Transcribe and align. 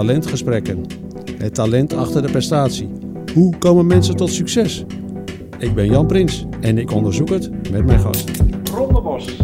Talentgesprekken. 0.00 0.86
Het 1.38 1.54
talent 1.54 1.92
achter 1.92 2.22
de 2.22 2.30
prestatie. 2.30 2.90
Hoe 3.34 3.58
komen 3.58 3.86
mensen 3.86 4.16
tot 4.16 4.30
succes? 4.30 4.84
Ik 5.58 5.74
ben 5.74 5.86
Jan 5.86 6.06
Prins 6.06 6.46
en 6.60 6.78
ik 6.78 6.90
onderzoek 6.90 7.28
het 7.28 7.70
met 7.70 7.84
mijn 7.84 8.00
gast. 8.00 8.40
Ron 8.70 8.94
de 8.94 9.00
Bos. 9.00 9.38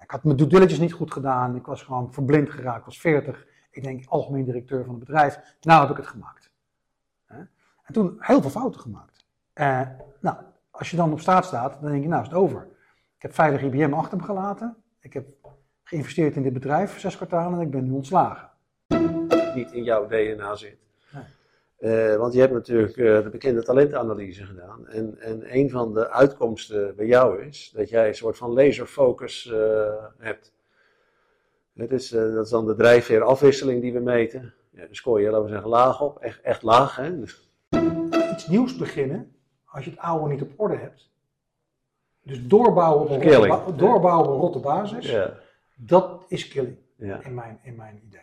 Ik 0.00 0.10
had 0.10 0.24
mijn 0.24 0.36
due 0.36 0.46
diligence 0.46 0.80
niet 0.80 0.92
goed 0.92 1.12
gedaan. 1.12 1.56
Ik 1.56 1.66
was 1.66 1.82
gewoon 1.82 2.12
verblind 2.12 2.50
geraakt. 2.50 2.78
Ik 2.78 2.84
was 2.84 3.00
40. 3.00 3.46
Ik 3.70 3.82
denk, 3.82 4.04
algemeen 4.06 4.44
directeur 4.44 4.84
van 4.84 4.94
het 4.94 5.04
bedrijf. 5.04 5.38
Nou 5.60 5.80
heb 5.80 5.90
ik 5.90 5.96
het 5.96 6.06
gemaakt. 6.06 6.50
Hè? 7.26 7.36
En 7.82 7.92
toen 7.92 8.16
heel 8.18 8.40
veel 8.40 8.50
fouten 8.50 8.80
gemaakt. 8.80 9.13
Eh, 9.54 9.80
nou, 10.20 10.36
als 10.70 10.90
je 10.90 10.96
dan 10.96 11.12
op 11.12 11.20
straat 11.20 11.44
staat, 11.44 11.80
dan 11.80 11.90
denk 11.90 12.02
je, 12.02 12.08
nou 12.08 12.22
is 12.22 12.28
het 12.28 12.36
over. 12.36 12.68
Ik 13.16 13.22
heb 13.22 13.34
veilig 13.34 13.62
IBM 13.62 13.92
achter 13.92 14.16
me 14.16 14.24
gelaten. 14.24 14.76
Ik 15.00 15.12
heb 15.12 15.26
geïnvesteerd 15.82 16.36
in 16.36 16.42
dit 16.42 16.52
bedrijf, 16.52 17.00
zes 17.00 17.16
kwartalen, 17.16 17.58
en 17.58 17.64
ik 17.64 17.70
ben 17.70 17.84
nu 17.84 17.90
ontslagen. 17.90 18.50
Niet 19.54 19.72
in 19.72 19.84
jouw 19.84 20.06
DNA 20.06 20.54
zit. 20.54 20.78
Nee. 21.12 21.22
Eh, 21.76 22.16
want 22.16 22.32
je 22.32 22.40
hebt 22.40 22.52
natuurlijk 22.52 22.96
eh, 22.96 23.22
de 23.22 23.28
bekende 23.30 23.62
talentanalyse 23.62 24.44
gedaan. 24.44 24.88
En, 24.88 25.18
en 25.20 25.56
een 25.56 25.70
van 25.70 25.94
de 25.94 26.10
uitkomsten 26.10 26.96
bij 26.96 27.06
jou 27.06 27.42
is 27.42 27.72
dat 27.74 27.88
jij 27.88 28.08
een 28.08 28.14
soort 28.14 28.36
van 28.36 28.52
laserfocus 28.52 29.52
hebt. 30.18 30.52
Het 31.74 31.92
is, 31.92 32.08
dat 32.08 32.44
is 32.44 32.50
dan 32.50 32.66
de 32.66 32.74
drijfveerafwisseling 32.74 33.80
die 33.80 33.92
we 33.92 34.00
meten. 34.00 34.54
Ja, 34.70 34.80
dan 34.84 34.94
scoor 34.94 35.20
je, 35.20 35.30
laten 35.30 35.44
we 35.44 35.50
zeggen, 35.50 35.68
laag 35.68 36.00
op. 36.00 36.18
Echt, 36.18 36.40
echt 36.40 36.62
laag. 36.62 36.96
Hè? 36.96 37.22
Iets 38.32 38.46
nieuws 38.46 38.76
beginnen, 38.76 39.34
als 39.74 39.84
je 39.84 39.90
het 39.90 39.98
oude 40.00 40.32
niet 40.32 40.42
op 40.42 40.50
orde 40.56 40.76
hebt. 40.76 41.10
Dus 42.22 42.46
doorbouwen 42.46 43.02
op 43.02 43.10
een, 43.10 43.32
rotte, 43.48 43.74
doorbouwen 43.76 44.26
op 44.28 44.34
een 44.34 44.40
rotte 44.40 44.58
basis, 44.58 45.10
ja, 45.10 45.34
dat 45.76 46.24
is 46.28 46.48
killing. 46.48 46.76
ja, 46.96 47.22
in 47.24 47.34
mijn, 47.34 47.58
in 47.62 47.76
mijn 47.76 48.00
idee. 48.06 48.20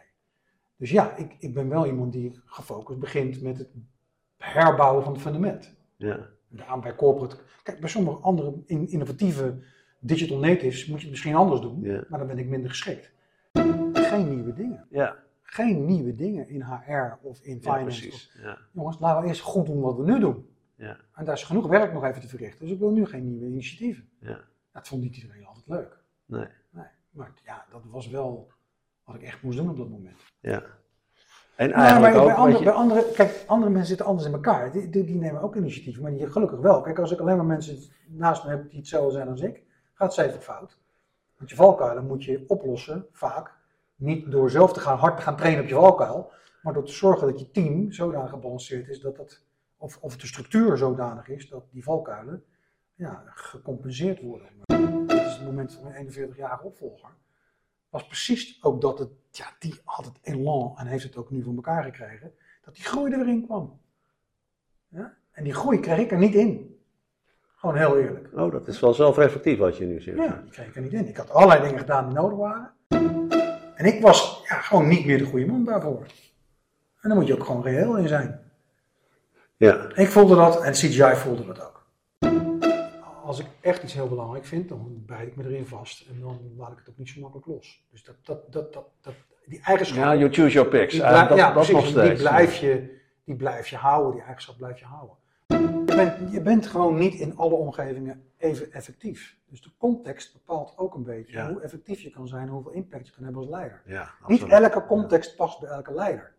Dus 0.76 0.92
ja, 0.92 1.16
ik, 1.16 1.36
ik 1.40 1.54
ben 1.54 1.70
wel 1.70 1.86
iemand 1.86 2.12
die 2.14 2.40
gefocust 2.46 3.00
begint 3.00 3.42
met 3.42 3.58
het 3.58 3.68
herbouwen 4.38 5.04
van 5.04 5.14
het 5.14 5.22
fundament. 5.22 5.76
ja. 5.96 6.20
Daarom 6.54 6.82
bij 6.82 6.96
corporate. 6.96 7.36
Kijk, 7.64 7.80
bij 7.80 7.90
sommige 7.90 8.18
andere 8.22 8.54
in- 8.66 8.90
innovatieve 8.90 9.56
digital 10.00 10.38
natives 10.38 10.86
moet 10.86 10.96
je 10.98 11.02
het 11.02 11.10
misschien 11.12 11.36
anders 11.36 11.62
doen, 11.62 11.80
Ja. 11.82 12.04
maar 12.10 12.20
dan 12.20 12.28
ben 12.28 12.38
ik 12.38 12.48
minder 12.48 12.70
geschikt. 12.70 13.12
Geen 13.94 14.30
nieuwe 14.36 14.54
dingen. 14.54 14.86
ja, 14.90 15.16
Geen 15.42 15.86
nieuwe 15.86 16.16
dingen 16.16 16.48
in 16.50 16.62
HR 16.62 17.18
of 17.22 17.40
in 17.42 17.54
ja 17.54 17.60
finance. 17.62 17.84
precies. 18.02 18.32
Ja, 18.42 18.52
Of- 18.52 18.60
jongens, 18.72 19.00
laten 19.00 19.22
we 19.22 19.28
eerst 19.28 19.42
goed 19.42 19.66
doen 19.66 19.82
wat 19.82 19.96
we 19.98 20.04
nu 20.04 20.20
doen. 20.20 20.51
Ja, 20.82 20.98
En 21.16 21.26
daar 21.26 21.36
is 21.36 21.44
genoeg 21.44 21.68
werk 21.68 21.94
nog 21.94 22.04
even 22.04 22.22
te 22.22 22.28
verrichten. 22.28 22.60
Dus 22.66 22.74
ik 22.74 22.80
wil 22.80 22.92
nu 22.92 23.06
geen 23.06 23.28
nieuwe 23.28 23.46
initiatieven. 23.46 24.10
ja. 24.20 24.40
Dat 24.74 24.88
vond 24.88 25.02
niet 25.02 25.16
iedereen 25.18 25.46
altijd 25.46 25.68
leuk. 25.68 25.98
Nee, 26.26 26.46
Nee. 26.70 26.86
Maar 27.12 27.32
ja, 27.46 27.66
dat 27.72 27.82
was 27.86 28.08
wel 28.10 28.52
wat 29.04 29.16
ik 29.16 29.22
echt 29.22 29.42
moest 29.42 29.58
doen 29.58 29.70
op 29.70 29.78
dat 29.78 29.90
moment. 29.90 30.18
ja. 30.40 30.64
En 31.56 31.72
eigenlijk 31.72 32.14
maar 32.14 32.22
ook 32.24 32.28
bij, 32.30 32.38
andere, 32.38 32.58
je- 32.58 32.64
bij 32.64 32.74
andere, 32.74 33.12
kijk, 33.12 33.44
andere 33.48 33.70
mensen 33.72 33.88
zitten 33.90 34.06
anders 34.06 34.28
in 34.28 34.34
elkaar. 34.34 34.72
Die, 34.72 34.90
die, 34.90 35.04
die 35.04 35.16
nemen 35.16 35.42
ook 35.42 35.56
initiatieven, 35.56 36.02
maar 36.04 36.12
die 36.12 36.32
gelukkig 36.32 36.60
wel. 36.60 36.82
Kijk, 36.82 37.00
als 37.00 37.12
ik 37.12 37.20
alleen 37.20 37.36
maar 37.38 37.46
mensen 37.46 37.78
naast 38.08 38.44
me 38.44 38.50
heb 38.50 38.70
die 38.70 38.80
hetzelfde 38.80 39.12
zijn 39.12 39.28
als 39.28 39.42
ik, 39.42 39.64
gaat 39.94 40.16
het 40.16 40.28
steeds 40.28 40.46
fout. 40.46 40.80
Want 41.38 41.50
je 41.50 41.56
valkuilen 41.56 42.08
moet 42.08 42.24
je 42.24 42.44
oplossen, 42.48 43.06
vaak. 43.12 43.54
Niet 43.96 44.32
door 44.32 44.50
zelf 44.50 44.74
te 44.74 44.80
gaan, 44.80 44.98
hard 44.98 45.18
te 45.18 45.24
gaan 45.24 45.36
trainen 45.38 45.64
op 45.64 45.70
je 45.70 45.76
valkuil, 45.76 46.32
maar 46.62 46.74
door 46.74 46.86
te 46.86 46.92
zorgen 46.92 47.28
dat 47.28 47.40
je 47.40 47.52
team 47.52 47.92
zodanig 47.92 48.30
gebalanceerd 48.30 48.88
is 48.88 49.00
dat 49.00 49.16
dat, 49.16 49.44
of, 49.82 49.98
of 49.98 50.18
de 50.18 50.28
structuur 50.28 50.78
zodanig 50.78 51.28
is 51.28 51.50
dat 51.50 51.64
die 51.72 51.84
valkuilen 51.84 52.44
ja, 52.94 53.24
gecompenseerd 53.26 54.22
worden. 54.22 54.48
Dit 55.08 55.22
is 55.22 55.34
het 55.34 55.46
moment 55.46 55.74
van 55.74 55.84
mijn 55.84 56.12
41-jarige 56.12 56.64
opvolger 56.64 57.10
was 57.92 58.08
precies 58.08 58.64
ook 58.64 58.82
dat 58.82 59.00
het, 59.00 59.10
ja, 59.32 59.46
die 59.60 59.80
had 59.84 60.06
het 60.06 60.20
elan 60.22 60.74
en 60.78 60.88
heeft 60.88 61.04
het 61.04 61.18
ook 61.18 61.32
nu 61.32 61.44
voor 61.44 61.56
elkaar 61.56 61.84
gekregen, 61.84 62.34
dat 62.62 62.76
die 62.76 62.84
groei 62.84 63.12
er 63.12 63.18
weer 63.18 63.28
in 63.28 63.46
kwam. 63.46 63.80
Ja? 64.88 65.14
En 65.32 65.44
die 65.44 65.54
groei 65.54 65.80
kreeg 65.80 65.98
ik 65.98 66.12
er 66.12 66.18
niet 66.18 66.34
in. 66.34 66.80
Gewoon 67.56 67.76
heel 67.76 68.00
eerlijk. 68.00 68.30
Oh, 68.34 68.52
dat 68.52 68.68
is 68.68 68.80
wel 68.80 68.94
zelfreflectief 68.94 69.58
wat 69.58 69.78
je 69.78 69.86
nu 69.86 70.02
zegt. 70.02 70.18
Ja, 70.18 70.42
die 70.42 70.52
kreeg 70.52 70.68
ik 70.68 70.76
er 70.76 70.82
niet 70.82 70.94
in. 70.94 71.08
Ik 71.08 71.18
had 71.18 71.30
allerlei 71.30 71.62
dingen 71.62 71.80
gedaan 71.80 72.06
die 72.06 72.18
nodig 72.18 72.38
waren. 72.38 72.74
En 73.76 73.86
ik 73.86 74.02
was 74.02 74.44
ja, 74.48 74.62
gewoon 74.62 74.88
niet 74.88 75.06
meer 75.06 75.18
de 75.18 75.26
goede 75.26 75.46
man 75.46 75.66
daarvoor. 75.66 76.06
En 77.02 77.10
dan 77.10 77.18
moet 77.18 77.28
je 77.28 77.34
ook 77.34 77.46
gewoon 77.46 77.64
reëel 77.64 77.98
in 77.98 78.08
zijn. 78.08 78.41
Ja, 79.68 79.90
Ik 79.96 80.08
voelde 80.10 80.36
dat 80.36 80.62
en 80.64 80.72
CGI 80.74 81.16
voelde 81.16 81.46
dat 81.46 81.62
ook. 81.62 81.86
Als 83.26 83.40
ik 83.40 83.46
echt 83.62 83.84
iets 83.84 83.94
heel 83.94 84.08
belangrijk 84.08 84.46
vind, 84.46 84.70
dan 84.70 85.04
bijt 85.06 85.28
ik 85.28 85.36
me 85.36 85.44
erin 85.44 85.66
vast. 85.66 86.08
En 86.10 86.20
dan 86.20 86.40
laat 86.58 86.72
ik 86.72 86.78
het 86.78 86.90
ook 86.90 86.98
niet 86.98 87.10
zo 87.10 87.20
makkelijk 87.22 87.48
los. 87.48 87.84
Dus 87.92 88.04
dat, 88.04 88.16
dat, 88.24 88.52
dat, 88.54 88.74
dat, 88.74 88.86
dat, 89.02 89.14
die 89.46 89.62
eigenschap. 89.64 89.98
ja 89.98 90.16
you 90.16 90.34
choose 90.34 90.52
your 90.54 90.70
picks. 90.70 90.92
Die 90.94 91.02
blij- 91.02 91.28
dat, 91.28 91.38
ja, 91.38 91.44
dat 91.46 91.54
precies. 91.54 91.74
nog 91.74 91.84
Die 91.84 91.92
steeds. 91.92 92.22
blijf, 92.22 92.56
je, 92.56 93.00
die 93.24 93.36
blijf 93.36 93.68
je 93.68 93.76
houden, 93.76 94.12
die 94.12 94.22
eigenschap 94.22 94.58
blijf 94.58 94.80
je 94.80 94.86
houden. 94.86 95.16
Je 95.86 95.96
bent, 95.96 96.32
je 96.32 96.42
bent 96.42 96.68
gewoon 96.68 96.98
niet 96.98 97.14
in 97.14 97.38
alle 97.38 97.54
omgevingen 97.54 98.24
even 98.38 98.72
effectief. 98.72 99.38
Dus 99.50 99.62
de 99.62 99.70
context 99.78 100.34
bepaalt 100.34 100.74
ook 100.78 100.94
een 100.96 101.04
beetje 101.04 101.34
Ja. 101.38 101.50
hoe 101.52 101.62
effectief 101.62 102.00
je 102.02 102.10
kan 102.10 102.28
zijn 102.28 102.42
en 102.48 102.54
hoeveel 102.54 102.72
impact 102.72 103.08
je 103.08 103.14
kan 103.14 103.24
hebben 103.24 103.42
als 103.42 103.50
leider. 103.52 103.82
Ja, 103.86 104.10
Niet 104.28 104.44
elke 104.44 104.86
context 104.86 105.36
past 105.36 105.60
bij 105.60 105.70
elke 105.70 105.94
leider. 105.94 106.34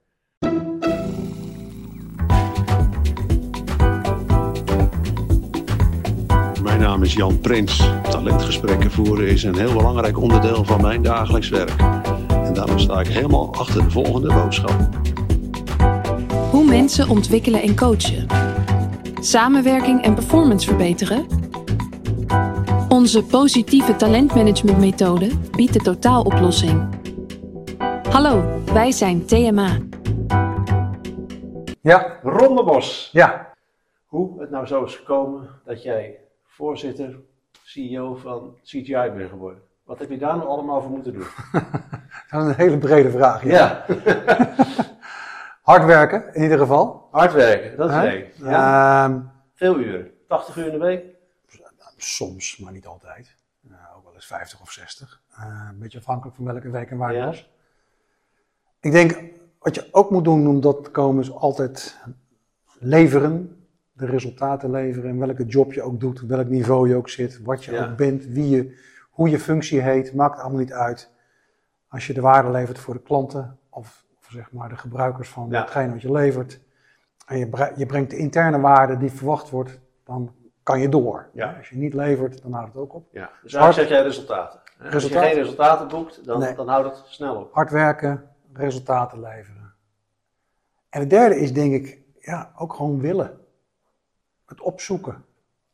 Naam 6.82 7.03
is 7.03 7.15
Jan 7.15 7.41
Prins. 7.41 7.91
Talentgesprekken 8.10 8.91
voeren 8.91 9.28
is 9.28 9.43
een 9.43 9.56
heel 9.56 9.72
belangrijk 9.72 10.19
onderdeel 10.19 10.65
van 10.65 10.81
mijn 10.81 11.03
dagelijks 11.03 11.48
werk. 11.48 11.81
En 12.28 12.54
daarom 12.54 12.78
sta 12.78 13.00
ik 13.00 13.06
helemaal 13.06 13.54
achter 13.54 13.82
de 13.82 13.91
volgende 13.91 14.32
boodschap. 14.32 14.88
Hoe 16.50 16.65
mensen 16.65 17.09
ontwikkelen 17.09 17.62
en 17.62 17.76
coachen. 17.76 18.26
Samenwerking 19.20 20.03
en 20.03 20.15
performance 20.15 20.69
verbeteren. 20.69 21.26
Onze 22.88 23.25
positieve 23.25 23.97
talentmanagementmethode 23.97 25.31
biedt 25.56 25.72
de 25.72 25.81
totaaloplossing. 25.81 26.88
Hallo, 28.09 28.62
wij 28.72 28.91
zijn 28.91 29.26
TMA. 29.26 29.78
Ja, 31.82 32.19
Ron 32.22 32.56
de 32.56 32.64
Bos. 32.64 33.10
ja. 33.12 33.50
Hoe 34.06 34.41
het 34.41 34.50
nou 34.50 34.66
zo 34.66 34.84
is 34.84 34.94
gekomen 34.94 35.49
dat 35.64 35.82
jij 35.82 36.22
voorzitter, 36.52 37.18
CEO 37.62 38.14
van 38.14 38.56
CGI 38.62 39.10
bent 39.16 39.30
geworden. 39.30 39.62
Wat 39.84 39.98
heb 39.98 40.10
je 40.10 40.18
daar 40.18 40.36
nou 40.36 40.48
allemaal 40.48 40.82
voor 40.82 40.90
moeten 40.90 41.12
doen? 41.12 41.26
Dat 42.30 42.42
is 42.42 42.48
een 42.48 42.54
hele 42.54 42.78
brede 42.78 43.10
vraag. 43.10 43.44
Ja. 43.44 43.84
Ja, 44.04 44.54
Hard 45.62 45.84
werken, 45.84 46.34
in 46.34 46.42
ieder 46.42 46.58
geval. 46.58 47.08
hard 47.10 47.32
werken, 47.32 47.76
dat 47.76 47.90
is. 47.90 48.24
Ja. 48.36 49.04
Ehm, 49.04 49.20
Veel 49.54 49.78
uren, 49.78 50.10
80 50.28 50.56
uur 50.56 50.64
in 50.66 50.72
de 50.72 50.78
week. 50.78 51.04
soms, 51.96 52.56
maar 52.58 52.72
niet 52.72 52.86
altijd. 52.86 53.36
Ook 53.96 54.04
wel 54.04 54.14
eens 54.14 54.26
50 54.26 54.60
of 54.60 54.70
60. 54.70 55.20
Eh, 55.34 55.66
een 55.70 55.78
beetje 55.78 55.98
afhankelijk 55.98 56.36
van 56.36 56.44
welke 56.44 56.70
week 56.70 56.90
en 56.90 56.96
waar 56.96 57.12
je 57.12 57.19
Ja. 57.19 57.26
was. 57.26 57.50
Ik 58.80 58.92
denk, 58.92 59.19
wat 59.58 59.74
je 59.74 59.88
ook 59.90 60.10
moet 60.10 60.24
doen 60.24 60.46
om 60.46 60.60
dat 60.60 60.84
te 60.84 60.90
komen, 60.90 61.22
is 61.22 61.32
altijd 61.32 61.98
leveren. 62.78 63.62
De 64.02 64.08
resultaten 64.08 64.70
leveren. 64.70 65.10
En 65.10 65.18
welke 65.18 65.44
job 65.44 65.72
je 65.72 65.82
ook 65.82 66.00
doet, 66.00 66.20
welk 66.20 66.48
niveau 66.48 66.88
je 66.88 66.94
ook 66.96 67.08
zit, 67.08 67.42
wat 67.42 67.64
je 67.64 67.72
Ja. 67.72 67.84
ook 67.90 67.96
bent, 67.96 68.24
wie 68.26 68.48
je, 68.48 68.78
hoe 69.10 69.28
je 69.30 69.38
functie 69.38 69.80
heet, 69.80 70.14
maakt 70.14 70.38
allemaal 70.40 70.58
niet 70.58 70.72
uit. 70.72 71.10
Als 71.88 72.06
je 72.06 72.12
de 72.12 72.20
waarde 72.20 72.50
levert 72.50 72.78
voor 72.78 72.94
de 72.94 73.02
klanten 73.02 73.58
of, 73.70 74.04
of 74.18 74.26
zeg 74.30 74.52
maar 74.52 74.68
de 74.68 74.76
gebruikers 74.76 75.28
van 75.28 75.48
Ja. 75.50 75.60
hetgeen 75.60 75.90
wat 75.92 76.02
je 76.02 76.12
levert. 76.12 76.60
En 77.26 77.38
je, 77.38 77.48
bre- 77.48 77.72
je 77.76 77.86
brengt 77.86 78.10
de 78.10 78.16
interne 78.16 78.60
waarde 78.60 78.96
die 78.96 79.10
verwacht 79.12 79.50
wordt, 79.50 79.80
dan 80.04 80.34
kan 80.62 80.80
je 80.80 80.88
door. 80.88 81.28
Ja. 81.32 81.55
Als 81.58 81.69
je 81.69 81.76
niet 81.76 81.94
levert, 81.94 82.43
dan 82.43 82.52
houdt 82.52 82.72
het 82.72 82.82
ook 82.82 82.94
op. 82.94 83.08
Ja. 83.12 83.31
Dus 83.43 83.52
Hard- 83.52 83.64
eigenlijk 83.64 83.75
zeg 83.75 83.88
jij 83.88 84.02
resultaten. 84.02 84.60
Als 84.93 85.02
je 85.08 85.19
geen 85.19 85.34
resultaten 85.34 85.88
boekt, 85.88 86.25
dan, 86.25 86.40
Nee. 86.40 86.55
dan 86.55 86.69
houdt 86.69 86.96
het 86.96 87.06
snel 87.06 87.37
op. 87.37 87.52
Hard 87.52 87.70
werken, 87.70 88.25
resultaten 88.52 89.20
leveren. 89.20 89.72
En 90.90 91.00
het 91.00 91.10
derde 91.10 91.37
is 91.40 91.52
denk 91.52 91.72
ik, 91.72 92.00
ja, 92.20 92.52
ook 92.56 92.75
gewoon 92.75 93.00
willen. 93.00 93.40
Het 94.52 94.60
opzoeken. 94.60 95.25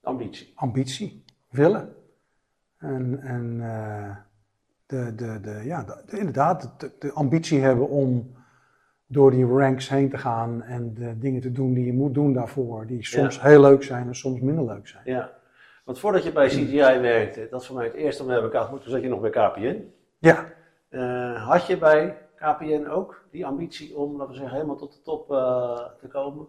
Ambitie. 0.02 0.52
ambitie, 0.54 1.25
willen. 1.50 1.94
En, 2.78 3.20
en 3.22 3.58
eh, 3.62 4.16
de, 4.86 5.14
de, 5.14 5.40
de, 5.40 5.60
ja, 5.64 5.82
de- 5.82 6.02
de- 6.06 6.19
inderdaad, 6.19 6.75
de, 6.80 6.90
de 6.98 7.12
ambitie 7.12 7.60
hebben 7.60 7.88
om 7.88 8.32
door 9.06 9.30
die 9.30 9.46
ranks 9.46 9.88
heen 9.88 10.10
te 10.10 10.19
gaan 10.19 10.62
en 10.62 10.94
de 10.94 11.19
dingen 11.19 11.40
te 11.40 11.52
doen 11.52 11.75
die 11.75 11.84
je 11.86 11.92
moet 11.92 12.14
doen 12.14 12.32
daarvoor, 12.32 12.86
die 12.86 13.04
soms 13.04 13.42
heel 13.42 13.60
leuk 13.60 13.82
zijn 13.82 14.06
en 14.06 14.14
soms 14.14 14.40
minder 14.40 14.64
leuk 14.64 14.88
zijn. 14.88 15.02
Ja. 15.04 15.32
Want 15.84 15.98
voordat 15.98 16.24
je 16.24 16.32
bij 16.32 16.46
CGI 16.48 16.98
werkte, 17.00 17.46
dat 17.50 17.60
is 17.60 17.66
voor 17.66 17.76
mij 17.76 17.84
het 17.84 17.94
eerste 17.94 18.22
om 18.22 18.28
hebben 18.28 18.46
elkaar 18.50 18.62
ontmoet, 18.62 18.82
toen 18.82 18.90
zat 18.92 19.02
je 19.02 19.08
nog 19.08 19.20
bij 19.20 19.31
KPN. 19.31 19.82
Ja, 20.19 20.46
Eh, 20.88 21.46
had 21.48 21.66
je 21.66 21.78
bij 21.78 22.16
KPN 22.34 22.86
ook 22.90 23.24
die 23.31 23.46
ambitie 23.46 23.96
om, 23.96 24.12
laten 24.16 24.28
we 24.28 24.34
zeggen, 24.38 24.54
helemaal 24.54 24.76
tot 24.76 24.92
de 24.92 25.02
top 25.02 25.31
eh, 25.32 25.81
te 26.00 26.06
komen? 26.08 26.46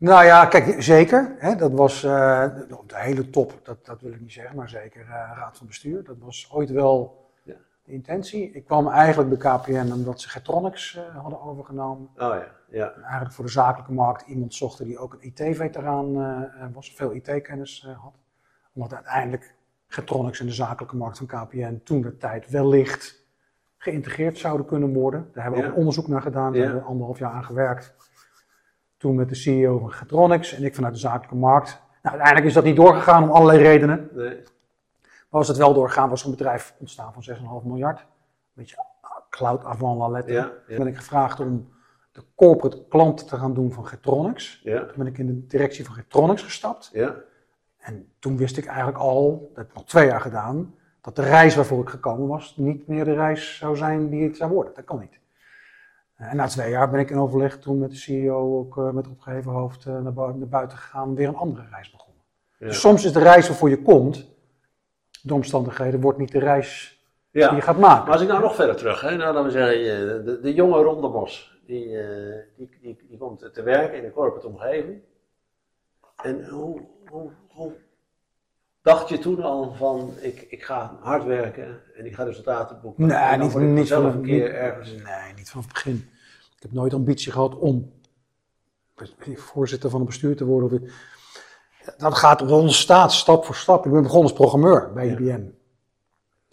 Nou 0.00 0.24
ja, 0.24 0.46
kijk, 0.46 0.82
zeker. 0.82 1.34
Hè, 1.38 1.56
dat 1.56 1.72
was 1.72 2.04
uh, 2.04 2.44
de, 2.86 2.96
hele 2.96 3.30
top, 3.30 3.60
dat, 3.62 3.86
dat 3.86 4.00
wil 4.00 4.12
ik 4.12 4.20
niet 4.20 4.32
zeggen, 4.32 4.56
maar 4.56 4.68
zeker 4.68 5.00
uh, 5.00 5.08
raad 5.08 5.56
van 5.56 5.66
bestuur. 5.66 6.04
Dat 6.04 6.16
was 6.18 6.48
ooit 6.52 6.70
wel 6.70 7.26
ja. 7.42 7.54
de 7.84 7.92
intentie. 7.92 8.52
Ik 8.52 8.64
kwam 8.64 8.88
eigenlijk 8.88 9.28
bij 9.28 9.38
KPN 9.38 9.92
omdat 9.92 10.20
ze 10.20 10.28
Getronics 10.28 10.96
uh, 10.96 11.16
hadden 11.16 11.42
overgenomen. 11.42 12.08
Oh 12.14 12.18
ja, 12.18 12.46
ja. 12.68 12.92
En 12.94 13.02
eigenlijk 13.02 13.32
voor 13.32 13.44
de 13.44 13.50
zakelijke 13.50 13.92
markt 13.92 14.26
iemand 14.26 14.54
zochten 14.54 14.84
die 14.84 14.98
ook 14.98 15.12
een 15.12 15.32
IT-veteraan 15.34 16.12
was, 16.72 16.94
veel 16.94 17.12
IT-kennis 17.12 17.88
had. 18.00 18.14
Omdat 18.74 18.94
uiteindelijk 18.94 19.54
Getronics 19.86 20.40
in 20.40 20.46
de 20.46 20.52
zakelijke 20.52 20.96
markt 20.96 21.18
van 21.18 21.26
KPN 21.26 21.80
toen 21.84 22.00
de 22.02 22.16
tijd 22.16 22.50
wellicht 22.50 23.26
geïntegreerd 23.76 24.38
zouden 24.38 24.66
kunnen 24.66 24.92
worden. 24.92 25.30
Daar 25.32 25.44
hebben 25.44 25.62
we 25.62 25.68
ook 25.68 25.76
onderzoek 25.76 26.08
naar 26.08 26.22
gedaan, 26.22 26.52
daar 26.52 26.62
hebben 26.62 26.80
we 26.80 26.88
anderhalf 26.88 27.18
jaar 27.18 27.32
aan 27.32 27.44
gewerkt. 27.44 27.94
Toen 29.00 29.14
met 29.14 29.28
de 29.28 29.34
CEO 29.34 29.78
van 29.78 29.92
Getronics 29.92 30.54
en 30.54 30.64
ik 30.64 30.74
vanuit 30.74 30.94
de 30.94 31.00
zakelijke 31.00 31.34
markt. 31.34 31.68
Nou, 32.02 32.14
uiteindelijk 32.14 32.46
is 32.46 32.54
dat 32.54 32.64
niet 32.64 32.76
doorgegaan 32.76 33.22
om 33.22 33.30
allerlei 33.30 33.58
redenen. 33.58 34.08
Nee. 34.12 34.36
Maar 35.30 35.40
als 35.40 35.48
het 35.48 35.56
wel 35.56 35.74
doorgegaan, 35.74 36.08
was 36.08 36.20
er 36.20 36.26
een 36.26 36.36
bedrijf 36.36 36.74
ontstaan 36.78 37.12
van 37.12 37.36
6,5 37.62 37.66
miljard. 37.66 38.00
Een 38.00 38.06
beetje 38.54 38.84
cloud 39.30 39.64
avant 39.64 39.98
la 39.98 40.08
lettre. 40.08 40.32
Ja, 40.32 40.52
Toen 40.66 40.76
ben 40.76 40.86
ik 40.86 40.96
gevraagd 40.96 41.40
om 41.40 41.68
de 42.12 42.22
corporate 42.34 42.84
klant 42.88 43.28
te 43.28 43.36
gaan 43.36 43.54
doen 43.54 43.72
van 43.72 43.86
Getronics. 43.86 44.60
Ja. 44.62 44.84
Toen 44.84 44.96
ben 44.96 45.06
ik 45.06 45.18
in 45.18 45.26
de 45.26 45.46
directie 45.46 45.84
van 45.84 45.94
Getronics 45.94 46.42
gestapt. 46.42 46.90
Ja. 46.92 47.14
En 47.78 48.12
toen 48.18 48.36
wist 48.36 48.56
ik 48.56 48.66
eigenlijk 48.66 48.98
al, 48.98 49.48
dat 49.48 49.56
heb 49.56 49.68
ik 49.68 49.74
nog 49.74 49.84
twee 49.84 50.06
jaar 50.06 50.20
gedaan, 50.20 50.74
dat 51.00 51.16
de 51.16 51.22
reis 51.22 51.54
waarvoor 51.54 51.82
ik 51.82 51.88
gekomen 51.88 52.28
was 52.28 52.56
niet 52.56 52.86
meer 52.86 53.04
de 53.04 53.14
reis 53.14 53.56
zou 53.56 53.76
zijn 53.76 54.08
die 54.08 54.24
het 54.24 54.36
zou 54.36 54.52
worden. 54.52 54.74
Dat 54.74 54.84
kan 54.84 54.98
niet. 54.98 55.19
En 56.20 56.36
na 56.36 56.46
twee 56.46 56.70
jaar 56.70 56.90
ben 56.90 57.00
ik 57.00 57.10
in 57.10 57.18
overleg 57.18 57.58
toen 57.58 57.78
met 57.78 57.90
de 57.90 57.96
CEO, 57.96 58.58
ook 58.58 58.76
uh, 58.76 58.90
met 58.90 59.08
opgeheven 59.08 59.52
hoofd, 59.52 59.86
uh, 59.86 60.00
naar, 60.00 60.48
buiten 60.48 60.78
gegaan, 60.78 61.14
weer 61.14 61.28
een 61.28 61.36
andere 61.36 61.66
reis 61.70 61.90
begonnen. 61.90 62.22
Dus 62.58 62.80
soms 62.80 63.04
is 63.04 63.12
de 63.12 63.18
reis 63.18 63.48
waarvoor 63.48 63.70
je 63.70 63.82
komt, 63.82 64.28
de 65.22 65.34
omstandigheden, 65.34 66.00
wordt 66.00 66.18
niet 66.18 66.32
de 66.32 66.38
reis 66.38 67.00
ja. 67.30 67.48
die 67.48 67.56
je 67.56 67.62
gaat 67.62 67.78
maken. 67.78 68.04
Maar 68.04 68.12
als 68.12 68.22
ik 68.22 68.28
nou 68.28 68.40
nog 68.40 68.54
verder 68.54 68.76
terug, 68.76 69.00
hè, 69.00 69.16
nou, 69.16 69.34
dan 69.34 69.44
we 69.44 69.50
zeggen, 69.50 70.24
de, 70.24 70.40
de 70.40 70.54
jonge 70.54 70.82
Rondebos, 70.82 71.60
die, 71.66 71.86
uh, 71.86 72.36
die, 72.56 72.68
die, 72.80 72.98
die, 73.08 73.18
komt 73.18 73.54
te 73.54 73.62
werken 73.62 73.98
in 73.98 74.04
een 74.04 74.12
corporate 74.12 74.46
omgeving. 74.46 75.02
En 76.22 76.48
hoe, 76.48 76.80
hoe, 77.10 77.30
hoe 77.48 77.72
dacht 78.82 79.08
je 79.08 79.18
toen 79.18 79.42
al 79.42 79.74
van, 79.74 80.14
ik, 80.20 80.46
ik 80.48 80.62
ga 80.62 80.96
hard 81.00 81.24
werken 81.24 81.80
en 81.96 82.06
ik 82.06 82.14
ga 82.14 82.22
resultaten 82.22 82.80
boeken? 82.82 83.06
Nee, 83.06 83.36
niet, 83.36 83.54
niet 83.54 83.88
van 83.88 84.04
een 84.04 84.22
keer 84.22 84.54
ergens. 84.54 84.90
Nee, 84.90 85.34
niet 85.36 85.50
van 85.50 85.60
het 85.60 85.72
begin. 85.72 86.10
Ik 86.56 86.62
heb 86.62 86.72
nooit 86.72 86.94
ambitie 86.94 87.32
gehad 87.32 87.58
om 87.58 87.92
voorzitter 89.34 89.90
van 89.90 90.00
een 90.00 90.06
bestuur 90.06 90.36
te 90.36 90.44
worden. 90.44 90.90
Dat 91.96 92.14
gaat 92.14 92.42
ontstaat 92.42 93.12
stap 93.12 93.44
voor 93.44 93.54
stap. 93.54 93.86
Ik 93.86 93.92
ben 93.92 94.02
begonnen 94.02 94.30
als 94.30 94.38
programmeur 94.38 94.92
bij 94.92 95.08
IBM. 95.08 95.42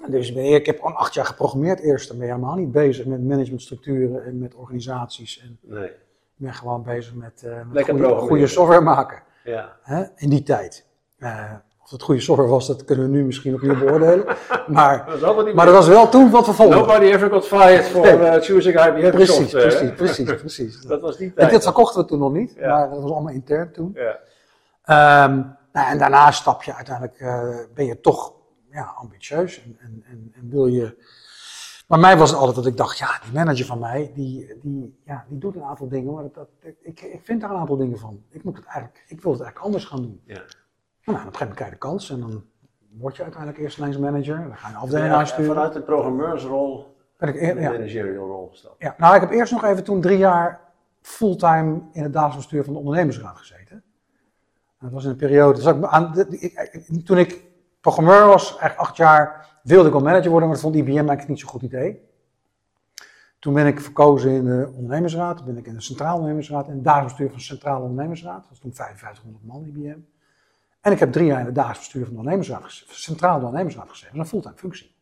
Dus 0.08 0.32
ik 0.32 0.66
heb 0.66 0.80
al 0.80 0.94
acht 0.94 1.14
jaar 1.14 1.26
geprogrammeerd 1.26 1.80
eerst. 1.80 2.08
Dan 2.08 2.18
ben 2.18 2.28
je 2.28 2.34
helemaal 2.34 2.56
niet 2.56 2.72
bezig 2.72 3.06
met 3.06 3.24
managementstructuren 3.24 4.26
en 4.26 4.40
met 4.40 4.56
organisaties. 4.56 5.40
En 5.40 5.60
nee. 5.62 5.90
Ik 5.90 6.44
ben 6.44 6.54
gewoon 6.54 6.84
bezig 6.84 7.14
met, 7.14 7.44
uh, 7.46 7.62
met 7.72 7.86
goede, 7.86 8.16
goede, 8.16 8.48
software 8.48 8.82
maken. 8.82 9.24
Ja. 9.44 9.78
Hè? 9.82 10.06
In 10.16 10.30
die 10.30 10.44
tijd. 10.44 10.86
Uh, 11.20 11.54
of 11.88 11.94
het 11.94 12.02
goede 12.02 12.22
software 12.22 12.50
was, 12.50 12.68
dat 12.68 12.84
kunnen 12.84 13.06
we 13.06 13.12
nu 13.12 13.24
misschien 13.24 13.54
opnieuw 13.54 13.80
beoordelen. 13.80 14.26
Maar, 14.68 15.20
dat, 15.20 15.54
maar 15.54 15.66
dat 15.66 15.76
was 15.76 15.88
wel 15.88 16.10
toen 16.10 16.30
wat 16.30 16.46
we 16.46 16.54
vonden. 16.54 16.78
Nobody 16.78 17.06
ever 17.06 17.30
got 17.30 17.46
fired 17.46 17.86
for 17.86 18.06
uh, 18.06 18.34
choosing 18.34 18.86
IBM 18.86 19.12
precies, 19.12 19.36
software. 19.36 19.68
Precies, 19.68 19.92
precies, 19.96 20.36
precies. 20.42 20.82
dat 20.82 21.02
was 21.02 21.18
niet. 21.18 21.36
En 21.36 21.50
dit 21.50 21.64
verkochten 21.64 22.02
we 22.02 22.08
toen 22.08 22.20
nog 22.20 22.32
niet, 22.32 22.54
ja. 22.54 22.68
maar 22.68 22.90
dat 22.90 23.02
was 23.02 23.12
allemaal 23.12 23.34
intern 23.34 23.72
toen. 23.72 23.96
Ja. 23.96 25.26
Um, 25.26 25.56
nou, 25.72 25.92
en 25.92 25.98
daarna 25.98 26.32
stap 26.32 26.64
je 26.64 26.76
uiteindelijk, 26.76 27.20
uh, 27.20 27.56
ben 27.74 27.86
je 27.86 28.00
toch 28.00 28.34
ja, 28.72 28.94
ambitieus 28.98 29.64
en, 29.64 29.78
en, 29.80 30.04
en, 30.06 30.34
en, 30.36 30.50
wil 30.50 30.68
je... 30.68 31.04
Maar 31.88 32.00
mij 32.00 32.18
was 32.18 32.30
het 32.30 32.40
altijd 32.40 32.56
dat 32.56 32.66
ik 32.66 32.78
dacht, 32.78 32.98
ja, 32.98 33.20
die 33.24 33.34
manager 33.34 33.66
van 33.66 33.80
mij, 33.80 34.12
die, 34.14 34.60
die, 34.62 35.00
ja, 35.06 35.26
die 35.28 35.38
doet 35.38 35.56
een 35.56 35.64
aantal 35.64 35.88
dingen, 35.88 36.14
maar 36.14 36.24
dat, 36.24 36.34
dat, 36.34 36.50
ik, 36.82 37.02
ik 37.02 37.22
vind 37.24 37.42
daar 37.42 37.50
een 37.50 37.58
aantal 37.58 37.78
dingen 37.78 38.00
van. 38.00 38.24
Ik, 38.30 38.44
moet 38.44 38.56
het 38.56 38.66
eigenlijk, 38.66 39.06
ik 39.08 39.22
wil 39.22 39.32
het 39.32 39.42
eigenlijk 39.42 39.66
anders 39.66 39.86
gaan 39.86 40.02
doen. 40.02 40.22
Ja. 40.26 40.42
Nou, 41.08 41.20
op 41.20 41.26
een 41.26 41.34
gegeven 41.34 41.56
moment 41.56 41.56
krijg 41.56 41.70
je 41.70 41.76
de 41.76 41.88
kans 41.88 42.10
en 42.10 42.20
dan 42.20 42.44
word 42.98 43.16
je 43.16 43.24
uiteindelijk 43.24 43.62
eerst 43.62 43.78
ineens 43.78 43.98
manager. 43.98 44.38
Dan 44.38 44.58
ga 44.58 44.68
je 44.68 44.74
een 44.74 44.80
afdeling 44.80 45.12
ja, 45.12 45.20
aansturen. 45.20 45.46
Vanuit 45.46 45.74
de 45.74 45.82
programmeursrol 45.82 46.96
ben 47.18 47.30
ik 47.30 47.36
in 47.36 47.56
de 47.56 47.62
managerial 47.62 48.28
rol 48.28 48.48
gestapt. 48.48 48.76
Ja, 48.80 48.96
nou 48.98 49.16
ik 49.16 49.22
heb 49.22 49.32
eerst 49.32 49.52
nog 49.52 49.64
even 49.64 49.84
toen 49.84 50.02
drie 50.02 50.18
jaar 50.18 50.60
fulltime 51.02 51.82
in 51.92 52.04
het 52.04 52.14
dagelijks 52.14 52.38
bestuur 52.38 52.64
van 52.64 52.74
de 52.74 52.80
ondernemersraad 52.80 53.38
gezeten. 53.38 53.84
Dat 54.80 54.92
was 54.92 55.04
in 55.04 55.10
een 55.10 55.16
periode, 55.16 55.54
dus 55.54 55.68
aan, 55.68 56.28
ik, 56.30 57.06
toen 57.06 57.18
ik 57.18 57.44
programmeur 57.82 58.26
was, 58.26 58.50
eigenlijk 58.50 58.80
acht 58.80 58.98
jaar, 58.98 59.50
wilde 59.64 59.88
ik 59.88 59.96
al 59.96 60.02
manager 60.02 60.30
worden, 60.30 60.50
maar 60.50 60.58
dat 60.58 60.66
vond 60.66 60.76
IBM 60.76 60.90
eigenlijk 60.90 61.28
niet 61.28 61.40
zo'n 61.40 61.50
goed 61.50 61.62
idee. 61.62 62.02
Toen 63.40 63.54
ben 63.54 63.68
ik 63.68 63.82
verkozen 63.82 64.32
in 64.32 64.46
de 64.46 64.72
ondernemersraad, 64.76 65.38
toen 65.38 65.46
ben 65.46 65.58
ik 65.58 65.68
in 65.68 65.74
de 65.74 65.82
centrale 65.82 66.14
ondernemersraad 66.14 66.68
en 66.68 66.74
het 66.74 66.84
dagelijks 66.84 67.14
bestuur 67.14 67.30
van 67.30 67.38
de 67.38 67.44
centrale 67.44 67.82
ondernemersraad. 67.82 68.40
Dat 68.40 68.50
was 68.50 68.60
toen 68.60 68.74
5500 68.74 69.46
man 69.46 69.66
IBM. 69.66 70.00
En 70.88 70.94
ik 70.94 71.00
heb 71.00 71.12
drie 71.12 71.26
jaar 71.26 71.40
in 71.40 71.46
het 71.46 71.56
dagelijks 71.56 71.84
bestuur 71.84 72.04
van 72.06 72.14
de 72.14 72.20
ondernemersraad, 72.20 72.84
centraal 72.88 73.40
de 73.40 73.46
ondernemersraad 73.46 73.90
gezeten, 73.90 74.20
een 74.20 74.26
fulltime 74.26 74.56
functie. 74.56 74.96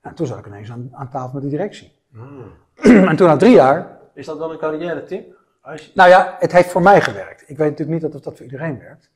En 0.00 0.14
toen 0.14 0.26
zat 0.26 0.38
ik 0.38 0.46
ineens 0.46 0.70
aan, 0.70 0.88
aan 0.92 1.10
tafel 1.10 1.32
met 1.32 1.42
de 1.42 1.48
directie. 1.48 1.92
Hmm. 2.10 2.52
en 3.08 3.16
toen 3.16 3.26
na 3.26 3.36
drie 3.36 3.54
jaar... 3.54 3.98
Is 4.14 4.26
dat 4.26 4.38
dan 4.38 4.50
een 4.50 4.58
carrière 4.58 5.04
tip? 5.04 5.38
Je... 5.64 5.90
Nou 5.94 6.08
ja, 6.08 6.36
het 6.38 6.52
heeft 6.52 6.70
voor 6.70 6.82
mij 6.82 7.00
gewerkt. 7.00 7.40
Ik 7.40 7.56
weet 7.56 7.70
natuurlijk 7.70 8.02
niet 8.02 8.12
dat 8.12 8.22
dat 8.24 8.36
voor 8.36 8.44
iedereen 8.44 8.78
werkt. 8.78 9.10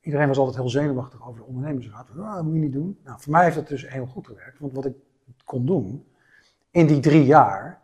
Iedereen 0.00 0.28
was 0.28 0.38
altijd 0.38 0.56
heel 0.56 0.68
zenuwachtig 0.68 1.26
over 1.28 1.40
de 1.40 1.46
ondernemersraad. 1.46 2.08
Ah, 2.18 2.34
dat 2.34 2.44
moet 2.44 2.54
je 2.54 2.60
niet 2.60 2.72
doen. 2.72 2.98
Nou, 3.04 3.20
voor 3.20 3.32
mij 3.32 3.44
heeft 3.44 3.56
dat 3.56 3.68
dus 3.68 3.88
heel 3.88 4.06
goed 4.06 4.26
gewerkt. 4.26 4.58
Want 4.58 4.72
wat 4.72 4.84
ik 4.84 4.94
kon 5.44 5.66
doen, 5.66 6.06
in 6.70 6.86
die 6.86 7.00
drie 7.00 7.24
jaar, 7.24 7.80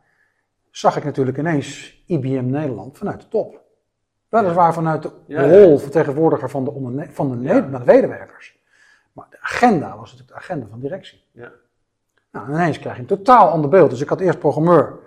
zag 0.71 0.97
ik 0.97 1.05
natuurlijk 1.05 1.39
ineens 1.39 2.03
IBM 2.07 2.47
Nederland 2.47 2.99
vanuit 2.99 3.21
de 3.21 3.29
top. 3.29 3.67
Weliswaar 4.29 4.75
vanuit 4.75 5.03
de 5.03 5.11
rol 5.27 5.79
vertegenwoordiger 5.79 6.51
van 6.51 6.65
de, 6.65 7.07
van 7.11 7.31
de, 7.31 7.81
medewerkers. 7.85 8.59
Maar 9.13 9.27
de 9.31 9.41
agenda 9.41 9.89
was 9.89 10.11
natuurlijk 10.11 10.29
de 10.29 10.35
agenda 10.35 10.67
van 10.71 10.81
directie. 10.81 11.25
Ja. 11.33 11.51
Nou, 12.31 12.49
ineens 12.49 12.79
krijg 12.79 12.95
je 12.95 13.01
een 13.01 13.09
totaal 13.09 13.49
ander 13.49 13.71
beeld. 13.71 13.91
Dus 13.91 14.01
ik 14.01 14.09
had 14.09 14.21
eerst 14.21 14.39
programmeur. 14.39 14.99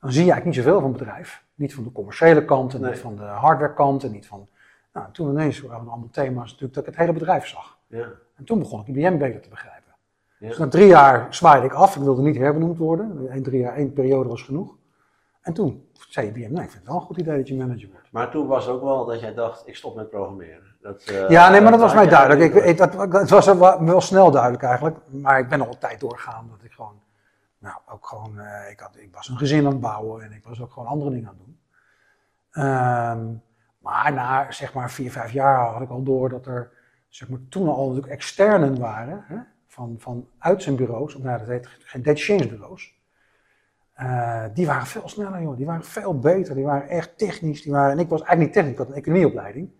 Dan 0.00 0.12
zie 0.12 0.24
je 0.24 0.30
eigenlijk 0.30 0.44
niet 0.44 0.54
zoveel 0.54 0.80
van 0.80 0.88
het 0.88 0.98
bedrijf. 0.98 1.44
Niet 1.54 1.74
van 1.74 1.84
de 1.84 1.92
commerciële 1.92 2.44
kant 2.44 2.74
en 2.74 2.82
niet 2.82 2.98
van 2.98 3.16
de 3.16 3.22
hardware 3.22 3.74
kant 3.74 4.04
en 4.04 4.10
niet 4.10 4.26
van... 4.26 4.48
Nou, 4.92 5.06
toen 5.12 5.30
ineens 5.30 5.60
waren 5.60 5.84
er 5.84 5.90
allemaal 5.90 6.08
thema's 6.10 6.50
natuurlijk 6.50 6.74
dat 6.74 6.82
ik 6.82 6.90
het 6.90 6.98
hele 6.98 7.12
bedrijf 7.12 7.46
zag. 7.46 7.78
Ja. 7.86 8.06
En 8.36 8.44
toen 8.44 8.58
begon 8.58 8.80
ik 8.80 8.86
IBM 8.86 9.18
beter 9.18 9.40
te 9.40 9.48
begrijpen. 9.48 9.94
Ja. 10.38 10.48
Dus 10.48 10.58
na 10.58 10.68
drie 10.68 10.86
jaar 10.86 11.34
zwaaide 11.34 11.66
ik 11.66 11.72
af. 11.72 11.96
Ik 11.96 12.02
wilde 12.02 12.22
niet 12.22 12.36
herbenoemd 12.36 12.78
worden. 12.78 13.26
Eén, 13.34 13.42
drie 13.42 13.60
jaar, 13.60 13.74
één 13.74 13.92
periode 13.92 14.28
was 14.28 14.42
genoeg. 14.42 14.76
En 15.40 15.52
toen 15.52 15.88
zei 15.92 16.26
IBM, 16.26 16.52
nou, 16.52 16.64
ik 16.64 16.70
vind 16.70 16.72
het 16.72 16.86
wel 16.86 16.94
een 16.94 17.02
goed 17.02 17.18
idee 17.18 17.36
dat 17.36 17.48
je 17.48 17.56
manager 17.56 17.88
wordt. 17.92 17.99
Maar 18.10 18.30
toen 18.30 18.46
was 18.46 18.68
ook 18.68 18.82
wel 18.82 19.04
dat 19.04 19.20
jij 19.20 19.34
dacht, 19.34 19.66
ik 19.66 19.76
stop 19.76 19.94
met 19.94 20.10
programmeren. 20.10 20.76
Dat, 20.80 21.06
uh, 21.10 21.28
ja, 21.28 21.50
nee, 21.50 21.60
maar 21.60 21.70
dat 21.70 21.80
was 21.80 21.94
mij 21.94 22.08
duidelijk. 22.08 22.54
Ik, 22.54 22.64
ik, 22.64 22.76
dat, 22.76 23.12
het 23.12 23.30
was 23.30 23.46
wel, 23.46 23.84
wel, 23.84 24.00
snel 24.00 24.30
duidelijk 24.30 24.62
eigenlijk. 24.62 24.96
Maar 25.06 25.38
ik 25.38 25.48
ben 25.48 25.60
al 25.60 25.68
een 25.68 25.78
tijd 25.78 26.00
doorgegaan 26.00 26.48
dat 26.50 26.64
ik 26.64 26.72
gewoon, 26.72 27.00
nou, 27.58 27.76
ook 27.92 28.06
gewoon, 28.06 28.32
uh, 28.36 28.70
ik, 28.70 28.80
had, 28.80 28.96
ik 28.96 29.14
was 29.14 29.28
een 29.28 29.38
gezin 29.38 29.64
aan 29.64 29.72
het 29.72 29.80
bouwen 29.80 30.24
en 30.24 30.32
ik 30.32 30.44
was 30.44 30.60
ook 30.60 30.72
gewoon 30.72 30.88
andere 30.88 31.10
dingen 31.10 31.28
aan 31.28 31.36
het 31.36 31.44
doen. 31.44 31.58
Um, 32.64 33.42
maar 33.78 34.12
na 34.12 34.50
zeg 34.50 34.74
maar 34.74 34.90
vier, 34.90 35.12
vijf 35.12 35.32
jaar 35.32 35.66
had 35.66 35.82
ik 35.82 35.90
al 35.90 36.02
door 36.02 36.28
dat 36.28 36.46
er 36.46 36.70
zeg 37.08 37.28
maar, 37.28 37.38
toen 37.48 37.68
al 37.68 37.86
natuurlijk 37.86 38.12
externen 38.12 38.78
waren, 38.78 39.24
hè, 39.26 39.36
van, 39.66 39.94
van 39.98 40.28
uit 40.38 40.62
zijn 40.62 40.76
bureaus, 40.76 41.14
of 41.14 41.22
nou, 41.22 41.38
dat 41.38 41.48
heet 41.48 41.68
geen 41.78 42.02
data 42.02 42.36
bureaus. 42.36 42.98
Uh, 44.02 44.44
die 44.54 44.66
waren 44.66 44.86
veel 44.86 45.08
sneller, 45.08 45.42
joh. 45.42 45.56
Die 45.56 45.66
waren 45.66 45.84
veel 45.84 46.18
beter. 46.18 46.54
Die 46.54 46.64
waren 46.64 46.88
echt 46.88 47.18
technisch. 47.18 47.62
Die 47.62 47.72
waren, 47.72 47.90
en 47.90 47.98
ik 47.98 48.08
was 48.08 48.22
eigenlijk 48.22 48.40
niet 48.40 48.52
technisch. 48.52 48.72
Ik 48.72 48.78
had 48.78 48.88
een 48.88 49.02
economieopleiding. 49.02 49.70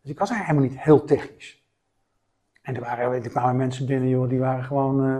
Dus 0.00 0.10
ik 0.10 0.18
was 0.18 0.30
eigenlijk 0.30 0.60
helemaal 0.60 0.76
niet 0.76 0.84
heel 0.84 1.04
technisch. 1.04 1.62
En 2.62 2.74
er, 2.74 2.80
waren, 2.80 3.22
er 3.24 3.30
kwamen 3.30 3.56
mensen 3.56 3.86
binnen, 3.86 4.08
joh. 4.08 4.28
Die 4.28 4.38
waren 4.38 4.64
gewoon 4.64 5.06
uh, 5.06 5.16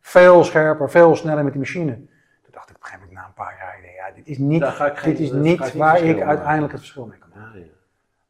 veel 0.00 0.44
scherper, 0.44 0.90
veel 0.90 1.16
sneller 1.16 1.44
met 1.44 1.52
die 1.52 1.62
machine. 1.62 1.94
Toen 1.94 2.50
dacht 2.50 2.70
ik 2.70 2.76
op 2.76 2.82
een 2.82 2.88
gegeven 2.88 3.08
moment 3.08 3.12
na 3.12 3.26
een 3.26 3.34
paar 3.34 3.56
jaar, 3.58 3.92
ja, 3.96 4.14
dit 4.14 4.26
is 4.26 4.38
niet, 4.38 5.04
dit 5.04 5.18
is 5.18 5.32
niet 5.32 5.74
waar 5.74 6.02
ik 6.02 6.20
uiteindelijk 6.20 6.72
het 6.72 6.80
verschil 6.80 7.06
mee 7.06 7.18
kan 7.18 7.28
maken. 7.34 7.58
Ja, 7.58 7.66
ja. 7.66 7.72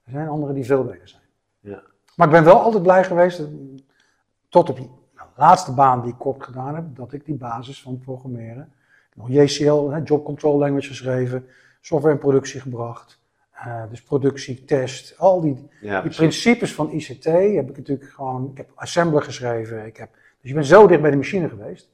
Er 0.04 0.12
zijn 0.12 0.28
anderen 0.28 0.54
die 0.54 0.64
veel 0.64 0.85
beter 0.85 1.09
zijn. 1.09 1.23
Ja. 1.61 1.83
Maar 2.16 2.26
ik 2.26 2.33
ben 2.33 2.45
wel 2.45 2.61
altijd 2.61 2.83
blij 2.83 3.04
geweest, 3.04 3.42
tot 4.49 4.71
op 4.71 4.76
de 4.76 4.88
laatste 5.37 5.75
baan 5.75 6.02
die 6.02 6.12
ik 6.12 6.18
kort 6.18 6.45
gedaan 6.45 6.75
heb, 6.75 6.85
dat 6.97 7.12
ik 7.12 7.25
die 7.25 7.37
basis 7.37 7.83
van 7.83 7.99
programmeren 7.99 8.73
nog 9.17 9.29
JCL, 9.31 9.97
Job 10.05 10.25
Control 10.25 10.59
Language 10.59 10.89
geschreven, 10.89 11.47
software 11.81 12.15
in 12.15 12.21
productie 12.21 12.61
gebracht. 12.61 13.21
Uh, 13.67 13.83
dus 13.91 14.03
productie, 14.03 14.65
test, 14.65 15.19
al 15.19 15.41
die, 15.41 15.69
die 15.81 16.09
principes 16.17 16.75
van 16.75 16.91
ICT 16.91 17.25
heb 17.25 17.69
ik 17.71 17.77
natuurlijk 17.77 18.11
gewoon, 18.11 18.51
ik 18.51 18.57
heb 18.57 18.71
assembler 18.75 19.23
geschreven, 19.23 19.87
ik 19.87 19.97
heb, 19.97 20.09
dus 20.13 20.51
je 20.51 20.55
bent 20.55 20.67
zo 20.67 20.87
dicht 20.87 21.01
bij 21.01 21.11
de 21.11 21.17
machine 21.17 21.49
geweest, 21.49 21.89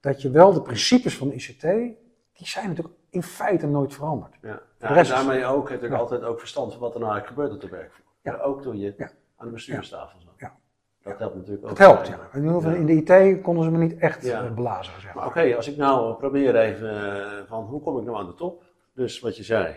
dat 0.00 0.22
je 0.22 0.30
wel 0.30 0.52
de 0.52 0.62
principes 0.62 1.16
van 1.16 1.32
ICT, 1.32 1.60
die 1.62 2.46
zijn 2.46 2.68
natuurlijk 2.68 2.94
in 3.10 3.22
feite 3.22 3.66
nooit 3.66 3.94
veranderd. 3.94 4.34
Ja. 4.42 4.48
Ja, 4.48 4.88
de 4.88 4.94
rest 4.94 5.10
en 5.10 5.16
is- 5.18 5.24
daarmee 5.24 5.44
ook 5.46 5.70
heb 5.70 5.82
ik 5.82 5.90
Ja. 5.90 5.96
altijd 5.96 6.22
ook 6.22 6.38
verstand 6.38 6.72
van 6.72 6.80
wat 6.80 6.94
er 6.94 7.00
nou 7.00 7.12
eigenlijk 7.12 7.40
gebeurt 7.42 7.62
op 7.64 7.70
de 7.70 7.76
werkvloer. 7.76 8.06
Ja. 8.22 8.36
Ook 8.42 8.62
toen 8.62 8.78
je 8.78 8.94
aan 9.36 9.46
de 9.46 9.52
bestuurstafel 9.52 10.20
zat. 10.20 10.32
Ja. 10.38 10.56
Dat 11.04 11.18
helpt 11.18 11.34
natuurlijk 11.34 11.62
ook. 11.64 11.68
Dat 11.68 11.78
helpt, 11.78 12.06
ja. 12.06 12.18
In, 12.32 12.38
ieder 12.40 12.54
geval 12.54 12.70
Ja. 12.70 12.76
in 12.76 12.86
de 12.86 12.92
IT 13.32 13.42
konden 13.42 13.64
ze 13.64 13.70
me 13.70 13.78
niet 13.78 13.96
echt 13.98 14.24
Ja. 14.26 14.44
eh, 14.44 14.54
blazen, 14.54 14.92
zeg 15.00 15.04
Maar 15.04 15.14
maar. 15.14 15.26
oké, 15.26 15.56
als 15.56 15.68
ik 15.68 15.76
nou 15.76 16.14
probeer 16.14 16.56
even 16.56 16.90
eh, 17.14 17.22
van 17.48 17.64
hoe 17.64 17.80
kom 17.80 17.98
ik 17.98 18.04
nou 18.04 18.16
aan 18.16 18.26
de 18.26 18.34
top? 18.34 18.62
Dus 18.94 19.20
wat 19.20 19.36
je 19.36 19.42
zei, 19.42 19.76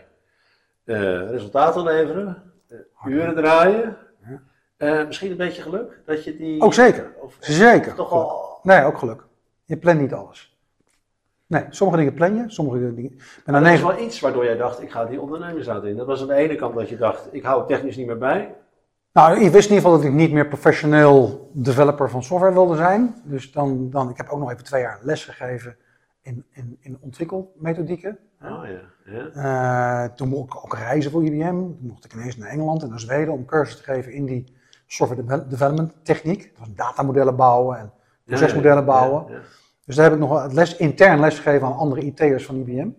eh, 0.83 1.29
resultaten 1.29 1.83
leveren, 1.83 2.43
eh, 2.67 2.77
uren 3.05 3.35
draaien, 3.35 3.97
eh, 4.77 5.05
misschien 5.05 5.31
een 5.31 5.37
beetje 5.37 5.61
geluk 5.61 6.01
dat 6.05 6.23
je 6.23 6.35
die... 6.37 6.61
Ook 6.61 6.73
zeker. 6.73 7.13
Of, 7.21 7.37
Zeker. 7.39 7.93
toch 7.95 8.07
geluk. 8.09 8.23
al... 8.23 8.59
Nee, 8.63 8.83
ook 8.83 8.97
geluk. 8.97 9.23
Je 9.65 9.77
plant 9.77 9.99
niet 9.99 10.13
alles. 10.13 10.57
Nee, 11.47 11.65
sommige 11.69 11.99
dingen 11.99 12.13
plan 12.13 12.35
je, 12.35 12.43
sommige 12.47 12.93
dingen... 12.93 13.17
Maar 13.45 13.63
dat 13.63 13.73
is 13.73 13.81
wel 13.81 13.99
iets 13.99 14.19
waardoor 14.19 14.43
jij 14.45 14.57
dacht, 14.57 14.81
ik 14.81 14.91
ga 14.91 15.05
die 15.05 15.21
ondernemersraad 15.21 15.83
in. 15.83 15.95
Dat 15.97 16.07
was 16.07 16.21
aan 16.21 16.27
de 16.27 16.33
ene 16.33 16.55
kant 16.55 16.75
dat 16.75 16.89
je 16.89 16.97
dacht, 16.97 17.27
ik 17.31 17.43
hou 17.43 17.59
het 17.59 17.67
technisch 17.67 17.95
niet 17.97 18.07
meer 18.07 18.17
bij. 18.17 18.55
Nou, 19.17 19.39
ik 19.41 19.51
wist 19.51 19.69
in 19.69 19.75
ieder 19.75 19.89
geval 19.89 19.91
dat 19.91 20.03
ik 20.03 20.13
niet 20.13 20.31
meer 20.31 20.47
professioneel 20.47 21.49
developer 21.53 22.09
van 22.09 22.23
software 22.23 22.53
wilde 22.53 22.75
zijn. 22.75 23.15
Dus 23.23 23.51
dan, 23.51 23.89
dan 23.89 24.09
ik 24.09 24.17
heb 24.17 24.29
ook 24.29 24.39
nog 24.39 24.51
even 24.51 24.63
twee 24.63 24.81
jaar 24.81 24.99
les 25.01 25.25
gegeven 25.25 25.77
in, 26.21 26.45
in, 26.51 26.77
in 26.79 26.97
ontwikkelmethodieken. 27.01 28.17
Oh 28.43 28.63
ja, 28.65 28.79
ja. 29.05 30.05
Eh, 30.05 30.15
toen 30.15 30.27
mocht 30.27 30.53
ik 30.53 30.55
ook 30.55 30.73
reizen 30.73 31.11
voor 31.11 31.23
IBM. 31.23 31.49
Toen 31.49 31.77
mocht 31.81 32.05
ik 32.05 32.13
ineens 32.13 32.37
naar 32.37 32.49
Engeland 32.49 32.83
en 32.83 32.89
naar 32.89 32.99
Zweden 32.99 33.33
om 33.33 33.45
cursus 33.45 33.77
te 33.77 33.83
geven 33.83 34.13
in 34.13 34.25
die 34.25 34.55
software 34.85 35.23
devel- 35.23 35.47
development 35.47 35.93
techniek. 36.03 36.41
Dat 36.41 36.59
was 36.59 36.75
datamodellen 36.75 37.35
bouwen 37.35 37.77
en 37.77 37.91
procesmodellen 38.25 38.85
bouwen. 38.85 39.25
Ja, 39.27 39.33
ja. 39.33 39.41
Dus 39.85 39.95
daar 39.95 40.05
heb 40.05 40.13
ik 40.13 40.19
nog 40.19 40.51
les, 40.51 40.75
intern 40.75 41.19
lesgegeven 41.19 41.67
aan 41.67 41.75
andere 41.75 42.01
IT'ers 42.01 42.45
van 42.45 42.55
IBM. 42.55 42.89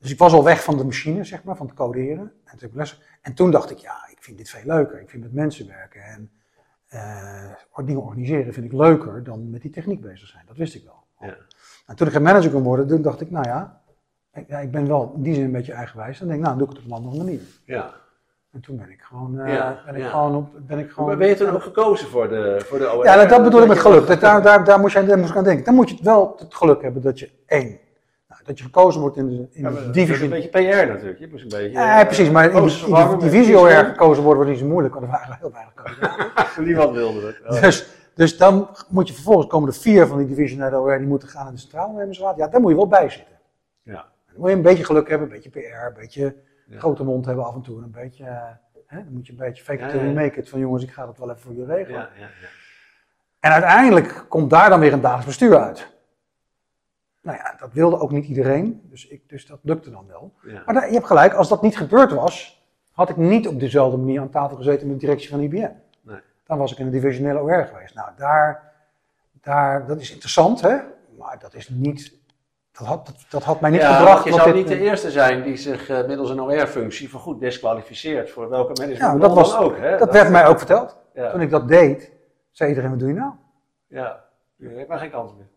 Dus 0.00 0.10
ik 0.10 0.18
was 0.18 0.32
al 0.32 0.44
weg 0.44 0.64
van 0.64 0.76
de 0.76 0.84
machine, 0.84 1.24
zeg 1.24 1.44
maar, 1.44 1.56
van 1.56 1.66
het 1.66 1.74
coderen. 1.74 2.32
En 2.44 2.58
toen, 2.58 2.70
les, 2.72 3.02
en 3.22 3.34
toen 3.34 3.50
dacht 3.50 3.70
ik, 3.70 3.78
ja, 3.78 4.08
ik 4.10 4.16
vind 4.20 4.38
dit 4.38 4.50
veel 4.50 4.64
leuker. 4.64 5.00
Ik 5.00 5.10
vind 5.10 5.22
met 5.22 5.32
mensen 5.32 5.66
werken 5.66 6.02
en 6.02 6.30
eh, 6.88 7.84
dingen 7.84 8.02
organiseren 8.02 8.52
vind 8.52 8.66
ik 8.66 8.72
leuker 8.72 9.22
dan 9.22 9.50
met 9.50 9.62
die 9.62 9.70
techniek 9.70 10.00
bezig 10.00 10.28
zijn. 10.28 10.44
Dat 10.46 10.56
wist 10.56 10.74
ik 10.74 10.84
wel. 10.84 11.04
Ja. 11.28 11.36
En 11.86 11.96
toen 11.96 12.06
ik 12.06 12.14
een 12.14 12.22
manager 12.22 12.50
kon 12.50 12.62
worden, 12.62 12.86
toen 12.86 13.02
dacht 13.02 13.20
ik, 13.20 13.30
nou 13.30 13.48
ja, 13.48 13.80
ik, 14.32 14.48
ja, 14.48 14.58
ik 14.58 14.70
ben 14.70 14.86
wel 14.86 15.12
in 15.16 15.22
die 15.22 15.34
zin 15.34 15.44
een 15.44 15.52
beetje 15.52 15.72
eigenwijs. 15.72 16.18
Dan 16.18 16.28
denk 16.28 16.40
ik, 16.40 16.46
nou, 16.46 16.58
doe 16.58 16.68
ik 16.68 16.72
het 16.76 16.84
op 16.84 16.90
een 16.90 16.96
andere 16.96 17.16
manier. 17.16 17.40
ja. 17.64 17.94
En 18.52 18.60
toen 18.60 18.76
ben 18.76 18.90
ik 18.90 19.00
gewoon, 19.00 19.38
eh, 19.38 19.54
Ja, 19.54 19.82
ben 19.84 19.94
ik 19.94 20.02
ja. 20.02 20.10
gewoon 20.10 20.34
op, 20.34 20.48
ben 20.66 20.78
ik 20.78 20.90
gewoon... 20.90 21.08
Maar 21.08 21.16
ben 21.16 21.28
je 21.28 21.34
toen 21.34 21.50
ook 21.50 21.62
gekozen 21.62 22.08
voor 22.08 22.28
de, 22.28 22.62
voor 22.64 22.78
de 22.78 22.92
OR? 22.92 23.04
Ja, 23.04 23.14
nou, 23.14 23.28
dat 23.28 23.42
bedoel 23.42 23.62
ik 23.62 23.68
met 23.68 23.78
geluk. 23.78 24.06
Dat, 24.06 24.20
daar, 24.20 24.42
daar, 24.42 24.64
daar, 24.64 24.80
moet 24.80 24.92
je, 24.92 25.04
daar 25.04 25.18
moet 25.18 25.28
ik 25.28 25.36
aan 25.36 25.44
denken. 25.44 25.64
Dan 25.64 25.74
moet 25.74 25.90
je 25.90 25.98
wel 26.02 26.34
het 26.38 26.54
geluk 26.54 26.82
hebben 26.82 27.02
dat 27.02 27.18
je 27.18 27.30
één, 27.46 27.78
dat 28.44 28.58
je 28.58 28.64
gekozen 28.64 29.00
wordt 29.00 29.16
in 29.16 29.26
de, 29.26 29.32
in 29.32 29.48
Ja, 29.52 29.56
de 29.56 29.62
maar 29.62 29.72
dat 29.74 29.84
is 29.84 29.92
divisie. 30.06 30.24
een 30.24 30.30
beetje 30.30 30.48
PR 30.48 30.58
natuurlijk. 30.86 31.18
Je 31.18 31.28
moest 31.30 31.42
een 31.42 31.48
beetje... 31.48 31.70
Ja, 31.70 32.04
precies, 32.04 32.30
maar 32.30 32.44
in 32.50 32.62
die, 32.66 32.86
in 33.10 33.18
divisie. 33.18 33.58
OR 33.58 33.70
gekozen 33.70 34.22
worden 34.22 34.36
wordt 34.42 34.50
niet 34.50 34.58
zo 34.58 34.66
moeilijk, 34.66 34.94
want 34.94 35.06
er 35.06 35.12
waren 35.12 35.36
heel 35.40 35.52
weinig 35.52 35.74
kandidaten. 35.74 36.64
Niemand 36.64 36.92
wilde 36.94 37.26
het. 37.26 37.40
Oh. 37.54 37.60
Dus, 37.62 37.86
dus 38.14 38.36
dan 38.38 38.68
moet 38.88 39.08
je 39.08 39.14
vervolgens 39.14 39.46
komen 39.46 39.68
er 39.68 39.74
vier 39.74 40.06
van 40.06 40.18
die 40.18 40.26
divisie 40.26 40.58
naar 40.58 40.70
de 40.70 40.76
OR, 40.78 40.98
die 40.98 41.06
moeten 41.06 41.28
gaan 41.28 41.46
in 41.46 41.54
de 41.54 41.60
centrale 41.60 41.92
nemersraad. 41.92 42.36
Ja, 42.36 42.48
daar 42.48 42.60
moet 42.60 42.70
je 42.70 42.76
wel 42.76 42.86
bij 42.88 43.08
zitten. 43.10 43.34
Ja. 43.82 43.92
Dan 44.26 44.34
moet 44.36 44.50
je 44.50 44.56
een 44.56 44.62
beetje 44.62 44.84
geluk 44.84 45.08
hebben, 45.08 45.28
een 45.28 45.34
beetje 45.34 45.50
PR, 45.50 45.86
een 45.86 45.94
beetje 45.96 46.34
Ja. 46.66 46.78
grote 46.78 47.04
mond 47.04 47.26
hebben 47.26 47.44
af 47.44 47.54
en 47.54 47.60
toe. 47.62 47.82
Een 47.82 47.90
beetje, 47.90 48.24
eh, 48.24 48.36
hè, 48.86 48.96
dan 49.04 49.12
moet 49.12 49.26
je 49.26 49.32
een 49.32 49.38
beetje 49.38 49.62
fake 49.64 49.82
it 49.84 49.90
till 49.90 50.00
you 50.00 50.12
make 50.12 50.38
it. 50.40 50.48
Van 50.48 50.58
jongens, 50.60 50.82
ik 50.82 50.90
ga 50.90 51.06
dat 51.06 51.18
wel 51.18 51.28
even 51.30 51.40
voor 51.40 51.54
je 51.54 51.64
regelen. 51.64 51.98
Ja, 52.00 52.08
ja, 52.14 52.20
ja. 52.40 52.48
En 53.40 53.50
uiteindelijk 53.52 54.24
komt 54.28 54.50
daar 54.50 54.68
dan 54.68 54.80
weer 54.80 54.92
een 54.92 55.00
dagelijks 55.00 55.26
bestuur 55.38 55.58
uit. 55.58 55.86
Nou 57.22 57.36
ja, 57.36 57.54
dat 57.58 57.72
wilde 57.72 57.98
ook 57.98 58.10
niet 58.10 58.26
iedereen, 58.26 58.80
dus, 58.90 59.06
ik, 59.08 59.28
dus 59.28 59.46
dat 59.46 59.58
lukte 59.62 59.90
dan 59.90 60.06
wel. 60.06 60.32
ja. 60.42 60.62
Maar 60.64 60.74
daar- 60.74 60.86
je 60.86 60.94
hebt 60.94 61.06
gelijk, 61.06 61.34
als 61.34 61.48
dat 61.48 61.62
niet 61.62 61.76
gebeurd 61.76 62.12
was, 62.12 62.64
had 62.92 63.08
ik 63.08 63.16
niet 63.16 63.48
op 63.48 63.60
dezelfde 63.60 63.96
manier 63.96 64.20
aan 64.20 64.30
tafel 64.30 64.56
gezeten 64.56 64.86
met 64.86 65.00
de 65.00 65.06
directie 65.06 65.28
van 65.30 65.40
IBM. 65.40 65.68
Nee. 66.02 66.20
Dan 66.46 66.58
was 66.58 66.72
ik 66.72 66.78
in 66.78 66.84
de 66.84 66.90
divisionele 66.90 67.40
OR 67.40 67.64
geweest. 67.66 67.94
Nou, 67.94 68.08
daar, 68.16 68.72
daar, 69.40 69.86
dat 69.86 70.00
is 70.00 70.10
interessant, 70.12 70.60
hè? 70.60 70.76
maar 71.18 71.38
dat 71.38 71.54
is 71.54 71.68
niet, 71.68 72.18
dat 72.72 72.86
had, 72.86 73.06
dat, 73.06 73.26
dat 73.30 73.42
had 73.44 73.60
mij 73.60 73.70
niet 73.70 73.80
ja, 73.80 73.96
gebracht. 73.96 74.24
je 74.24 74.32
zou 74.32 74.44
dit- 74.46 74.54
niet 74.54 74.68
de 74.68 74.78
eerste 74.78 75.10
zijn 75.10 75.42
die 75.42 75.56
zich 75.56 75.88
eh, 75.88 76.06
middels 76.06 76.30
een 76.30 76.40
OR-functie 76.40 77.10
voorgoed 77.10 77.40
disqualificeert 77.40 78.30
voor 78.30 78.48
welke 78.48 78.72
Ja, 78.82 78.86
management 78.86 79.20
dat 79.20 79.34
was- 79.34 79.56
ook. 79.56 79.76
Hè? 79.76 79.98
dat 79.98 80.12
werd 80.12 80.30
mij 80.30 80.46
ook 80.46 80.58
verteld. 80.58 80.96
Ja, 81.14 81.30
Toen 81.30 81.40
ik 81.40 81.50
dat 81.50 81.68
deed, 81.68 82.12
zei 82.50 82.68
iedereen, 82.68 82.90
wat 82.90 82.98
doe 82.98 83.08
je 83.08 83.14
nou? 83.14 83.32
ja. 83.86 84.24
Je 84.56 84.68
hebt 84.68 84.88
maar 84.88 84.98
geen 84.98 85.10
kans 85.10 85.32
meer. 85.36 85.48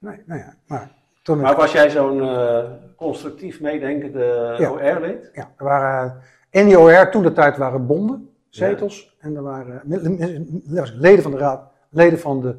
Nee, 0.00 0.22
nou 0.26 0.40
ja, 0.40 0.54
maar 0.66 0.90
toen 1.22 1.40
Maar 1.40 1.56
was 1.56 1.72
jij 1.72 1.90
zo'n 1.90 2.20
eh, 2.20 2.64
constructief 2.96 3.60
meedenkende 3.60 4.54
Ja. 4.58 4.70
OR-lid? 4.70 5.30
Ja, 5.32 5.50
er 5.56 5.64
waren 5.64 6.20
in 6.50 6.66
die 6.66 6.78
OR 6.78 7.10
toen 7.10 7.22
de 7.22 7.32
tijd 7.32 7.56
waren 7.56 7.86
bonden, 7.86 8.30
zetels. 8.48 9.16
En 9.20 9.36
er 9.36 9.42
waren 9.42 9.80
mi- 9.84 10.90
leden 10.94 11.22
van 11.22 11.30
de 11.30 11.36
raad, 11.38 11.70
leden 11.90 12.18
van 12.18 12.40
de 12.40 12.56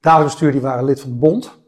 dagelijks 0.00 0.32
bestuur, 0.32 0.52
die 0.52 0.60
waren 0.60 0.84
lid 0.84 1.00
van 1.00 1.10
de 1.10 1.16
bond. 1.16 1.58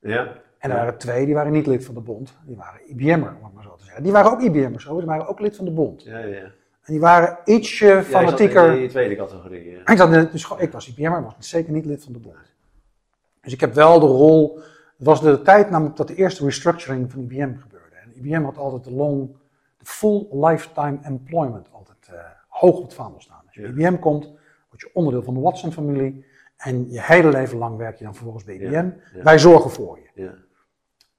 Ja. 0.00 0.32
En 0.58 0.70
er 0.70 0.76
waren 0.76 0.98
twee 0.98 1.24
die 1.26 1.34
waren 1.34 1.52
niet 1.52 1.66
lid 1.66 1.84
van 1.84 1.94
de 1.94 2.00
bond. 2.00 2.36
Die 2.46 2.56
waren 2.56 2.80
IBM'er, 2.90 3.36
om 3.38 3.44
het 3.44 3.54
maar 3.54 3.62
zo 3.62 3.74
te 3.74 3.84
zeggen. 3.84 4.02
Die 4.02 4.12
waren 4.12 4.30
ook 4.32 4.40
IBM'ers. 4.40 4.84
Die 4.84 5.04
waren 5.06 5.26
ook 5.28 5.40
lid 5.40 5.56
van 5.56 5.64
de 5.64 5.70
bond. 5.70 6.02
Ja, 6.02 6.18
ja. 6.18 6.40
En 6.82 6.96
die 6.96 7.00
waren 7.00 7.38
ietsje 7.44 8.02
fanatieker. 8.04 8.72
in 8.72 8.78
die 8.78 8.88
tweede 8.88 9.16
categorie. 9.16 9.70
ja. 9.70 9.78
Ik, 9.92 9.96
zat 9.98 10.12
in- 10.12 10.28
dus 10.32 10.52
ik 10.58 10.72
was 10.72 10.88
IBM'er, 10.88 11.10
maar 11.22 11.34
zeker 11.38 11.72
niet 11.72 11.84
lid 11.86 12.04
van 12.04 12.12
de 12.12 12.18
bond. 12.18 12.36
Dus 13.40 13.52
ik 13.52 13.60
heb 13.60 13.74
wel 13.74 14.00
de 14.00 14.06
rol. 14.06 14.58
Het 14.96 15.06
was 15.06 15.20
de 15.20 15.42
tijd 15.42 15.70
namelijk 15.70 15.96
dat 15.96 16.08
de 16.08 16.14
eerste 16.14 16.44
restructuring 16.44 17.10
van 17.10 17.20
IBM 17.20 17.56
gebeurde. 17.56 17.96
En 17.96 18.16
IBM 18.16 18.42
had 18.42 18.56
altijd 18.56 18.84
de 18.84 18.92
long, 18.92 19.36
de 19.76 19.84
full 19.84 20.26
lifetime 20.30 20.98
employment 21.02 21.72
altijd 21.72 22.08
eh, 22.10 22.20
hoog 22.48 22.76
op 22.76 22.82
het 22.82 22.94
vaandel 22.94 23.20
staan. 23.20 23.42
Als 23.46 23.54
je 23.54 23.60
bij. 23.60 23.70
IBM 23.70 23.98
komt, 23.98 24.24
word 24.68 24.80
je 24.80 24.90
onderdeel 24.92 25.22
van 25.22 25.34
de 25.34 25.40
Watson-familie. 25.40 26.24
En 26.56 26.90
je 26.90 27.02
hele 27.02 27.30
leven 27.30 27.58
lang 27.58 27.76
werk 27.76 27.96
je 27.96 28.04
dan 28.04 28.14
vervolgens 28.14 28.44
bij 28.44 28.54
IBM. 28.54 28.72
Ja, 28.72 28.94
ja. 29.14 29.22
Wij 29.22 29.38
zorgen 29.38 29.70
voor 29.70 29.98
je. 29.98 30.22
Ja. 30.22 30.34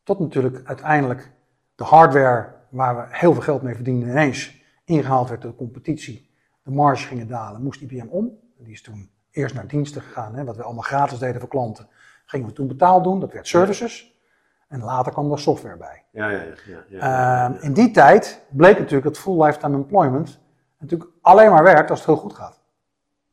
Tot 0.04 0.20
natuurlijk 0.20 0.62
uiteindelijk 0.64 1.32
de 1.76 1.84
hardware 1.84 2.54
waar 2.70 2.96
we 2.96 3.04
heel 3.10 3.34
veel 3.34 3.42
geld 3.42 3.62
mee 3.62 3.76
verdienden 3.76 4.10
ineens 4.10 4.64
ingehaald 4.86 5.30
werd 5.30 5.42
door 5.42 5.52
de 5.52 5.58
competitie. 5.58 6.30
De 6.64 6.72
marge 6.72 7.08
gingen 7.08 7.28
dalen, 7.28 7.64
moest 7.64 7.82
IBM 7.82 8.08
om. 8.10 8.40
Die 8.58 8.74
is 8.74 8.82
toen 8.82 9.10
eerst 9.32 9.56
naar 9.56 9.68
diensten 9.68 10.02
gegaan, 10.02 10.36
hè, 10.36 10.44
wat 10.44 10.56
we 10.56 10.64
allemaal 10.64 10.84
gratis 10.84 11.20
deden 11.20 11.40
voor 11.40 11.50
klanten. 11.50 11.88
Gingen 12.32 12.48
we 12.48 12.54
toen 12.54 12.68
betaald 12.68 13.04
doen, 13.04 13.20
dat 13.20 13.34
werd 13.34 13.48
services. 13.48 14.20
En 14.68 14.84
later 14.84 15.12
kwam 15.12 15.32
er 15.32 15.40
software 15.40 15.78
bij. 15.78 16.04
Ja, 16.12 16.30
ja, 16.30 16.42
ja. 16.42 16.84
ja. 16.88 17.46
Ehm, 17.50 17.64
in 17.64 17.74
die 17.74 17.92
tijd 17.92 18.42
bleek 18.50 18.78
natuurlijk 18.78 19.04
dat 19.04 19.18
full 19.18 19.44
lifetime 19.44 19.76
employment 19.76 20.40
natuurlijk 20.78 21.12
alleen 21.22 21.50
maar 21.50 21.64
werkt 21.64 21.90
als 21.90 22.00
het 22.00 22.08
heel 22.08 22.18
goed 22.18 22.34
gaat. 22.34 22.62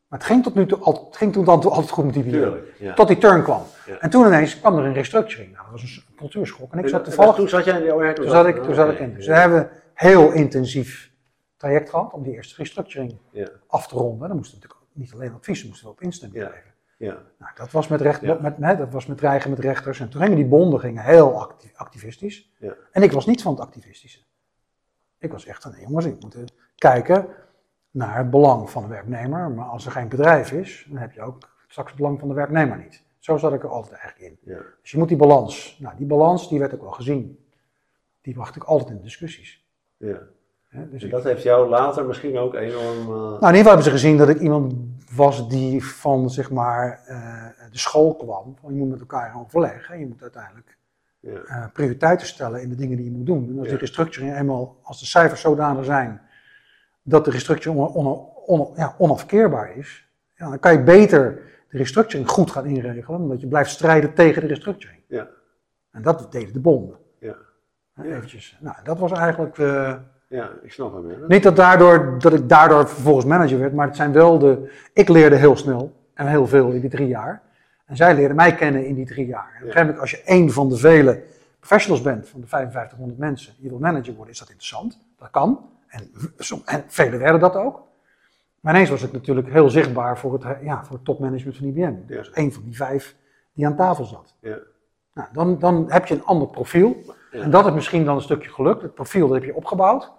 Maar 0.09 0.19
het 0.19 0.28
ging, 0.28 0.43
tot 0.43 0.55
nu 0.55 0.67
toe, 0.67 0.78
het 0.85 1.17
ging 1.17 1.33
toen 1.33 1.45
dan 1.45 1.62
altijd 1.62 1.90
goed 1.90 2.05
met. 2.05 2.14
Tuurlijk. 2.14 2.75
Ja. 2.78 2.95
Tot 2.95 3.09
die 3.09 3.19
turn 3.19 3.43
kwam. 3.43 3.62
En 4.00 4.11
toen 4.11 4.26
ineens 4.26 4.61
kwam 4.61 4.78
er 4.78 4.85
een 4.85 4.93
restructuring. 4.93 5.52
Nou, 5.52 5.62
dat 5.62 5.81
was 5.81 5.83
een 5.83 6.17
cultuurschok. 6.17 6.73
En 6.73 6.78
ik 6.78 6.88
zat 6.88 7.05
toevallig 7.05 7.35
Toen 7.35 7.49
zat 7.49 7.64
jij 7.64 7.78
in 7.78 7.85
de 7.85 7.95
OR? 7.95 8.14
toen 8.14 8.28
zat 8.28 8.47
ik, 8.47 8.62
toen 8.62 8.75
zat 8.75 8.90
ik 8.90 8.99
in. 8.99 9.14
Dus 9.14 9.26
we 9.26 9.35
hebben 9.35 9.61
een 9.61 9.69
heel 9.95 10.33
intensief 10.33 11.12
traject 11.57 11.90
gehad 11.90 12.12
om 12.12 12.23
die 12.23 12.35
eerste 12.35 12.55
restructuring 12.57 13.17
af 13.67 13.88
te 13.88 13.95
ronden. 13.95 14.28
Dan 14.28 14.37
moesten 14.37 14.59
we 14.59 14.64
natuurlijk 14.67 14.90
niet 14.93 15.12
alleen 15.12 15.35
advies, 15.35 15.64
moesten 15.64 15.87
we 15.87 15.93
ook 15.93 16.00
instemming 16.00 16.49
Ja. 16.99 17.17
Nou, 17.38 17.52
dat 17.55 17.71
was 17.71 17.88
met, 17.88 18.00
recht, 18.00 18.21
Ja. 18.21 18.38
met, 18.59 18.78
dat 18.78 18.93
was 18.93 19.07
met 19.07 19.19
dreigen 19.19 19.50
met 19.50 19.59
rechters. 19.59 20.00
En 20.00 20.09
toen 20.09 20.21
gingen 20.23 20.37
die 20.37 20.47
bonden 20.47 20.81
gingen 20.81 21.02
heel 21.05 21.40
acti- 21.40 21.73
activistisch. 21.76 22.52
Ja. 22.59 22.75
En 22.93 23.02
ik 23.02 23.12
was 23.12 23.26
niet 23.26 23.43
van 23.43 23.52
het 23.52 23.61
activistische. 23.61 24.21
Ik 25.19 25.33
was 25.33 25.47
echt 25.47 25.62
van, 25.62 25.73
nee, 25.73 25.81
jongens, 25.81 26.05
ik 26.05 26.23
moet 26.23 26.35
eh, 26.35 26.43
kijken 26.75 27.26
naar 27.90 28.17
het 28.17 28.31
belang 28.31 28.71
van 28.71 28.83
de 28.83 28.88
werknemer. 28.88 29.50
Maar 29.50 29.64
als 29.67 29.87
er 29.87 29.93
geen 29.93 30.09
bedrijf 30.09 30.52
is, 30.52 30.87
dan 30.88 30.99
heb 30.99 31.12
je 31.12 31.21
ook 31.23 31.38
straks 31.69 31.88
het 31.88 31.99
belang 32.00 32.19
van 32.19 32.28
de 32.28 32.35
werknemer 32.35 32.76
niet. 32.78 33.02
Zo 33.19 33.37
zat 33.37 33.52
ik 33.52 33.62
er 33.62 33.69
altijd 33.69 33.95
eigenlijk 34.00 34.33
in. 34.33 34.52
ja. 34.52 34.59
Dus 34.83 34.90
je 34.90 34.99
moet 34.99 35.09
die 35.09 35.17
balans. 35.17 35.78
Nou, 35.81 35.97
die 35.97 36.07
balans 36.07 36.49
die 36.49 36.59
werd 36.59 36.75
ook 36.75 36.81
wel 36.81 36.90
gezien. 36.90 37.47
Die 38.21 38.35
wacht 38.35 38.57
ik 38.57 38.64
altijd 38.64 38.90
in 38.90 39.00
discussies. 39.02 39.67
ja. 39.97 40.19
Dus 40.71 40.78
En 40.81 40.93
ik- 41.00 41.11
dat 41.11 41.25
heeft 41.25 41.43
jou 41.43 41.69
later 41.69 42.05
misschien 42.05 42.38
ook 42.38 42.55
enorm... 42.55 42.99
eh, 43.00 43.07
nou, 43.07 43.33
in 43.33 43.35
ieder 43.40 43.49
geval 43.57 43.64
hebben 43.64 43.83
ze 43.85 43.90
gezien 43.90 44.17
dat 44.17 44.28
ik 44.28 44.38
iemand 44.40 44.75
was 45.19 45.49
die 45.49 45.85
van 45.85 46.31
zeg 46.31 46.51
maar, 46.51 47.03
eh, 47.07 47.71
de 47.71 47.79
school 47.79 48.15
kwam. 48.17 48.57
Van, 48.61 48.73
je 48.75 48.79
moet 48.81 48.89
met 48.91 49.01
elkaar 49.01 49.31
gaan 49.31 49.41
overleggen. 49.41 49.99
Je 49.99 50.07
moet 50.07 50.23
uiteindelijk 50.23 50.77
ja. 51.21 51.31
eh, 51.47 51.65
prioriteiten 51.73 52.27
stellen 52.27 52.63
in 52.63 52.69
de 52.69 52.75
dingen 52.75 52.97
die 52.97 53.05
je 53.11 53.17
moet 53.17 53.27
doen. 53.27 53.49
En 53.49 53.55
als 53.57 53.65
Ja. 53.67 53.71
die 53.73 53.81
restructuring 53.81 54.37
eenmaal, 54.37 54.79
als 54.83 55.01
de 55.01 55.07
cijfers 55.07 55.41
zodanig 55.41 55.85
zijn 55.85 56.21
dat 57.03 57.25
de 57.25 57.31
restructuring 57.31 57.81
on, 57.81 58.07
on- 58.07 58.27
on- 58.47 58.73
ja, 58.77 58.95
onafkeerbaar 58.99 59.77
is, 59.77 60.09
ja, 60.35 60.49
dan 60.49 60.59
kan 60.59 60.73
je 60.73 60.83
beter 60.83 61.35
de 61.71 61.77
restructuring 61.79 62.29
goed 62.29 62.51
gaan 62.51 62.67
inregelen, 62.67 63.21
omdat 63.21 63.41
je 63.41 63.47
blijft 63.47 63.71
strijden 63.71 64.15
tegen 64.15 64.41
de 64.43 64.49
restructuring. 64.49 65.03
Ja. 65.09 65.29
En 65.91 66.03
dat 66.03 66.33
deden 66.33 66.53
de 66.53 66.61
bonden. 66.61 66.97
Ja. 67.19 67.37
Eventjes. 68.03 68.59
Nou, 68.61 68.77
dat 68.83 68.99
was 68.99 69.13
eigenlijk. 69.13 69.59
eh, 69.59 69.95
ja, 70.29 70.51
ik 70.63 70.73
snap 70.73 70.93
hem. 70.93 71.11
Ja. 71.11 71.17
niet 71.29 71.43
dat, 71.43 71.57
daardoor, 71.57 72.17
dat 72.19 72.33
ik 72.33 72.49
daardoor 72.49 72.89
vervolgens 72.89 73.27
manager 73.27 73.59
werd, 73.59 73.73
maar 73.75 73.87
het 73.87 73.97
zijn 73.97 74.13
wel 74.13 74.39
de. 74.39 74.73
Ik 74.93 75.09
leerde 75.09 75.37
heel 75.37 75.57
snel 75.57 75.93
en 76.15 76.27
heel 76.27 76.47
veel 76.47 76.71
in 76.71 76.81
die 76.81 76.91
drie 76.91 77.09
jaar. 77.09 77.43
En 77.85 77.97
zij 77.97 78.15
leerden 78.15 78.37
mij 78.37 78.55
kennen 78.55 78.87
in 78.87 78.95
die 78.95 79.07
drie 79.07 79.27
jaar. 79.27 79.51
En 79.55 79.63
op 79.63 79.67
een 79.67 79.73
gegeven 79.73 79.81
moment, 79.81 80.01
als 80.01 80.11
je 80.11 80.23
één 80.23 80.51
van 80.51 80.69
de 80.69 80.77
vele 80.77 81.23
professionals 81.59 82.03
bent 82.03 82.29
van 82.29 82.41
de 82.41 82.47
5500 82.47 83.19
mensen, 83.19 83.55
je 83.59 83.69
wil 83.69 83.79
manager 83.79 84.15
worden, 84.15 84.33
is 84.33 84.39
dat 84.39 84.49
interessant. 84.49 84.99
Dat 85.19 85.31
kan. 85.31 85.71
En, 85.89 86.11
en 86.65 86.85
velen 86.87 87.19
werden 87.19 87.41
dat 87.41 87.57
ook. 87.57 87.83
Maar 88.61 88.75
ineens 88.75 88.91
was 88.91 89.03
ik 89.03 89.13
natuurlijk 89.13 89.49
heel 89.49 89.71
zichtbaar 89.71 90.19
voor 90.19 90.33
het, 90.33 90.45
ja, 90.63 90.85
voor 90.85 90.97
het 90.97 91.05
topmanagement 91.05 91.57
van 91.57 91.67
IBM. 91.67 91.95
Ja. 92.07 92.17
was 92.17 92.31
een 92.33 92.53
van 92.53 92.63
die 92.63 92.77
vijf 92.77 93.17
die 93.53 93.67
aan 93.67 93.77
tafel 93.77 94.05
zat. 94.05 94.35
Ja. 94.41 94.59
Nou, 95.15 95.29
dan, 95.33 95.59
dan 95.59 95.85
heb 95.89 96.07
je 96.07 96.15
een 96.15 96.25
ander 96.25 96.49
profiel. 96.49 96.97
Ja. 97.33 97.41
En 97.43 97.51
dat 97.51 97.67
is 97.67 97.73
misschien 97.73 98.05
dan 98.05 98.15
een 98.15 98.23
stukje 98.23 98.51
geluk. 98.51 98.83
Het 98.83 98.95
profiel 98.95 99.27
dat 99.27 99.37
heb 99.37 99.45
je 99.45 99.55
opgebouwd. 99.55 100.13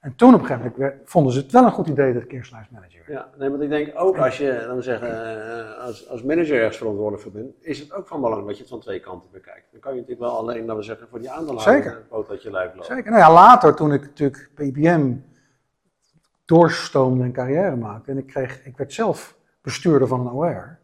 En 0.00 0.14
toen 0.14 0.34
op 0.34 0.40
een 0.40 0.46
gegeven 0.46 0.72
moment 0.76 0.94
vonden 1.04 1.32
ze 1.32 1.38
het 1.38 1.52
wel 1.52 1.64
een 1.64 1.70
goed 1.70 1.88
idee 1.88 2.12
dat 2.12 2.22
ik 2.22 2.32
lijstmanager 2.32 3.02
werd. 3.06 3.18
Ja, 3.18 3.28
nee, 3.38 3.50
want 3.50 3.62
ik 3.62 3.68
denk 3.68 3.92
ook 3.94 4.18
als 4.18 4.38
je, 4.38 4.72
we 4.76 4.82
zeggen, 4.82 5.38
eh, 5.78 5.84
als, 5.84 6.08
als 6.08 6.22
manager 6.22 6.56
ergens 6.56 6.76
verantwoordelijk 6.76 7.22
voor 7.22 7.32
bent, 7.32 7.54
is 7.60 7.78
het 7.78 7.92
ook 7.92 8.08
van 8.08 8.20
belang 8.20 8.46
dat 8.46 8.54
je 8.54 8.60
het 8.60 8.70
van 8.70 8.80
twee 8.80 9.00
kanten 9.00 9.28
bekijkt. 9.32 9.66
Dan 9.70 9.80
kan 9.80 9.94
je 9.94 10.00
natuurlijk 10.00 10.26
wel 10.26 10.38
alleen, 10.38 10.60
laten 10.60 10.76
we 10.76 10.82
zeggen, 10.82 11.08
voor 11.08 11.18
die 11.18 11.30
aandeelhouder 11.30 11.96
een 11.96 12.08
poot 12.08 12.30
uit 12.30 12.42
je 12.42 12.50
lijf 12.50 12.74
lopen. 12.74 12.94
Zeker. 12.94 13.10
Nou 13.10 13.22
ja, 13.22 13.32
later 13.32 13.74
toen 13.74 13.92
ik 13.92 14.00
natuurlijk 14.00 14.50
bij 14.54 14.66
IBM 14.66 15.14
doorstoomde 16.44 17.24
en 17.24 17.32
carrière 17.32 17.76
maakte. 17.76 18.10
En 18.10 18.18
ik, 18.18 18.26
kreeg, 18.26 18.64
ik 18.64 18.76
werd 18.76 18.92
zelf 18.92 19.36
bestuurder 19.62 20.08
van 20.08 20.20
een 20.20 20.32
OR. 20.32 20.78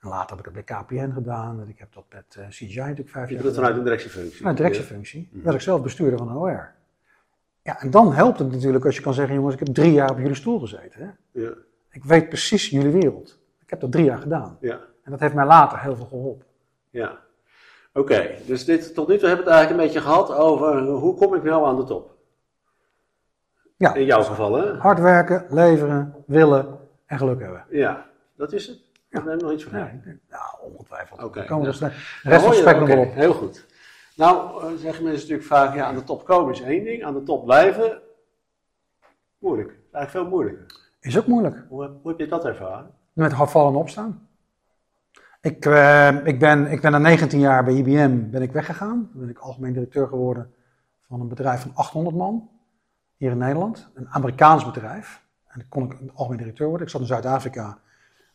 En 0.00 0.08
later 0.08 0.36
heb 0.36 0.46
ik 0.46 0.54
het 0.54 0.66
bij 0.66 0.76
KPN 0.76 1.12
gedaan. 1.12 1.60
En 1.60 1.68
ik 1.68 1.78
heb 1.78 1.92
dat 1.92 2.04
met 2.10 2.36
eh, 2.38 2.48
CGI 2.48 2.78
natuurlijk 2.78 3.08
vijf 3.08 3.28
Je 3.28 3.34
jaar 3.34 3.42
doet 3.42 3.52
het 3.52 3.60
vanuit 3.60 3.76
een 3.76 3.84
directiefunctie. 3.84 4.36
Vanuit 4.36 4.56
directiefunctie. 4.56 5.28
werd 5.32 5.54
ik 5.54 5.60
zelf 5.60 5.82
bestuurder 5.82 6.18
van 6.18 6.28
een 6.28 6.36
OR. 6.36 6.78
Ja, 7.62 7.80
en 7.80 7.90
dan 7.90 8.12
helpt 8.12 8.38
het 8.38 8.50
natuurlijk 8.52 8.84
als 8.84 8.96
je 8.96 9.02
kan 9.02 9.14
zeggen, 9.14 9.34
jongens, 9.34 9.54
ik 9.54 9.60
heb 9.66 9.74
drie 9.74 9.92
jaar 9.92 10.10
op 10.10 10.18
jullie 10.18 10.34
stoel 10.34 10.58
gezeten. 10.58 11.00
Hè? 11.00 11.40
Ja, 11.40 11.50
Ik 11.90 12.04
weet 12.04 12.28
precies 12.28 12.68
jullie 12.70 12.92
wereld. 12.92 13.38
Ik 13.60 13.70
heb 13.70 13.80
dat 13.80 13.92
drie 13.92 14.04
jaar 14.04 14.18
gedaan. 14.18 14.56
ja, 14.60 14.80
En 15.04 15.10
dat 15.10 15.20
heeft 15.20 15.34
mij 15.34 15.46
later 15.46 15.80
heel 15.80 15.96
veel 15.96 16.06
geholpen. 16.06 16.46
ja. 16.90 17.18
Oké, 17.92 18.30
dus 18.46 18.64
dit, 18.64 18.94
tot 18.94 19.08
nu 19.08 19.18
toe 19.18 19.28
hebben 19.28 19.44
we 19.44 19.50
het 19.50 19.60
eigenlijk 19.60 19.70
een 19.70 19.86
beetje 19.86 20.08
gehad 20.10 20.32
over 20.32 20.82
hoe 20.82 21.14
kom 21.14 21.34
ik 21.34 21.42
nou 21.42 21.66
aan 21.66 21.76
de 21.76 21.84
top? 21.84 22.14
Ja, 23.76 23.94
In 23.94 24.04
jouw 24.04 24.22
geval, 24.22 24.54
hè? 24.54 24.76
hard 24.76 25.00
werken, 25.00 25.46
leveren, 25.48 26.14
willen 26.26 26.78
en 27.06 27.18
geluk 27.18 27.40
hebben. 27.40 27.64
Ja, 27.70 28.06
dat 28.36 28.52
is 28.52 28.66
het. 28.66 28.76
We 29.08 29.16
hebben 29.18 29.38
nog 29.38 29.52
iets 29.52 29.64
Ja, 29.64 29.70
denk- 29.70 30.18
ja 30.28 30.58
ongetwijfeld. 30.60 31.22
Oké, 31.22 31.38
Dan 31.38 31.46
komen 31.48 31.70
we 31.70 31.72
ja. 31.78 31.88
De 31.88 31.94
Dan 32.22 32.32
rest 32.32 32.44
van 32.44 32.66
het 32.68 32.78
nog 32.78 32.88
wel 32.88 32.98
op. 32.98 33.12
Heel 33.14 33.32
goed. 33.32 33.66
Nou, 34.20 34.62
eh, 34.62 34.78
zeggen 34.78 35.04
mensen 35.04 35.20
natuurlijk 35.22 35.48
vaak, 35.48 35.74
ja, 35.74 35.84
aan 35.84 35.94
de 35.94 36.04
top 36.04 36.24
komen 36.24 36.52
is 36.52 36.60
één 36.60 36.84
ding, 36.84 37.04
aan 37.04 37.14
de 37.14 37.22
top 37.22 37.44
blijven, 37.44 38.00
moeilijk. 39.38 39.68
Eigenlijk 39.68 40.10
veel 40.10 40.28
moeilijker. 40.36 40.90
Is 41.00 41.18
ook 41.18 41.26
moeilijk. 41.26 41.64
Hoe, 41.68 41.82
heb- 41.82 41.92
hoe 42.02 42.10
heb 42.10 42.20
je 42.20 42.26
dat 42.26 42.44
ervaren? 42.44 42.90
Met 43.12 43.32
vallen 43.34 43.72
en 43.72 43.78
opstaan. 43.78 44.28
Ik, 45.40 45.66
eh, 45.66 46.26
ik, 46.26 46.38
ben, 46.38 46.66
ik 46.66 46.80
ben 46.80 46.90
na 46.92 46.98
19 46.98 47.40
jaar 47.40 47.64
bij 47.64 47.74
IBM 47.74 48.30
ben 48.30 48.42
ik 48.42 48.52
weggegaan. 48.52 49.08
Toen 49.12 49.20
ben 49.20 49.28
ik 49.30 49.38
algemeen 49.38 49.72
directeur 49.72 50.06
geworden 50.08 50.54
van 51.00 51.20
een 51.20 51.28
bedrijf 51.28 51.60
van 51.60 51.74
800 51.74 52.16
man. 52.16 52.50
Hier 53.16 53.30
in 53.30 53.38
Nederland. 53.38 53.90
Een 53.94 54.08
Amerikaans 54.08 54.64
bedrijf. 54.64 55.24
En 55.46 55.58
dan 55.58 55.68
kon 55.68 55.84
ik 55.84 56.00
een 56.00 56.10
algemeen 56.14 56.38
directeur 56.38 56.68
worden. 56.68 56.86
Ik 56.86 56.92
zat 56.92 57.00
in 57.00 57.06
Zuid-Afrika 57.06 57.78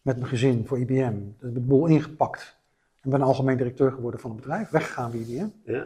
met 0.02 0.18
mijn 0.18 0.30
gezin 0.30 0.68
voor 0.68 0.80
IBM. 0.80 1.16
Dus 1.40 1.54
de 1.54 1.60
boel 1.60 1.86
ingepakt. 1.86 2.58
En 3.06 3.12
ben 3.12 3.22
algemeen 3.22 3.58
directeur 3.58 3.92
geworden 3.92 4.20
van 4.20 4.30
een 4.30 4.36
bedrijf. 4.36 4.70
Weggegaan 4.70 5.12
bij 5.12 5.20
IBM. 5.20 5.48
Ja? 5.64 5.86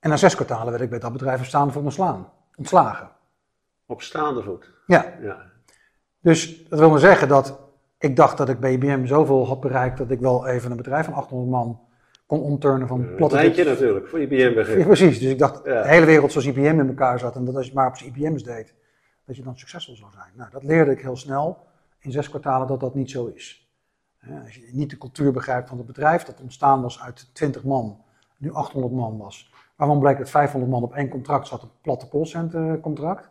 En 0.00 0.10
na 0.10 0.16
zes 0.16 0.34
kwartalen 0.34 0.70
werd 0.70 0.82
ik 0.82 0.90
bij 0.90 0.98
dat 0.98 1.12
bedrijf 1.12 1.38
op 1.40 1.46
staande 1.46 1.72
voet 1.72 1.82
ontslaan. 1.82 2.28
Ontslagen. 2.56 3.10
Op 3.86 4.02
staande 4.02 4.42
voet. 4.42 4.70
Ja, 4.86 5.14
Ja. 5.20 5.36
dus 6.20 6.68
dat 6.68 6.78
wil 6.78 6.90
maar 6.90 6.98
zeggen 6.98 7.28
dat 7.28 7.58
ik 7.98 8.16
dacht 8.16 8.36
dat 8.38 8.48
ik 8.48 8.60
bij 8.60 8.72
IBM 8.72 9.06
zoveel 9.06 9.46
had 9.46 9.60
bereikt 9.60 9.98
dat 9.98 10.10
ik 10.10 10.20
wel 10.20 10.46
even 10.46 10.70
een 10.70 10.76
bedrijf 10.76 11.04
van 11.04 11.14
800 11.14 11.50
man 11.50 11.80
kon 12.26 12.40
omturnen 12.40 12.88
van 12.88 13.00
Een 13.00 13.14
platte 13.14 13.36
kleintje 13.36 13.64
natuurlijk, 13.64 14.08
voor 14.08 14.20
IBM 14.20 14.34
Ja, 14.34 14.52
begin. 14.54 14.84
precies, 14.86 15.18
dus 15.18 15.30
ik 15.30 15.38
dacht 15.38 15.64
Ja. 15.64 15.82
de 15.82 15.88
hele 15.88 16.06
wereld 16.06 16.32
zoals 16.32 16.46
IBM 16.46 16.58
in 16.80 16.88
elkaar 16.88 17.18
zat 17.18 17.36
en 17.36 17.44
dat 17.44 17.56
als 17.56 17.66
je 17.66 17.72
maar 17.74 17.88
op 17.88 17.96
zijn 17.96 18.12
IBM's 18.14 18.42
deed, 18.42 18.74
dat 19.26 19.36
je 19.36 19.42
dan 19.42 19.58
succesvol 19.58 19.96
zou 19.96 20.10
zijn. 20.12 20.30
Nou, 20.34 20.50
dat 20.50 20.62
leerde 20.62 20.90
ik 20.90 21.00
heel 21.00 21.16
snel 21.16 21.66
in 21.98 22.12
zes 22.12 22.28
kwartalen 22.28 22.66
dat 22.66 22.80
dat 22.80 22.94
niet 22.94 23.10
zo 23.10 23.26
is. 23.26 23.63
Als 24.44 24.54
je 24.54 24.68
niet 24.72 24.90
de 24.90 24.98
cultuur 24.98 25.32
begrijpt 25.32 25.68
van 25.68 25.78
het 25.78 25.86
bedrijf, 25.86 26.22
dat 26.22 26.40
ontstaan 26.40 26.82
was 26.82 27.00
uit 27.00 27.34
20 27.34 27.64
man, 27.64 28.02
nu 28.38 28.52
800 28.52 28.94
man 28.94 29.18
was. 29.18 29.52
Waarvan 29.76 29.98
bleek 29.98 30.18
dat 30.18 30.30
500 30.30 30.72
man 30.72 30.82
op 30.82 30.94
één 30.94 31.08
contract 31.08 31.46
zat, 31.46 31.62
een 31.62 31.70
platte 31.80 32.08
callcenter 32.08 32.80
contract. 32.80 33.30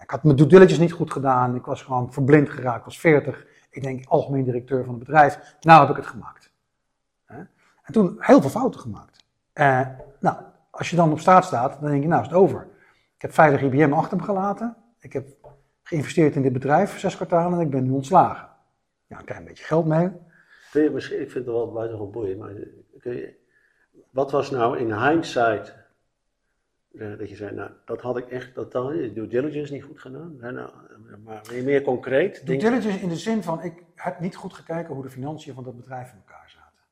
Ik 0.00 0.10
had 0.10 0.24
mijn 0.24 0.36
due 0.36 0.78
niet 0.78 0.92
goed 0.92 1.12
gedaan, 1.12 1.54
ik 1.54 1.64
was 1.64 1.82
gewoon 1.82 2.12
verblind 2.12 2.50
geraakt, 2.50 2.78
ik 2.78 2.84
was 2.84 3.00
40. 3.00 3.46
Ik 3.70 3.82
denk 3.82 4.06
algemeen 4.06 4.44
directeur 4.44 4.84
van 4.84 4.94
het 4.94 5.04
bedrijf, 5.04 5.56
nou 5.60 5.80
heb 5.80 5.90
ik 5.90 5.96
het 5.96 6.06
gemaakt. 6.06 6.54
En 7.86 7.92
toen 7.92 8.16
heel 8.18 8.40
veel 8.40 8.50
fouten 8.50 8.80
gemaakt. 8.80 9.24
Eh, 9.52 9.86
nou, 10.20 10.36
als 10.70 10.90
je 10.90 10.96
dan 10.96 11.12
op 11.12 11.20
straat 11.20 11.44
staat, 11.44 11.80
dan 11.80 11.90
denk 11.90 12.02
je, 12.02 12.08
nou 12.08 12.22
is 12.22 12.28
het 12.28 12.36
over. 12.36 12.68
Ik 13.14 13.22
heb 13.22 13.32
veilig 13.32 13.62
IBM 13.62 13.92
achter 13.92 14.16
me 14.16 14.22
gelaten. 14.22 14.76
Ik 14.98 15.12
heb 15.12 15.28
geïnvesteerd 15.82 16.36
in 16.36 16.42
dit 16.42 16.52
bedrijf, 16.52 16.98
zes 16.98 17.16
kwartalen, 17.16 17.58
en 17.58 17.64
ik 17.64 17.70
ben 17.70 17.84
nu 17.84 17.90
ontslagen. 17.90 18.48
Ja, 19.06 19.20
een 19.24 19.44
beetje 19.44 19.64
geld 19.64 19.86
mee. 19.86 20.10
Kun 20.76 20.84
je 20.84 20.90
misschien, 20.90 21.20
ik 21.20 21.30
vind 21.30 21.44
het 21.44 21.54
wel 21.54 21.72
buitengewoon 21.72 22.12
boeiend, 22.12 22.38
maar 22.38 22.52
kun 22.98 23.12
je, 23.12 23.34
wat 24.10 24.30
was 24.30 24.50
nou 24.50 24.78
in 24.78 24.92
hindsight 24.92 25.76
eh, 26.98 27.18
dat 27.18 27.28
je 27.28 27.36
zei, 27.36 27.54
nou, 27.54 27.70
dat 27.84 28.00
had 28.00 28.16
ik 28.16 28.30
echt, 28.30 28.54
je 28.54 29.10
due 29.14 29.26
diligence 29.26 29.72
niet 29.72 29.84
goed 29.84 30.00
gedaan. 30.00 30.36
Nou, 30.36 30.70
maar 31.24 31.42
meer, 31.64 31.82
concreet. 31.82 32.46
Due 32.46 32.58
diligence 32.58 32.98
in 32.98 33.08
de 33.08 33.16
zin 33.16 33.42
van, 33.42 33.62
ik 33.62 33.82
heb 33.94 34.20
niet 34.20 34.36
goed 34.36 34.54
gekeken 34.54 34.94
hoe 34.94 35.02
de 35.02 35.10
financiën 35.10 35.54
van 35.54 35.64
dat 35.64 35.76
bedrijf 35.76 36.12
in 36.12 36.18
elkaar 36.18 36.50
zaten. 36.50 36.84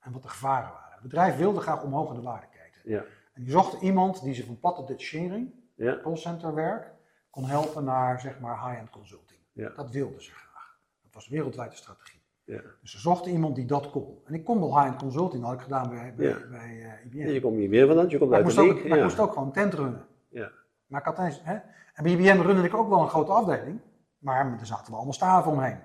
En 0.00 0.12
wat 0.12 0.22
de 0.22 0.28
gevaren 0.28 0.72
waren. 0.72 0.92
Het 0.92 1.02
bedrijf 1.02 1.36
wilde 1.36 1.60
graag 1.60 1.82
omhoog 1.82 2.10
in 2.10 2.16
de 2.16 2.22
waardeketen. 2.22 2.80
Ja, 2.84 3.04
En 3.32 3.42
die 3.42 3.50
zochten 3.50 3.82
iemand 3.82 4.22
die 4.22 4.34
ze 4.34 4.44
van 4.44 4.58
platte 4.58 4.84
detachering, 4.84 5.52
ja, 5.74 6.00
callcenter 6.02 6.54
werk, 6.54 6.90
kon 7.30 7.44
helpen 7.44 7.84
naar 7.84 8.20
zeg 8.20 8.40
maar 8.40 8.68
high-end 8.68 8.90
consulting. 8.90 9.40
Ja. 9.52 9.68
Dat 9.68 9.90
wilden 9.90 10.22
ze 10.22 10.30
graag. 10.30 10.78
Dat 11.02 11.14
was 11.14 11.28
wereldwijd 11.28 11.70
de 11.70 11.76
strategie. 11.76 12.21
Ja. 12.44 12.60
Dus 12.80 12.90
ze 12.90 12.98
zochten 12.98 13.32
iemand 13.32 13.54
die 13.56 13.66
dat 13.66 13.90
kon. 13.90 14.18
En 14.24 14.34
ik 14.34 14.44
kon 14.44 14.60
wel 14.60 14.78
high-end 14.78 14.98
consulting, 14.98 15.44
had 15.44 15.52
ik 15.52 15.60
gedaan 15.60 15.88
bij, 15.88 16.14
bij, 16.14 16.26
Ja. 16.26 16.38
bij 16.50 16.82
eh, 16.82 17.06
IBM. 17.06 17.18
Ja, 17.18 17.32
je 17.32 17.40
komt 17.40 17.56
hier 17.56 17.68
weer 17.70 17.86
vandaan, 17.86 18.08
je 18.08 18.18
komt 18.18 18.30
maar 18.30 18.40
ik 18.40 18.46
uit 18.46 18.58
ook, 18.58 18.88
maar 18.88 18.98
ik 18.98 19.02
moest 19.02 19.18
ook 19.18 19.32
gewoon 19.32 19.52
tent 19.52 19.74
runnen. 19.74 20.06
Ja. 20.28 20.50
Maar 20.86 21.00
ik 21.00 21.06
had 21.06 21.18
eens, 21.18 21.40
hè? 21.42 21.54
En 21.94 22.02
bij 22.02 22.12
IBM 22.12 22.40
runde 22.40 22.62
ik 22.62 22.74
ook 22.74 22.88
wel 22.88 23.00
een 23.00 23.08
grote 23.08 23.32
afdeling. 23.32 23.80
Maar 24.18 24.58
er 24.60 24.66
zaten 24.66 24.86
wel 24.86 24.94
allemaal 24.94 25.12
staven 25.12 25.52
omheen. 25.52 25.78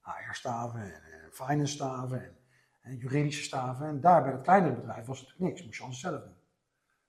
HR-staven 0.00 0.80
en, 0.80 0.92
en 0.92 1.30
finance-staven 1.30 2.22
en, 2.22 2.36
en 2.80 2.96
juridische 2.96 3.42
staven. 3.42 3.86
En 3.86 4.00
daar 4.00 4.22
bij 4.22 4.32
het 4.32 4.40
kleinere 4.42 4.74
bedrijf 4.74 5.06
was 5.06 5.18
het 5.18 5.28
natuurlijk 5.28 5.50
niks. 5.50 5.64
Moest 5.66 5.78
je 5.78 5.84
alles 5.84 6.00
zelf 6.00 6.22
doen. 6.22 6.34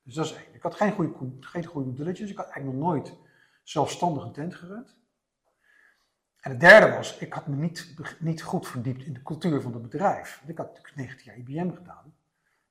Dus 0.03 0.13
dat 0.13 0.25
is 0.25 0.33
één. 0.33 0.53
Ik 0.53 0.61
had 0.61 0.75
geen 0.75 0.91
goede, 0.91 1.13
geen 1.39 1.65
goede 1.65 1.93
diligence. 1.93 2.31
Ik 2.31 2.37
had 2.37 2.49
eigenlijk 2.49 2.77
nog 2.77 2.89
nooit 2.89 3.17
zelfstandig 3.63 4.23
een 4.23 4.31
tent 4.31 4.55
gerund. 4.55 4.95
En 6.43 6.51
het 6.51 6.59
derde 6.59 6.95
was, 6.95 7.17
ik 7.17 7.33
had 7.33 7.47
me 7.47 7.55
niet, 7.55 7.95
niet 8.19 8.41
goed 8.43 8.67
verdiept 8.67 9.03
in 9.05 9.13
de 9.13 9.21
cultuur 9.21 9.61
van 9.61 9.73
het 9.73 9.81
bedrijf. 9.81 10.37
Want 10.37 10.49
ik 10.49 10.57
had 10.57 10.67
natuurlijk 10.67 10.95
19 10.95 11.25
jaar 11.25 11.35
IBM 11.37 11.75
gedaan. 11.75 12.13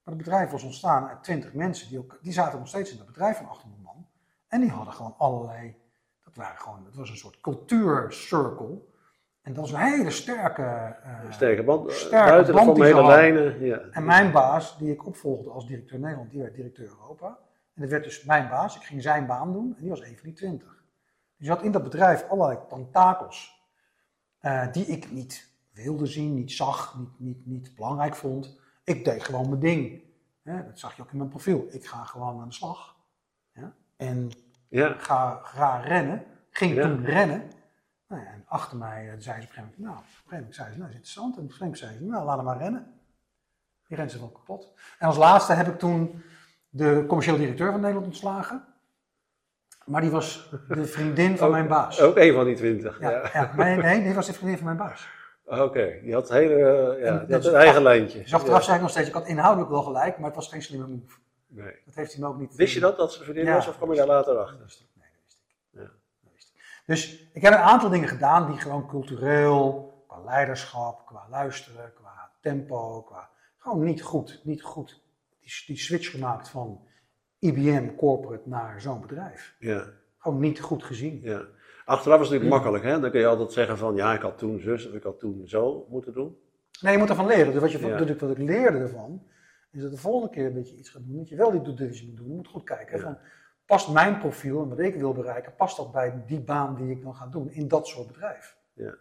Maar 0.03 0.15
het 0.15 0.17
bedrijf 0.17 0.51
was 0.51 0.63
ontstaan 0.63 1.09
uit 1.09 1.23
20 1.25 1.53
mensen, 1.53 1.89
die, 1.89 1.99
ook, 1.99 2.19
die 2.23 2.33
zaten 2.33 2.59
nog 2.59 2.69
steeds 2.69 2.91
in 2.91 2.97
dat 2.97 3.07
bedrijf 3.07 3.37
van 3.37 3.49
800 3.49 3.83
man. 3.83 4.07
En 4.49 4.61
die 4.61 4.71
hadden 4.71 4.95
gewoon 4.95 5.15
allerlei, 5.19 5.77
dat 6.25 6.35
waren 6.35 6.59
gewoon, 6.59 6.85
het 6.85 6.95
was 6.95 7.11
een 7.11 7.17
soort 7.17 7.41
cultuurcircle. 7.41 8.83
En 9.43 9.53
dat 9.53 9.71
was 9.71 9.73
een 9.73 9.87
hele 9.87 10.11
sterke... 10.11 10.63
eh, 11.03 11.31
Sterke 11.31 11.63
band, 11.65 11.89
eh, 11.89 11.95
sterke 11.95 12.31
buiten 12.31 12.55
band 12.55 12.75
die 12.75 12.85
hadden. 12.85 13.05
lijnen. 13.11 13.65
Ja. 13.65 13.79
En 13.91 14.05
mijn 14.05 14.33
baas, 14.33 14.79
die 14.79 14.93
ik 14.93 15.07
opvolgde 15.07 15.51
als 15.51 15.67
directeur 15.67 15.99
Nederland, 15.99 16.31
die 16.31 16.41
werd 16.41 16.55
directeur 16.55 16.87
Europa. 16.89 17.39
En 17.75 17.83
dat 17.83 17.91
werd 17.91 18.05
dus 18.05 18.25
mijn 18.25 18.49
baas. 18.49 18.77
Ik 18.77 18.83
ging 18.83 19.03
zijn 19.03 19.27
baan 19.27 19.53
doen 19.53 19.75
en 19.77 19.81
die 19.81 19.91
was 19.91 20.01
een 20.01 20.15
van 20.17 20.25
die 20.25 20.33
twintig. 20.33 20.85
Dus 21.37 21.47
je 21.47 21.53
had 21.53 21.63
in 21.63 21.73
dat 21.73 21.83
bedrijf 21.83 22.29
allerlei 22.29 22.59
tentakels 22.69 23.61
eh, 24.43 24.73
die 24.73 24.87
ik 24.87 25.11
niet 25.11 25.51
wilde 25.73 26.07
zien, 26.07 26.35
niet 26.35 26.53
zag, 26.53 26.99
niet, 26.99 27.19
niet, 27.19 27.47
niet 27.47 27.75
belangrijk 27.75 28.17
vond. 28.17 28.61
Ik 28.85 29.05
deed 29.05 29.25
gewoon 29.25 29.49
mijn 29.49 29.61
ding. 29.61 30.03
Hè, 30.43 30.65
dat 30.65 30.79
zag 30.79 30.97
je 30.97 31.03
ook 31.03 31.11
in 31.11 31.17
mijn 31.17 31.29
profiel. 31.29 31.67
Ik 31.71 31.87
ga 31.87 32.05
gewoon 32.05 32.41
aan 32.41 32.49
de 32.49 32.55
slag. 32.55 32.97
Ja? 33.55 33.73
En 33.97 34.31
Ja. 34.69 34.95
ga, 34.99 35.41
ga 35.43 35.77
rennen. 35.81 36.25
Ging 36.51 36.75
Ja. 36.75 36.83
toen 36.83 37.05
rennen. 37.05 37.51
Nou 38.09 38.23
ja, 38.23 38.29
en 38.31 38.45
achter 38.47 38.79
mij 38.79 39.11
eh, 39.11 39.15
zei 39.19 39.41
ze 39.41 39.47
op 39.47 39.49
een 39.49 39.55
gegeven 39.55 39.63
moment, 39.63 39.79
nou, 39.79 39.97
op 39.97 40.03
een 40.03 40.09
gegeven 40.09 40.37
moment 40.37 40.55
zei 40.55 40.73
ze, 40.73 40.79
nou, 40.79 40.81
dat 40.81 40.91
is 40.91 40.95
interessant. 40.97 41.37
En 41.37 41.43
op 41.43 41.49
een 41.51 41.55
gegeven 41.55 41.67
moment 41.67 41.79
zei 41.85 41.97
ze, 41.99 42.05
nou, 42.13 42.25
laat 42.25 42.37
hem 42.37 42.45
maar 42.45 42.59
rennen. 42.59 43.01
Die 43.89 43.97
rent 43.97 44.11
ze 44.11 44.19
wel 44.19 44.29
kapot. 44.31 44.73
En 44.99 45.07
als 45.07 45.17
laatste 45.17 45.53
heb 45.53 45.67
ik 45.69 45.79
toen 45.79 46.23
de 46.69 47.05
commercieel 47.09 47.37
directeur 47.37 47.71
van 47.71 47.81
Nederland 47.81 48.07
ontslagen. 48.07 48.65
Maar 49.87 50.01
die 50.01 50.11
was 50.11 50.51
de 50.69 50.85
vriendin 50.87 51.37
van 51.37 51.47
Ook- 51.47 51.53
mijn 51.53 51.69
baas. 51.69 52.01
Ook 52.01 52.17
een 52.17 52.33
van 52.35 52.45
die 52.45 52.55
twintig. 52.57 53.01
Ja, 53.01 53.11
Ja. 53.11 53.31
ja. 53.33 53.53
maar 53.57 53.67
nee, 53.67 53.77
nee, 53.77 54.03
die 54.03 54.15
was 54.15 54.27
de 54.27 54.33
vriendin 54.33 54.57
van 54.57 54.67
mijn 54.67 54.77
baas. 54.77 55.09
Oké, 55.45 55.99
die 56.03 56.13
had, 56.15 56.29
hele, 56.29 56.55
eh, 56.55 57.03
ja, 57.05 57.07
En 57.19 57.25
die 57.27 57.35
had 57.35 57.43
dus- 57.43 57.47
een 57.53 57.59
eigen 57.59 57.83
lijntje. 57.83 58.19
Dus 58.23 58.35
achteraf 58.35 58.63
zei 58.65 58.77
ik 58.77 58.83
nog 58.83 58.91
steeds, 58.91 59.09
ik 59.09 59.15
had 59.15 59.27
inhoudelijk 59.27 59.71
wel 59.71 59.83
gelijk, 59.83 60.17
maar 60.17 60.27
het 60.27 60.35
was 60.35 60.49
geen 60.49 60.63
slimme 60.63 60.87
move. 60.87 61.19
Nee. 61.47 61.75
Dat 61.85 61.95
heeft 61.95 62.13
hij 62.13 62.21
me 62.23 62.29
ook 62.29 62.39
niet... 62.39 62.55
Wist 62.55 62.75
je 62.75 62.81
dat, 62.81 62.97
dat 62.97 63.13
ze 63.13 63.23
vriendin 63.25 63.53
was, 63.55 63.67
of 63.69 63.77
kwam 63.77 63.91
je 63.91 63.97
daar 63.97 64.07
later 64.07 64.35
Dat 64.35 64.43
achter? 64.43 64.61
ik. 64.61 64.87
Nee, 64.95 65.09
dat 65.15 65.23
wist 65.25 65.41
ik. 65.41 65.71
Ja. 65.71 65.81
Dat 66.23 66.33
wist 66.35 66.49
ik. 66.55 66.83
Dus 66.87 67.29
ik 67.33 67.43
heb 67.43 67.53
een 67.53 67.59
aantal 67.59 67.89
dingen 67.91 68.09
gedaan 68.09 68.51
die 68.51 68.61
gewoon 68.61 68.87
cultureel, 68.89 69.93
qua 70.09 70.21
leiderschap, 70.25 71.07
qua 71.07 71.27
luisteren, 71.31 71.93
qua 71.95 72.31
tempo, 72.41 73.03
qua 73.03 73.29
gewoon 73.59 73.85
niet 73.85 74.03
goed, 74.03 74.41
niet 74.45 74.63
goed 74.63 75.01
die, 75.41 75.53
die 75.67 75.79
switch 75.79 76.11
gemaakt 76.11 76.49
van 76.49 76.81
IBM 77.43 77.95
corporate 77.97 78.49
naar 78.49 78.81
zo'n 78.81 79.01
bedrijf. 79.01 79.55
Ja, 79.59 79.87
Gewoon 80.19 80.41
niet 80.41 80.61
goed 80.61 80.85
gezien. 80.85 81.21
ja. 81.23 81.43
Achteraf 81.85 82.21
is 82.21 82.29
het 82.29 82.33
natuurlijk 82.41 82.51
makkelijk, 82.63 82.85
hè? 82.85 83.01
Dan 83.01 83.11
kun 83.11 83.21
je 83.21 83.27
altijd 83.27 83.53
zeggen 83.53 83.79
van, 83.79 83.95
ja, 83.97 84.15
ik 84.15 84.21
had 84.21 84.39
toen 84.39 84.61
zus 84.61 84.89
of 84.89 84.95
ik 84.95 85.03
had 85.03 85.19
toen 85.19 85.43
zo 85.49 85.87
moeten 85.91 86.13
doen. 86.13 86.37
Nee, 86.81 86.93
je 86.93 86.99
moet 86.99 87.09
ervan 87.09 87.27
leren. 87.27 87.53
Dus 87.53 87.61
wat, 87.61 87.73
je, 87.73 87.79
Ja. 87.87 87.99
wat, 87.99 88.09
ik, 88.09 88.21
wat 88.21 88.31
ik 88.31 88.39
leerde 88.39 88.79
ervan, 88.79 89.23
is 89.71 89.83
dat 89.83 89.91
de 89.91 89.97
volgende 89.97 90.35
keer 90.35 90.55
dat 90.55 90.71
je 90.71 90.77
iets 90.77 90.91
gaat 90.91 91.03
doen, 91.07 91.17
dat 91.17 91.29
je 91.29 91.37
wel 91.37 91.51
die 91.51 91.63
due 91.63 91.75
diligence 91.75 92.07
moet 92.07 92.17
doen. 92.17 92.29
Je 92.29 92.35
moet 92.35 92.49
goed 92.49 92.65
kijken. 92.65 92.97
Ja. 92.97 93.03
Van, 93.03 93.19
past 93.67 93.93
mijn 93.93 94.19
profiel 94.19 94.63
en 94.63 94.69
wat 94.69 94.79
ik 94.79 94.95
wil 94.95 95.13
bereiken, 95.13 95.55
past 95.55 95.77
dat 95.77 95.93
bij 95.93 96.23
die 96.27 96.41
baan 96.41 96.75
die 96.75 96.91
ik 96.91 97.03
dan 97.03 97.15
ga 97.15 97.27
doen 97.27 97.51
in 97.51 97.69
dat 97.69 97.87
soort 97.87 98.07
bedrijf? 98.07 98.57
Ja. 98.73 98.95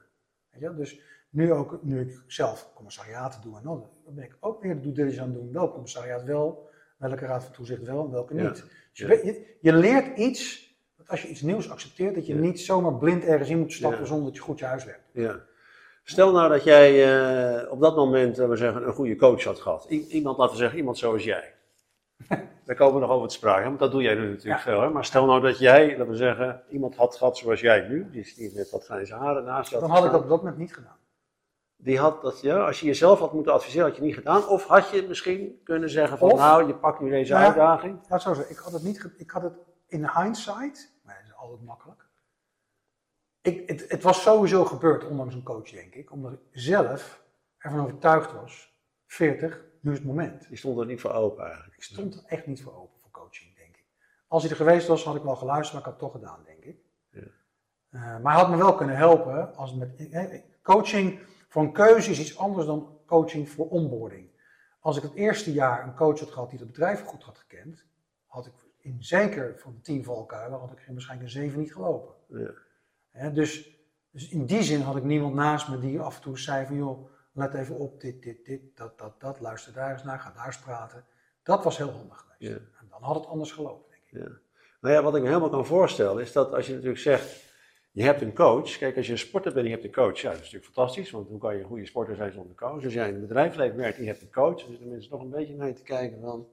Weet 0.50 0.62
je? 0.62 0.76
Dus 0.76 1.02
nu, 1.30 1.54
ook, 1.54 1.80
nu 1.84 2.00
ik 2.02 2.24
zelf 2.28 2.72
commissariaten 2.76 3.42
doe 3.42 3.58
en 3.58 3.64
dan, 3.64 3.90
dan 4.06 4.14
ben 4.14 4.24
ik 4.24 4.38
ook 4.40 4.62
weer 4.62 4.76
de 4.76 4.82
due 4.82 4.92
diligence 4.92 5.22
aan 5.22 5.30
het 5.30 5.38
doen. 5.38 5.52
Welk 5.52 5.72
commissariaat 5.74 6.24
wel, 6.24 6.70
welke 7.10 7.26
raad 7.26 7.44
van 7.44 7.54
toezicht 7.54 7.84
wel 7.84 8.06
en 8.06 8.12
welke 8.12 8.34
niet. 8.34 8.54
Dus 8.54 8.64
je, 8.92 9.08
je, 9.08 9.56
je 9.62 9.74
leert 9.74 10.18
iets, 10.18 10.70
dat 10.98 11.10
als 11.10 11.22
je 11.22 11.28
iets 11.28 11.42
nieuws 11.42 11.70
accepteert, 11.70 12.16
dat 12.16 12.26
je 12.26 12.36
niet 12.36 12.60
zomaar 12.60 12.94
blind 12.94 13.24
ergens 13.24 13.50
in 13.50 13.60
moet 13.60 13.74
stappen 13.74 14.08
zonder 14.08 14.26
dat 14.26 14.36
je 14.36 14.42
goed 14.42 14.60
je 14.60 14.66
huis 14.66 14.86
werkt. 14.86 15.10
Ja. 15.12 15.40
Stel 16.04 16.32
nou 16.32 16.50
dat 16.50 16.64
jij 16.64 17.16
eh, 17.62 17.72
op 17.72 17.80
dat 17.80 17.96
moment, 17.96 18.38
we 18.38 18.56
zeggen, 18.56 18.88
een 18.88 18.94
goede 18.94 19.16
coach 19.16 19.44
had 19.44 19.60
gehad. 19.60 19.86
I- 19.90 20.08
iemand, 20.10 20.38
laten 20.38 20.54
we 20.54 20.60
zeggen, 20.60 20.78
iemand 20.78 20.98
zoals 20.98 21.24
jij. 21.24 21.54
Daar 22.66 22.76
komen 22.76 22.94
we 22.94 23.00
nog 23.00 23.10
over 23.10 23.28
te 23.28 23.34
sprake, 23.34 23.64
want 23.64 23.80
dat 23.80 23.92
doe 23.92 24.02
jij 24.02 24.16
nu 24.16 24.30
natuurlijk 24.30 24.64
Ja. 24.64 24.72
veel. 24.72 24.82
Hè? 24.82 24.90
Maar 24.90 25.06
stel 25.06 25.26
nou 25.26 25.42
dat 25.42 25.60
jij, 25.60 25.90
laten 25.90 26.08
we 26.08 26.16
zeggen, 26.16 26.62
iemand 26.70 26.96
had 26.96 27.16
gehad 27.16 27.38
zoals 27.38 27.60
jij 27.60 27.88
nu. 27.88 28.10
Die 28.12 28.34
is 28.36 28.54
met 28.54 28.70
wat 28.70 28.86
grijze 28.86 29.14
haren 29.16 29.44
naast 29.44 29.70
je. 29.70 29.76
had 29.76 29.84
Dan 29.88 29.96
had 29.96 30.06
ik 30.06 30.12
dat 30.12 30.22
op 30.22 30.30
dat 30.30 30.38
moment 30.38 30.58
niet 30.58 30.74
gedaan. 30.74 30.98
Die 31.84 32.00
had 32.00 32.22
dat, 32.22 32.42
ja, 32.42 32.66
als 32.66 32.80
je 32.80 32.86
jezelf 32.86 33.20
had 33.20 33.34
moeten 33.34 33.54
adviseren, 33.54 33.88
had 33.88 33.96
je 33.96 34.02
niet 34.02 34.16
gedaan. 34.16 34.48
Of 34.48 34.66
had 34.68 34.90
je 34.90 35.08
misschien 35.08 35.62
kunnen 35.64 35.90
zeggen 35.90 36.18
van, 36.18 36.32
Of- 36.32 36.40
nou, 36.40 36.68
je 36.68 36.76
pakt 36.76 37.00
nu 37.00 37.10
deze 37.10 37.34
Nou 37.34 37.46
uitdaging. 37.46 37.94
Laat 37.94 38.10
het 38.10 38.22
zo 38.22 38.34
zeggen, 38.34 38.56
ik 38.56 38.62
had 38.62 38.74
het 38.74 38.84
niet, 38.84 39.10
ik 39.18 39.32
had 39.32 39.42
het 39.42 39.54
in 39.88 40.10
hindsight, 40.10 40.92
maar 41.04 41.16
dat 41.16 41.26
is 41.26 41.36
altijd 41.36 41.64
makkelijk. 41.64 42.06
Ik, 43.42 43.70
het, 43.70 43.90
het 43.90 44.04
was 44.04 44.22
sowieso 44.22 44.66
gebeurd, 44.66 45.08
ondanks 45.08 45.34
een 45.34 45.44
coach, 45.44 45.70
denk 45.70 45.94
ik, 45.96 46.12
omdat 46.12 46.32
ik 46.32 46.40
zelf 46.52 47.24
ervan 47.58 47.80
overtuigd 47.80 48.34
was, 48.34 48.74
40, 49.06 49.64
nu 49.82 49.92
is 49.92 49.98
het 49.98 50.08
moment. 50.08 50.48
Die 50.48 50.58
stond 50.58 50.80
er 50.80 50.86
niet 50.86 51.02
voor 51.02 51.12
open 51.14 51.46
eigenlijk. 51.46 51.76
Ik 51.76 51.84
stond 51.84 52.16
er 52.16 52.22
echt 52.26 52.48
niet 52.48 52.64
voor 52.64 52.74
open 52.76 53.00
voor 53.02 53.12
coaching, 53.12 53.56
denk 53.56 53.76
ik. 53.76 53.86
Als 54.28 54.42
hij 54.42 54.52
er 54.52 54.58
geweest 54.58 54.88
was, 54.88 55.04
had 55.04 55.16
ik 55.16 55.24
wel 55.24 55.36
geluisterd, 55.36 55.72
maar 55.84 55.94
ik 55.94 56.00
had 56.00 56.02
het 56.02 56.12
toch 56.12 56.22
gedaan, 56.22 56.44
denk 56.46 56.64
ik. 56.64 56.78
Ja. 57.12 57.22
Eh, 57.90 58.22
maar 58.24 58.34
hij 58.34 58.42
had 58.42 58.50
me 58.52 58.58
wel 58.58 58.76
kunnen 58.76 58.96
helpen. 58.96 59.56
Als 59.56 59.74
met, 59.74 60.10
eh, 60.12 60.42
coaching 60.64 61.20
voor 61.52 61.62
een 61.62 61.72
keuze 61.72 62.12
is 62.12 62.20
iets 62.20 62.38
anders 62.38 62.66
dan 62.66 62.98
coaching 63.06 63.50
voor 63.50 63.70
onboarding. 63.70 64.30
Als 64.80 64.98
ik 64.98 65.04
het 65.04 65.14
eerste 65.14 65.54
jaar 65.54 65.84
een 65.84 65.96
coach 65.96 66.20
had 66.20 66.32
gehad 66.32 66.50
die 66.50 66.60
het 66.60 66.68
bedrijf 66.68 67.04
goed 67.04 67.24
had 67.24 67.38
gekend, 67.38 67.86
had 68.26 68.46
ik 68.46 68.54
in 68.78 69.04
zeker 69.04 69.60
van 69.60 69.74
de 69.74 69.82
tien 69.82 70.04
valkuilen, 70.04 70.60
had 70.60 70.72
ik 70.72 70.84
waarschijnlijk 70.88 71.30
een 71.30 71.42
zeven 71.42 71.60
niet 71.60 71.74
gelopen. 71.74 72.14
Ja. 73.14 73.30
Dus, 73.30 73.80
dus 74.12 74.30
in 74.30 74.46
die 74.46 74.64
zin 74.64 74.82
had 74.82 74.96
ik 74.96 75.04
niemand 75.04 75.34
naast 75.34 75.70
me 75.70 75.80
die 75.80 76.00
af 76.00 76.16
en 76.16 76.22
toe 76.22 76.40
zei 76.40 76.66
van 76.66 76.76
joh, 76.76 77.10
let 77.32 77.54
even 77.54 77.78
op, 77.78 78.02
dit, 78.02 78.24
dit, 78.24 78.46
dit, 78.46 78.62
dat, 78.78 78.98
dat, 78.98 79.20
dat, 79.20 79.40
luister 79.40 79.74
daar 79.74 79.92
eens 79.92 80.04
naar, 80.04 80.20
ga 80.20 80.32
daar 80.32 80.46
eens 80.46 80.60
praten. 80.60 81.06
Dat 81.44 81.64
was 81.64 81.78
heel 81.78 81.92
handig 81.92 82.18
geweest. 82.18 82.62
Ja. 82.62 82.80
En 82.80 82.88
dan 82.90 83.04
had 83.04 83.16
het 83.16 83.26
anders 83.26 83.52
gelopen, 83.52 83.90
denk 83.90 84.04
ik. 84.04 84.30
Ja. 84.30 84.38
Nou 84.82 84.96
ja, 84.96 85.02
wat 85.02 85.16
ik 85.16 85.22
me 85.22 85.28
helemaal 85.28 85.50
kan 85.50 85.66
voorstellen 85.66 86.22
is 86.22 86.32
dat 86.32 86.54
als 86.54 86.66
je 86.66 86.74
natuurlijk 86.74 87.00
zegt, 87.00 87.51
je 87.92 88.04
hebt 88.04 88.22
een 88.22 88.34
coach. 88.34 88.78
Kijk, 88.78 88.98
als 88.98 89.06
je 89.06 89.12
een 89.12 89.18
sporter 89.18 89.54
bent 89.54 89.66
en 89.66 89.72
je 89.72 89.78
hebt 89.78 89.88
een 89.88 90.04
coach, 90.04 90.18
ja, 90.20 90.28
dat 90.30 90.40
is 90.40 90.44
natuurlijk 90.52 90.74
fantastisch. 90.74 91.12
Want 91.12 91.28
hoe 91.28 91.40
kan 91.40 91.54
je 91.56 91.62
een 91.62 91.68
goede 91.68 91.86
sporter 91.86 92.16
zijn 92.16 92.32
zonder 92.32 92.56
coach? 92.56 92.84
Als 92.84 92.94
jij 92.94 93.08
in 93.08 93.14
het 93.14 93.22
bedrijfsleven 93.28 93.78
werkt 93.78 93.98
en 93.98 94.04
je 94.04 94.10
hebt 94.10 94.22
een 94.22 94.32
coach, 94.32 94.60
dan 94.60 94.70
zitten 94.70 94.90
mensen 94.90 95.12
nog 95.12 95.22
een 95.22 95.30
beetje 95.30 95.56
naar 95.56 95.68
je 95.68 95.74
te 95.74 95.84
kijken 95.84 96.22
van, 96.22 96.48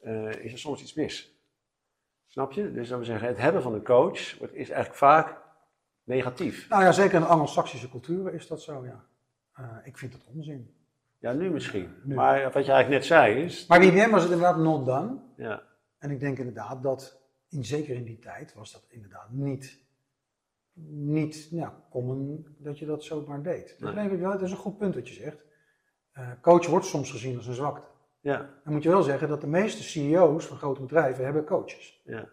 eh, 0.00 0.30
is 0.44 0.52
er 0.52 0.58
soms 0.58 0.82
iets 0.82 0.94
mis? 0.94 1.34
Snap 2.26 2.52
je? 2.52 2.72
Dus 2.72 2.88
dat 2.88 2.98
we 2.98 3.04
zeggen, 3.04 3.28
het 3.28 3.38
hebben 3.38 3.62
van 3.62 3.74
een 3.74 3.84
coach 3.84 4.38
wordt- 4.38 4.54
is 4.54 4.68
eigenlijk 4.70 4.94
vaak 4.98 5.36
negatief. 6.04 6.68
Nou 6.68 6.82
ja, 6.82 6.92
zeker 6.92 7.14
in 7.14 7.20
de 7.20 7.26
Anglo-Saxische 7.26 7.90
culturen 7.90 8.32
is 8.32 8.46
dat 8.46 8.62
zo, 8.62 8.84
ja. 8.84 9.04
Eh, 9.52 9.76
ik 9.84 9.98
vind 9.98 10.12
dat 10.12 10.26
onzin. 10.34 10.74
Ja, 11.18 11.32
nu 11.32 11.50
misschien. 11.50 11.94
Nu. 12.04 12.14
Maar 12.14 12.42
wat 12.42 12.66
je 12.66 12.72
eigenlijk 12.72 12.88
net 12.88 13.04
zei 13.04 13.42
is, 13.44 13.66
Maar 13.66 13.82
IBM 13.82 14.10
was 14.10 14.22
het 14.22 14.32
inderdaad 14.32 14.58
not 14.58 14.86
done. 14.86 15.18
ja, 15.36 15.62
En 15.98 16.10
ik 16.10 16.20
denk 16.20 16.38
inderdaad 16.38 16.82
dat, 16.82 17.20
in, 17.48 17.64
zeker 17.64 17.94
in 17.94 18.04
die 18.04 18.18
tijd, 18.18 18.54
was 18.54 18.72
dat 18.72 18.86
inderdaad 18.88 19.30
niet, 19.30 19.84
niet 20.84 21.48
ja, 21.50 21.74
common 21.90 22.46
dat 22.58 22.78
je 22.78 22.86
dat 22.86 23.02
zomaar 23.04 23.42
deed. 23.42 23.76
Dat, 23.80 23.96
ik 23.96 24.18
wel, 24.18 24.30
dat 24.32 24.42
is 24.42 24.50
een 24.50 24.56
goed 24.56 24.78
punt 24.78 24.94
wat 24.94 25.08
je 25.08 25.14
zegt. 25.14 25.44
Eh, 26.12 26.28
coach 26.42 26.66
wordt 26.66 26.86
soms 26.86 27.10
gezien 27.10 27.36
als 27.36 27.46
een 27.46 27.54
zwakte. 27.54 27.86
ja, 28.20 28.50
Dan 28.64 28.72
moet 28.72 28.82
je 28.82 28.88
wel 28.88 29.02
zeggen 29.02 29.28
dat 29.28 29.40
de 29.40 29.46
meeste 29.46 29.82
CEO's 29.82 30.46
van 30.46 30.56
grote 30.56 30.80
bedrijven 30.80 31.24
hebben 31.24 31.44
coaches. 31.44 32.02
ja. 32.04 32.28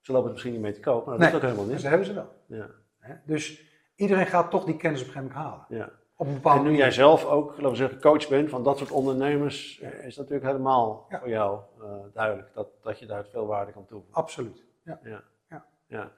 Ze 0.00 0.12
lopen 0.12 0.26
er 0.26 0.32
misschien 0.32 0.52
niet 0.54 0.62
mee 0.62 0.72
te 0.72 0.80
koop, 0.80 1.06
maar 1.06 1.14
dat 1.18 1.22
Nee, 1.22 1.30
doet 1.30 1.36
ook 1.40 1.46
helemaal 1.46 1.64
Dus 1.64 1.72
niet. 1.74 1.82
dat 1.82 1.90
hebben 1.90 2.06
ze 2.08 2.14
wel. 2.46 2.58
Ja, 2.58 2.70
Hè? 2.98 3.14
Dus 3.26 3.62
iedereen 3.94 4.26
gaat 4.26 4.50
toch 4.50 4.64
die 4.64 4.76
kennis 4.76 5.00
op 5.00 5.06
een 5.06 5.12
gegeven 5.12 5.34
moment 5.36 5.50
halen. 5.52 5.66
ja. 5.78 5.90
Op 6.16 6.26
een 6.26 6.34
bepaalde 6.34 6.58
En 6.58 6.64
nu 6.64 6.70
manier. 6.70 6.84
jij 6.84 6.94
zelf 6.94 7.24
ook, 7.24 7.50
laten 7.50 7.70
we 7.70 7.76
zeggen, 7.76 8.00
coach 8.00 8.28
bent 8.28 8.50
van 8.50 8.62
dat 8.64 8.78
soort 8.78 8.90
ondernemers, 8.90 9.80
eh, 9.80 10.04
is 10.06 10.16
natuurlijk 10.16 10.44
helemaal 10.46 11.06
Ja. 11.08 11.18
voor 11.18 11.28
jou 11.28 11.60
eh, 11.82 11.90
duidelijk 12.12 12.54
dat, 12.54 12.68
dat 12.82 12.98
je 12.98 13.06
daar 13.06 13.24
veel 13.26 13.46
waarde 13.46 13.72
kan 13.72 13.86
toevoegen. 13.86 14.14
Absoluut. 14.16 14.64
Ja. 14.84 15.00
Ja. 15.88 16.12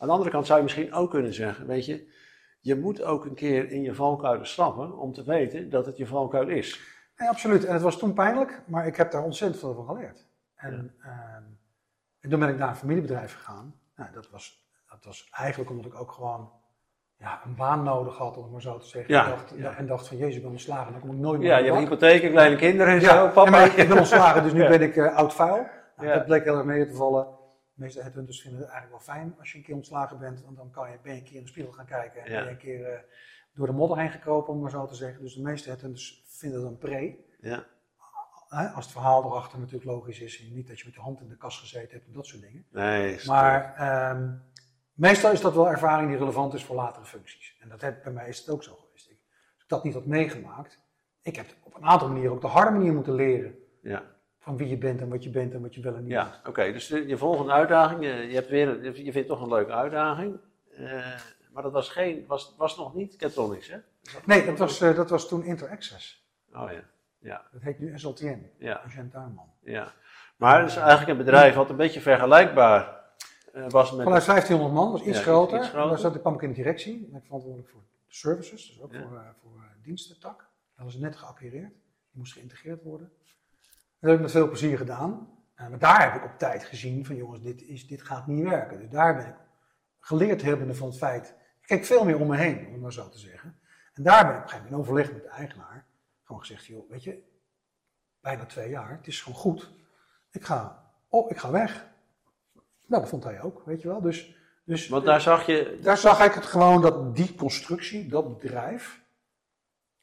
Aan 0.00 0.06
de 0.06 0.12
andere 0.12 0.30
kant 0.30 0.46
zou 0.46 0.58
je 0.58 0.64
misschien 0.64 0.92
ook 0.92 1.10
kunnen 1.10 1.34
zeggen, 1.34 1.66
weet 1.66 1.86
je, 1.86 2.12
je 2.60 2.76
moet 2.76 3.02
ook 3.02 3.24
een 3.24 3.34
keer 3.34 3.70
in 3.70 3.82
je 3.82 3.94
valkuilen 3.94 4.46
stappen 4.46 4.98
om 4.98 5.12
te 5.12 5.24
weten 5.24 5.70
dat 5.70 5.86
het 5.86 5.96
je 5.96 6.06
valkuil 6.06 6.48
is. 6.48 6.80
Absoluut. 7.16 7.64
En 7.64 7.72
het 7.72 7.82
was 7.82 7.98
toen 7.98 8.12
pijnlijk, 8.14 8.62
maar 8.66 8.86
ik 8.86 8.96
heb 8.96 9.10
daar 9.10 9.22
ontzettend 9.22 9.60
veel 9.60 9.74
van 9.74 9.84
geleerd. 9.84 10.26
En, 10.54 10.94
ehm, 11.02 11.42
en 12.20 12.30
toen 12.30 12.38
ben 12.40 12.48
ik 12.48 12.58
naar 12.58 12.68
een 12.68 12.76
familiebedrijf 12.76 13.34
gegaan. 13.34 13.74
Nou, 13.96 14.10
dat, 14.12 14.30
was, 14.30 14.66
dat 14.90 15.04
was 15.04 15.28
eigenlijk 15.32 15.70
omdat 15.70 15.86
ik 15.86 16.00
ook 16.00 16.12
gewoon 16.12 16.50
ja, 17.16 17.40
een 17.44 17.54
baan 17.54 17.82
nodig 17.82 18.16
had, 18.16 18.36
om 18.36 18.42
het 18.42 18.52
maar 18.52 18.60
zo 18.60 18.78
te 18.78 18.86
zeggen. 18.86 19.14
Ja, 19.14 19.24
En, 19.24 19.30
dacht, 19.30 19.52
ja. 19.56 19.76
en 19.76 19.86
dacht 19.86 20.08
van, 20.08 20.16
jezus, 20.16 20.36
ik 20.36 20.42
ben 20.42 20.50
ontslagen, 20.50 20.92
dan 20.92 21.00
kom 21.00 21.10
ik 21.10 21.16
nooit 21.18 21.38
meer 21.40 21.48
Ja, 21.48 21.56
je 21.56 21.62
hebt 21.64 21.74
bak. 21.76 21.82
hypotheken, 21.84 22.30
kleine 22.30 22.56
kinderen 22.56 22.92
en 22.94 23.00
Ja, 23.00 23.14
zo, 23.14 23.26
en 23.26 23.32
papa. 23.32 23.50
maar 23.50 23.66
ik, 23.66 23.72
ik 23.72 23.88
ben 23.88 23.98
ontslagen, 23.98 24.42
dus 24.42 24.52
nu 24.52 24.68
ben 24.76 24.82
ik 24.82 24.96
eh, 24.96 25.16
oud 25.16 25.34
vuil. 25.34 25.66
Nou. 25.96 26.12
Dat 26.12 26.24
bleek 26.24 26.44
heel 26.44 26.56
erg 26.56 26.64
mee 26.64 26.86
te 26.86 26.94
vallen. 26.94 27.26
De 27.80 27.86
meeste 27.86 28.02
headhunters 28.02 28.40
vinden 28.40 28.60
het 28.60 28.70
eigenlijk 28.70 29.04
wel 29.04 29.14
fijn 29.14 29.34
als 29.38 29.52
je 29.52 29.58
een 29.58 29.64
keer 29.64 29.74
ontslagen 29.74 30.18
bent, 30.18 30.42
want 30.44 30.56
dan 30.56 30.70
kan 30.70 30.90
je, 30.90 30.98
ben 31.02 31.12
je 31.12 31.18
een 31.18 31.24
keer 31.24 31.36
in 31.36 31.42
de 31.42 31.48
spiegel 31.48 31.72
gaan 31.72 31.86
kijken 31.86 32.22
en 32.24 32.30
Ja. 32.32 32.36
ben 32.36 32.44
je 32.44 32.50
een 32.50 32.56
keer 32.56 32.84
eh, 32.92 33.00
door 33.54 33.66
de 33.66 33.72
modder 33.72 33.98
heen 33.98 34.10
gekropen, 34.10 34.52
om 34.52 34.60
maar 34.60 34.70
zo 34.70 34.86
te 34.86 34.94
zeggen. 34.94 35.22
Dus 35.22 35.34
de 35.34 35.42
meeste 35.42 35.68
headhunters 35.68 36.24
vinden 36.26 36.60
dat 36.60 36.70
een 36.70 36.78
pre. 36.78 37.16
Ja, 37.40 37.66
als 38.74 38.84
het 38.84 38.92
verhaal 38.92 39.24
erachter 39.24 39.58
natuurlijk 39.58 39.84
logisch 39.84 40.20
is. 40.20 40.40
En 40.40 40.54
niet 40.54 40.68
dat 40.68 40.78
je 40.78 40.84
met 40.84 40.94
je 40.94 41.00
hand 41.00 41.20
in 41.20 41.28
de 41.28 41.36
kast 41.36 41.58
gezeten 41.58 41.90
hebt 41.90 42.06
en 42.06 42.12
dat 42.12 42.26
soort 42.26 42.42
dingen. 42.42 42.66
nee. 42.70 43.18
Maar 43.26 43.74
ehm, 43.74 44.32
meestal 44.92 45.32
is 45.32 45.40
dat 45.40 45.54
wel 45.54 45.68
ervaring 45.68 46.08
die 46.08 46.18
relevant 46.18 46.54
is 46.54 46.64
voor 46.64 46.76
latere 46.76 47.04
functies. 47.04 47.56
En 47.60 47.68
dat 47.68 47.80
heb, 47.80 48.02
bij 48.02 48.12
mij 48.12 48.28
is 48.28 48.38
het 48.38 48.48
ook 48.48 48.62
zo 48.62 48.74
geweest. 48.74 49.10
Ik, 49.10 49.18
als 49.54 49.62
ik 49.62 49.68
dat 49.68 49.84
niet 49.84 49.94
had 49.94 50.06
meegemaakt. 50.06 50.78
Ik 51.22 51.36
heb 51.36 51.46
op 51.62 51.74
een 51.74 51.84
aantal 51.84 52.08
manieren 52.08 52.32
ook 52.32 52.40
de 52.40 52.46
harde 52.46 52.70
manier 52.70 52.92
moeten 52.92 53.14
leren. 53.14 53.54
Ja, 53.82 54.02
Van 54.40 54.56
wie 54.56 54.68
je 54.68 54.78
bent 54.78 55.00
en 55.00 55.08
wat 55.08 55.22
je 55.24 55.30
bent 55.30 55.52
en 55.54 55.60
wat 55.60 55.74
je 55.74 55.80
wel 55.80 55.94
en 55.94 56.02
niet 56.02 56.10
ja 56.12 56.40
oké. 56.46 56.72
Dus 56.72 56.86
de- 56.86 57.06
je 57.06 57.16
volgende 57.16 57.52
uitdaging, 57.52 58.02
je, 58.02 58.08
je, 58.12 58.34
hebt 58.34 58.48
weer, 58.48 58.84
je 58.84 58.92
vindt 58.92 59.14
het 59.14 59.26
toch 59.26 59.40
een 59.40 59.48
leuke 59.48 59.72
uitdaging. 59.72 60.36
Eh, 60.76 61.06
maar 61.52 61.62
dat 61.62 61.72
was, 61.72 61.88
geen, 61.88 62.24
was, 62.26 62.54
was 62.56 62.76
nog 62.76 62.94
niet 62.94 63.16
Catronics, 63.16 63.68
hè? 63.68 63.76
Nee, 64.24 64.44
dat 64.46 64.58
was, 64.58 64.80
eh, 64.80 64.94
dat 64.96 65.10
was 65.10 65.28
toen 65.28 65.44
Interaccess. 65.44 66.28
Oh 66.54 66.70
ja, 66.72 66.82
ja, 67.18 67.46
Dat 67.52 67.62
heet 67.62 67.78
nu 67.78 67.98
SLTN. 67.98 68.50
ja. 68.58 68.80
Agent 68.82 69.12
Tuinman. 69.12 69.50
Ja, 69.60 69.92
maar 70.36 70.60
het 70.60 70.70
is 70.70 70.76
eigenlijk 70.76 71.10
een 71.10 71.16
bedrijf 71.24 71.54
wat 71.54 71.70
een 71.70 71.76
beetje 71.76 72.00
vergelijkbaar 72.00 73.00
eh, 73.52 73.68
was 73.68 73.92
met. 73.92 74.02
Vanuit 74.02 74.24
1500 74.26 74.72
man, 74.74 74.92
was 74.92 75.00
iets 75.02 75.16
Ja, 75.18 75.22
groter. 75.24 75.58
iets 75.58 75.68
groter. 75.68 75.88
Daar 75.88 75.98
zat, 75.98 76.12
daar 76.12 76.20
kwam 76.20 76.34
ik 76.34 76.42
in 76.42 76.48
de 76.48 76.54
directie. 76.54 77.08
En 77.12 77.16
ik 77.18 77.24
verantwoordelijk 77.24 77.70
voor 77.70 77.80
services, 78.08 78.66
dus 78.68 78.80
ook 78.82 78.92
Ja. 78.92 79.00
voor, 79.02 79.16
eh, 79.16 79.22
voor 79.42 79.52
eh, 79.56 79.62
dienstentak. 79.84 80.46
Dat 80.76 80.92
ze 80.92 81.00
net 81.00 81.16
geacquireerd. 81.16 81.70
Die 81.72 82.18
moest 82.18 82.32
geïntegreerd 82.32 82.82
worden. 82.82 83.12
Dat 84.00 84.10
heb 84.10 84.14
ik 84.14 84.20
met 84.20 84.30
veel 84.30 84.48
plezier 84.48 84.76
gedaan. 84.76 85.28
Eh, 85.54 85.68
maar 85.68 85.78
daar 85.78 86.02
heb 86.12 86.22
ik 86.22 86.30
op 86.30 86.38
tijd 86.38 86.64
gezien 86.64 87.06
van 87.06 87.16
jongens, 87.16 87.42
dit, 87.42 87.62
is, 87.62 87.86
dit 87.86 88.02
gaat 88.02 88.26
niet 88.26 88.44
werken. 88.44 88.78
Dus 88.78 88.88
daar 88.88 89.16
ben 89.16 89.26
ik 89.26 89.34
geleerd 89.98 90.42
hebbende 90.42 90.74
van 90.74 90.88
het 90.88 90.96
feit. 90.96 91.34
Ik 91.60 91.66
kijk 91.66 91.84
veel 91.84 92.04
meer 92.04 92.20
om 92.20 92.28
me 92.28 92.36
heen, 92.36 92.66
om 92.66 92.72
het 92.72 92.80
maar 92.80 92.92
zo 92.92 93.08
te 93.08 93.18
zeggen. 93.18 93.58
En 93.94 94.02
daar 94.02 94.26
ben 94.26 94.32
ik 94.32 94.38
op 94.38 94.42
een 94.42 94.48
gegeven 94.48 94.70
moment 94.70 94.88
in 94.88 94.92
overleg 94.92 95.12
met 95.12 95.22
de 95.22 95.28
eigenaar. 95.28 95.86
Gewoon 96.24 96.40
gezegd, 96.40 96.66
joh, 96.66 96.90
weet 96.90 97.04
je, 97.04 97.22
bijna 98.20 98.46
twee 98.46 98.68
jaar, 98.68 98.90
het 98.90 99.06
is 99.06 99.22
gewoon 99.22 99.38
goed. 99.38 99.70
Ik 100.30 100.44
ga, 100.44 100.90
op, 101.08 101.30
ik 101.30 101.38
ga 101.38 101.50
weg. 101.50 101.88
Nou, 102.86 103.02
dat 103.02 103.08
vond 103.08 103.24
hij 103.24 103.40
ook, 103.42 103.62
weet 103.64 103.82
je 103.82 103.88
wel. 103.88 104.00
Dus, 104.00 104.36
dus 104.64 104.88
Want 104.88 105.04
daar 105.04 105.20
zag 105.20 105.46
je. 105.46 105.78
daar 105.82 105.98
zag 105.98 106.24
ik 106.24 106.32
het 106.32 106.46
gewoon 106.46 106.82
dat 106.82 107.16
die 107.16 107.34
constructie, 107.34 108.08
dat 108.08 108.38
bedrijf, 108.38 109.02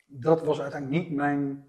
dat 0.05 0.43
was 0.43 0.61
uiteindelijk 0.61 1.01
niet 1.03 1.15
mijn, 1.15 1.65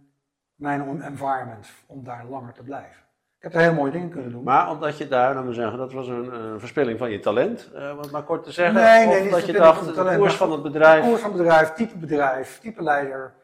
mijn 0.58 1.02
environment 1.02 1.68
om 1.86 2.04
daar 2.04 2.24
langer 2.24 2.52
te 2.52 2.62
blijven. 2.62 3.02
Ik 3.36 3.44
heb 3.44 3.54
er 3.54 3.60
heel 3.60 3.74
mooie 3.74 3.90
dingen 3.92 4.10
kunnen 4.10 4.30
doen. 4.30 4.42
Maar 4.42 4.70
omdat 4.70 4.98
je 4.98 5.08
daar, 5.08 5.34
laten 5.34 5.48
we 5.48 5.54
zeggen, 5.54 5.78
dat 5.78 5.92
was 5.92 6.08
een, 6.08 6.34
een 6.34 6.60
verspilling 6.60 6.98
van 6.98 7.10
je 7.10 7.18
talent, 7.18 7.70
eh, 7.74 7.90
om 7.92 7.98
het 7.98 8.10
maar 8.10 8.22
kort 8.22 8.44
te 8.44 8.52
zeggen. 8.52 8.74
Nee, 8.74 9.06
nee, 9.06 9.16
of 9.16 9.22
niet 9.22 9.32
dat 9.32 9.46
je 9.46 9.52
dacht, 9.52 9.80
het 9.80 9.88
de 9.88 9.94
talent, 9.94 10.18
koers 10.18 10.34
van 10.34 10.52
het 10.52 10.62
bedrijf. 10.62 11.04
Koers 11.04 11.20
van 11.20 11.32
bedrijf, 11.32 11.72
type 11.72 11.96
bedrijf, 11.96 12.58
type 12.58 12.82
leider, 12.82 13.34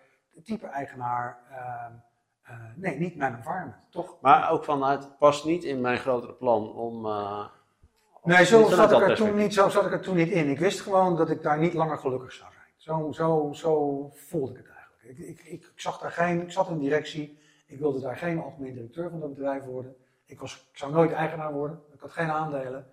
type 0.45 0.67
eigenaar. 0.67 1.39
Eh, 1.51 2.55
nee, 2.75 2.99
niet 2.99 3.17
mijn 3.17 3.35
environment, 3.35 3.77
toch? 3.91 4.17
Maar 4.21 4.51
ook 4.51 4.65
vanuit, 4.65 5.05
het 5.05 5.19
past 5.19 5.45
niet 5.45 5.65
in 5.65 5.81
mijn 5.81 5.99
grotere 5.99 6.35
plan 6.35 6.73
om... 6.73 7.09
nee, 8.23 8.45
zo 8.45 8.69
zat, 8.69 8.93
ik 8.93 9.09
er 9.09 9.17
toen 9.17 9.35
niet, 9.35 9.55
zo 9.55 9.69
zat 9.69 9.87
ik 9.87 9.93
er 9.93 10.01
toen 10.01 10.17
niet 10.17 10.31
in. 10.31 10.49
Ik 10.49 10.59
wist 10.59 10.81
gewoon 10.81 11.17
dat 11.17 11.31
ik 11.31 11.43
daar 11.43 11.59
niet 11.59 11.75
langer 11.75 11.99
gelukkig 11.99 12.33
zou 12.33 12.51
zijn. 12.53 12.65
Zo, 12.77 13.13
zo, 13.13 13.51
zo 13.53 14.09
voelde 14.15 14.59
ik 14.59 14.67
het 14.67 14.74
Ik, 15.05 15.19
ik, 15.19 15.41
ik, 15.41 15.73
zag 15.75 15.99
daar 15.99 16.11
geen, 16.11 16.43
ik 16.43 16.51
zat 16.51 16.69
in 16.69 16.79
directie, 16.79 17.39
ik 17.67 17.79
wilde 17.79 18.01
daar 18.01 18.17
geen 18.17 18.41
algemeen 18.41 18.75
directeur 18.75 19.11
van 19.11 19.21
dat 19.21 19.35
bedrijf 19.35 19.65
worden. 19.65 19.97
Ik, 20.25 20.41
was, 20.41 20.69
ik 20.73 20.79
zou 20.79 20.93
nooit 20.93 21.13
eigenaar 21.13 21.53
worden, 21.53 21.83
ik 21.93 22.01
had 22.01 22.13
geen 22.13 22.31
aandelen. 22.31 22.93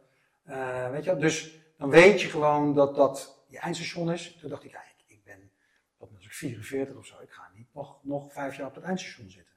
Uh, 0.49 0.89
weet 0.89 1.03
je, 1.03 1.15
dus 1.15 1.59
dan 1.77 1.89
weet 1.89 2.21
je 2.21 2.27
gewoon 2.27 2.73
dat 2.73 2.95
dat 2.95 3.43
je 3.47 3.59
eindstation 3.59 4.11
is. 4.11 4.37
Toen 4.39 4.49
dacht 4.49 4.63
ik, 4.63 4.71
ja, 4.71 4.79
ik, 4.79 5.03
ik 5.07 5.23
ben, 5.23 5.51
wat 5.97 6.09
was 6.11 6.25
ik, 6.25 6.31
44 6.31 6.95
of 6.95 7.05
zo, 7.05 7.15
ik 7.21 7.31
ga 7.31 7.49
niet 7.55 7.67
nog, 7.73 7.97
nog 8.01 8.33
vijf 8.33 8.55
jaar 8.55 8.67
op 8.67 8.75
het 8.75 8.83
eindstation 8.83 9.29
zitten. 9.29 9.53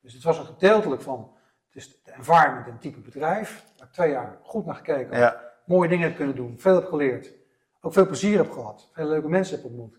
Dus 0.00 0.12
het 0.12 0.22
was 0.22 0.38
een 0.38 0.46
gedeeltelijk 0.46 1.02
van, 1.02 1.36
het 1.66 1.76
is 1.76 2.02
de 2.02 2.12
environment 2.12 2.66
en 2.66 2.78
type 2.78 3.00
bedrijf. 3.00 3.64
Waar 3.76 3.86
ik 3.86 3.92
twee 3.92 4.10
jaar 4.10 4.38
goed 4.42 4.66
naar 4.66 4.74
gekeken 4.74 5.18
ja. 5.18 5.52
mooie 5.64 5.88
dingen 5.88 6.08
heb 6.08 6.16
kunnen 6.16 6.36
doen, 6.36 6.58
veel 6.58 6.74
heb 6.74 6.86
geleerd. 6.86 7.32
Ook 7.80 7.92
veel 7.92 8.06
plezier 8.06 8.36
heb 8.36 8.50
gehad, 8.50 8.88
veel 8.92 9.08
leuke 9.08 9.28
mensen 9.28 9.56
heb 9.56 9.64
ontmoet. 9.64 9.98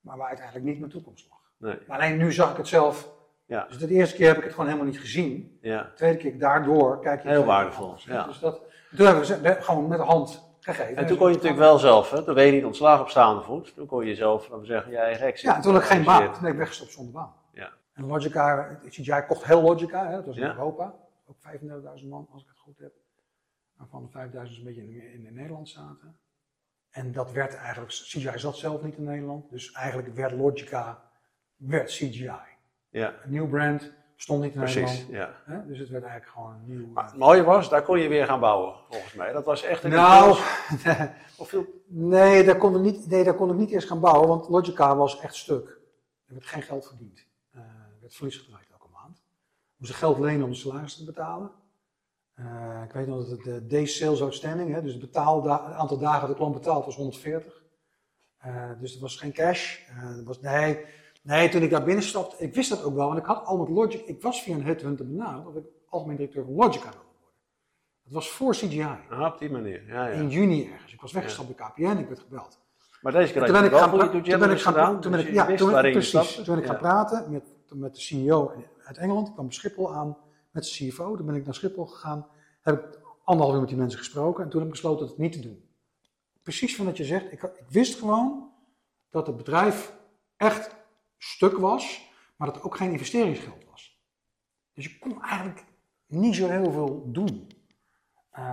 Maar 0.00 0.16
waar 0.16 0.28
uiteindelijk 0.28 0.66
niet 0.66 0.78
mijn 0.78 0.90
toekomst 0.90 1.28
lag. 1.28 1.35
Nee. 1.58 1.78
Maar 1.86 1.98
alleen 1.98 2.16
nu 2.16 2.32
zag 2.32 2.50
ik 2.50 2.56
het 2.56 2.68
zelf. 2.68 3.08
Ja. 3.46 3.66
Dus 3.68 3.78
de 3.78 3.88
eerste 3.88 4.16
keer 4.16 4.26
heb 4.26 4.36
ik 4.36 4.42
het 4.42 4.52
gewoon 4.52 4.66
helemaal 4.66 4.88
niet 4.88 5.00
gezien. 5.00 5.58
Ja. 5.60 5.82
De 5.82 5.92
tweede 5.92 6.18
keer 6.18 6.38
daardoor 6.38 7.00
kijk 7.00 7.22
je. 7.22 7.28
Heel 7.28 7.44
waardevol. 7.44 7.94
Ja. 7.98 8.24
Dus 8.24 8.38
dat, 8.38 8.60
toen 8.96 9.06
hebben 9.06 9.42
we 9.42 9.56
gewoon 9.60 9.88
met 9.88 9.98
de 9.98 10.04
hand 10.04 10.46
gegeven. 10.60 10.96
En 10.96 11.06
toen 11.06 11.16
kon 11.16 11.28
je 11.28 11.34
natuurlijk 11.34 11.60
wel 11.60 11.78
zelf, 11.78 12.10
hè? 12.10 12.24
toen 12.24 12.34
ben 12.34 12.46
je 12.46 12.52
niet 12.52 12.64
ontslagen 12.64 13.02
op 13.02 13.08
staande 13.10 13.42
voet. 13.42 13.74
Toen 13.74 13.86
kon 13.86 14.06
je 14.06 14.14
zelf 14.14 14.48
dan 14.48 14.64
zeggen, 14.64 14.92
jij 14.92 15.12
Rex. 15.12 15.40
Ja, 15.40 15.60
toen 15.60 15.72
had 15.72 15.82
ik 15.82 15.88
geen 15.88 16.04
baan. 16.04 16.32
Toen 16.32 16.42
ben 16.42 16.50
ik 16.50 16.58
weggestopt 16.58 16.92
zonder 16.92 17.12
baan. 17.12 17.34
Ja. 17.52 17.72
En 17.92 18.06
Logica, 18.06 18.78
CGI 18.88 19.24
kocht 19.28 19.44
heel 19.44 19.62
Logica, 19.62 20.06
hè? 20.06 20.16
dat 20.16 20.26
was 20.26 20.36
in 20.36 20.44
Europa. 20.44 20.94
Ook 21.26 21.36
35.000 21.36 22.08
man, 22.08 22.28
als 22.32 22.42
ik 22.42 22.48
het 22.48 22.58
goed 22.58 22.78
heb. 22.78 22.92
Waarvan 23.76 24.10
de 24.12 24.28
5.000 24.48 24.58
een 24.58 24.64
beetje 24.64 24.82
in, 24.82 25.24
in, 25.26 25.34
Nederland 25.34 25.68
zaten. 25.68 26.18
En 26.90 27.12
dat 27.12 27.32
werd 27.32 27.56
eigenlijk, 27.56 27.92
CGI 27.92 28.38
zat 28.38 28.56
zelf 28.56 28.82
niet 28.82 28.96
in 28.96 29.04
Nederland. 29.04 29.50
Dus 29.50 29.72
eigenlijk 29.72 30.14
werd 30.14 30.32
Logica, 30.32 31.05
werd 31.56 31.90
CGI. 31.90 32.30
Ja. 32.88 33.14
Een 33.24 33.30
nieuw 33.30 33.48
brand, 33.48 33.92
stond 34.16 34.42
niet 34.42 34.54
in 34.54 34.60
Precies, 34.60 35.06
Nederland. 35.06 35.36
Ja. 35.46 35.54
Hè? 35.54 35.66
Dus 35.66 35.78
het 35.78 35.88
werd 35.88 36.04
eigenlijk 36.04 36.32
gewoon 36.32 36.54
een 36.54 36.66
nieuw... 36.66 36.86
Maar 36.86 37.04
het 37.04 37.16
mooie 37.16 37.42
was, 37.42 37.68
daar 37.68 37.82
kon 37.82 37.98
je 37.98 38.08
weer 38.08 38.26
gaan 38.26 38.40
bouwen, 38.40 38.74
volgens 38.90 39.14
mij. 39.14 39.32
Dat 39.32 39.44
was 39.44 39.62
echt 39.62 39.84
een 39.84 39.90
Nou, 39.90 40.30
of 41.36 41.48
veel... 41.48 41.66
nee, 41.86 42.44
daar 42.44 42.56
kon 42.56 42.74
ik 42.74 42.80
niet, 42.80 43.08
nee, 43.08 43.24
daar 43.24 43.34
kon 43.34 43.50
ik 43.50 43.56
niet 43.56 43.70
eerst 43.70 43.88
gaan 43.88 44.00
bouwen, 44.00 44.28
want 44.28 44.48
Logica 44.48 44.96
was 44.96 45.20
echt 45.20 45.34
stuk. 45.34 45.68
Er 46.26 46.34
werd 46.34 46.46
geen 46.46 46.62
geld 46.62 46.86
verdiend. 46.86 47.26
Uh, 47.54 47.60
er 47.60 47.98
werd 48.00 48.14
verlies 48.14 48.36
gedraaid 48.36 48.66
elke 48.70 48.88
maand. 48.92 49.16
We 49.16 49.74
moesten 49.76 49.98
geld 49.98 50.18
lenen 50.18 50.44
om 50.44 50.50
de 50.50 50.56
salaris 50.56 50.96
te 50.96 51.04
betalen. 51.04 51.50
Uh, 52.40 52.82
ik 52.84 52.92
weet 52.92 53.06
nog 53.06 53.18
dat 53.18 53.30
het 53.30 53.42
de 53.42 53.66
days 53.66 53.96
sales 53.96 54.22
outstanding, 54.22 54.74
hè, 54.74 54.82
dus 54.82 54.94
het, 54.94 55.16
aantal 55.16 55.98
dagen 55.98 56.20
dat 56.20 56.28
de 56.28 56.34
klant 56.36 56.54
betaald 56.54 56.84
was 56.84 56.96
140. 56.96 57.62
Uh, 58.46 58.70
dus 58.80 58.94
er 58.94 59.00
was 59.00 59.16
geen 59.16 59.32
cash. 59.32 59.78
was, 60.24 60.40
nee, 60.40 60.84
Nee, 61.26 61.48
toen 61.48 61.62
ik 61.62 61.70
daar 61.70 61.84
binnen 61.84 62.04
stapte, 62.04 62.44
ik 62.44 62.54
wist 62.54 62.70
dat 62.70 62.84
ook 62.84 62.94
wel, 62.94 63.06
want 63.06 63.18
ik 63.18 63.24
had 63.24 63.44
al 63.44 63.58
met 63.58 63.68
Logic, 63.68 64.00
ik 64.00 64.22
was 64.22 64.42
via 64.42 64.54
een 64.54 64.64
headhunter 64.64 65.06
benaderd 65.06 65.44
dat 65.44 65.56
ik 65.56 65.64
algemeen 65.88 66.16
directeur 66.16 66.44
van 66.44 66.54
Logica 66.54 66.90
wilde 66.90 66.96
worden. 67.20 67.34
Dat 68.02 68.12
was 68.12 68.30
voor 68.30 68.52
CGI. 68.52 68.82
Ah, 69.10 69.32
op 69.32 69.38
die 69.38 69.50
manier, 69.50 69.86
ja, 69.86 70.06
ja. 70.06 70.12
In 70.12 70.28
juni 70.28 70.70
ergens. 70.72 70.92
Ik 70.92 71.00
was 71.00 71.12
weggestapt 71.12 71.56
bij 71.56 71.66
KPN, 71.68 71.98
ik 71.98 72.08
werd 72.08 72.20
gebeld. 72.20 72.58
Maar 73.00 73.12
deze 73.12 73.32
keer 73.32 73.44
toen 73.44 73.52
ben 73.52 73.64
ik 73.64 73.72
gaan 73.72 73.90
praten. 73.90 74.22
Toen 74.22 74.38
ben 74.38 74.50
ik 74.50 74.60
gaan 74.60 75.00
toen 75.00 75.10
ben 75.10 75.20
ik, 75.20 75.32
ja, 75.32 75.54
toen, 75.54 75.70
precies. 75.70 76.34
Toen 76.34 76.44
ben 76.44 76.58
ik 76.58 76.66
gaan 76.66 76.76
praten 76.76 77.30
met, 77.30 77.44
met 77.74 77.94
de 77.94 78.00
CEO 78.00 78.52
uit 78.84 78.96
Engeland. 78.96 79.28
Ik 79.28 79.32
kwam 79.32 79.52
Schiphol 79.52 79.94
aan 79.94 80.16
met 80.50 80.64
de 80.64 80.70
CFO. 80.70 81.16
Toen 81.16 81.26
ben 81.26 81.34
ik 81.34 81.44
naar 81.44 81.54
Schiphol 81.54 81.86
gegaan. 81.86 82.26
Heb 82.62 82.78
ik 82.78 83.00
anderhalf 83.24 83.54
uur 83.54 83.60
met 83.60 83.68
die 83.68 83.78
mensen 83.78 83.98
gesproken. 83.98 84.44
En 84.44 84.50
toen 84.50 84.58
heb 84.60 84.68
ik 84.68 84.74
besloten 84.74 85.06
het 85.06 85.18
niet 85.18 85.32
te 85.32 85.40
doen. 85.40 85.64
Precies 86.42 86.76
van 86.76 86.84
wat 86.84 86.96
je 86.96 87.04
zegt. 87.04 87.32
Ik, 87.32 87.42
ik 87.42 87.66
wist 87.68 87.98
gewoon 87.98 88.50
dat 89.10 89.26
het 89.26 89.36
bedrijf 89.36 89.96
echt 90.36 90.75
stuk 91.18 91.58
was, 91.58 92.10
maar 92.36 92.52
dat 92.52 92.62
ook 92.62 92.76
geen 92.76 92.90
investeringsgeld 92.90 93.64
was. 93.70 94.04
Dus 94.72 94.84
je 94.84 94.98
kon 94.98 95.22
eigenlijk 95.22 95.64
niet 96.06 96.34
zo 96.34 96.48
heel 96.48 96.72
veel 96.72 97.12
doen. 97.12 97.50
Uh, 98.38 98.44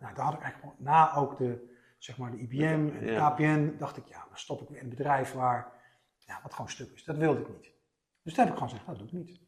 nou, 0.00 0.14
daar 0.14 0.24
had 0.24 0.34
ik 0.34 0.40
eigenlijk 0.40 0.78
na 0.78 1.14
ook 1.14 1.38
de, 1.38 1.76
zeg 1.98 2.18
maar, 2.18 2.30
de 2.30 2.38
IBM 2.38 2.64
en 2.64 3.06
de 3.06 3.14
KPN, 3.14 3.74
dacht 3.78 3.96
ik, 3.96 4.06
ja, 4.06 4.24
dan 4.28 4.38
stop 4.38 4.62
ik 4.62 4.68
weer 4.68 4.78
in 4.78 4.84
een 4.84 4.90
bedrijf 4.90 5.32
waar, 5.32 5.72
ja, 6.18 6.40
wat 6.42 6.52
gewoon 6.54 6.70
stuk 6.70 6.90
is. 6.92 7.04
Dat 7.04 7.16
wilde 7.16 7.40
ik 7.40 7.48
niet. 7.48 7.70
Dus 8.22 8.34
toen 8.34 8.44
heb 8.44 8.52
ik 8.52 8.58
gewoon 8.58 8.68
gezegd, 8.68 8.86
dat 8.86 8.98
doe 8.98 9.06
ik 9.06 9.12
niet. 9.12 9.40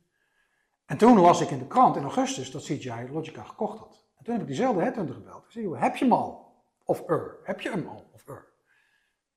En 0.85 0.97
toen 0.97 1.21
las 1.21 1.41
ik 1.41 1.51
in 1.51 1.59
de 1.59 1.67
krant 1.67 1.97
in 1.97 2.03
augustus 2.03 2.51
dat 2.51 2.63
CGI 2.63 3.09
Logica 3.11 3.43
gekocht 3.43 3.79
had. 3.79 4.07
En 4.19 4.25
toen 4.25 4.33
heb 4.33 4.43
ik 4.43 4.49
diezelfde 4.49 4.83
headhunter 4.83 5.15
gebeld. 5.15 5.45
Ik 5.45 5.51
zei, 5.51 5.77
heb 5.77 5.97
je 5.97 6.05
hem 6.05 6.13
al? 6.13 6.55
Of 6.85 7.09
er? 7.09 7.37
Heb 7.45 7.61
je 7.61 7.71
hem 7.71 7.87
al? 7.87 8.11
Of 8.13 8.29
er? 8.29 8.53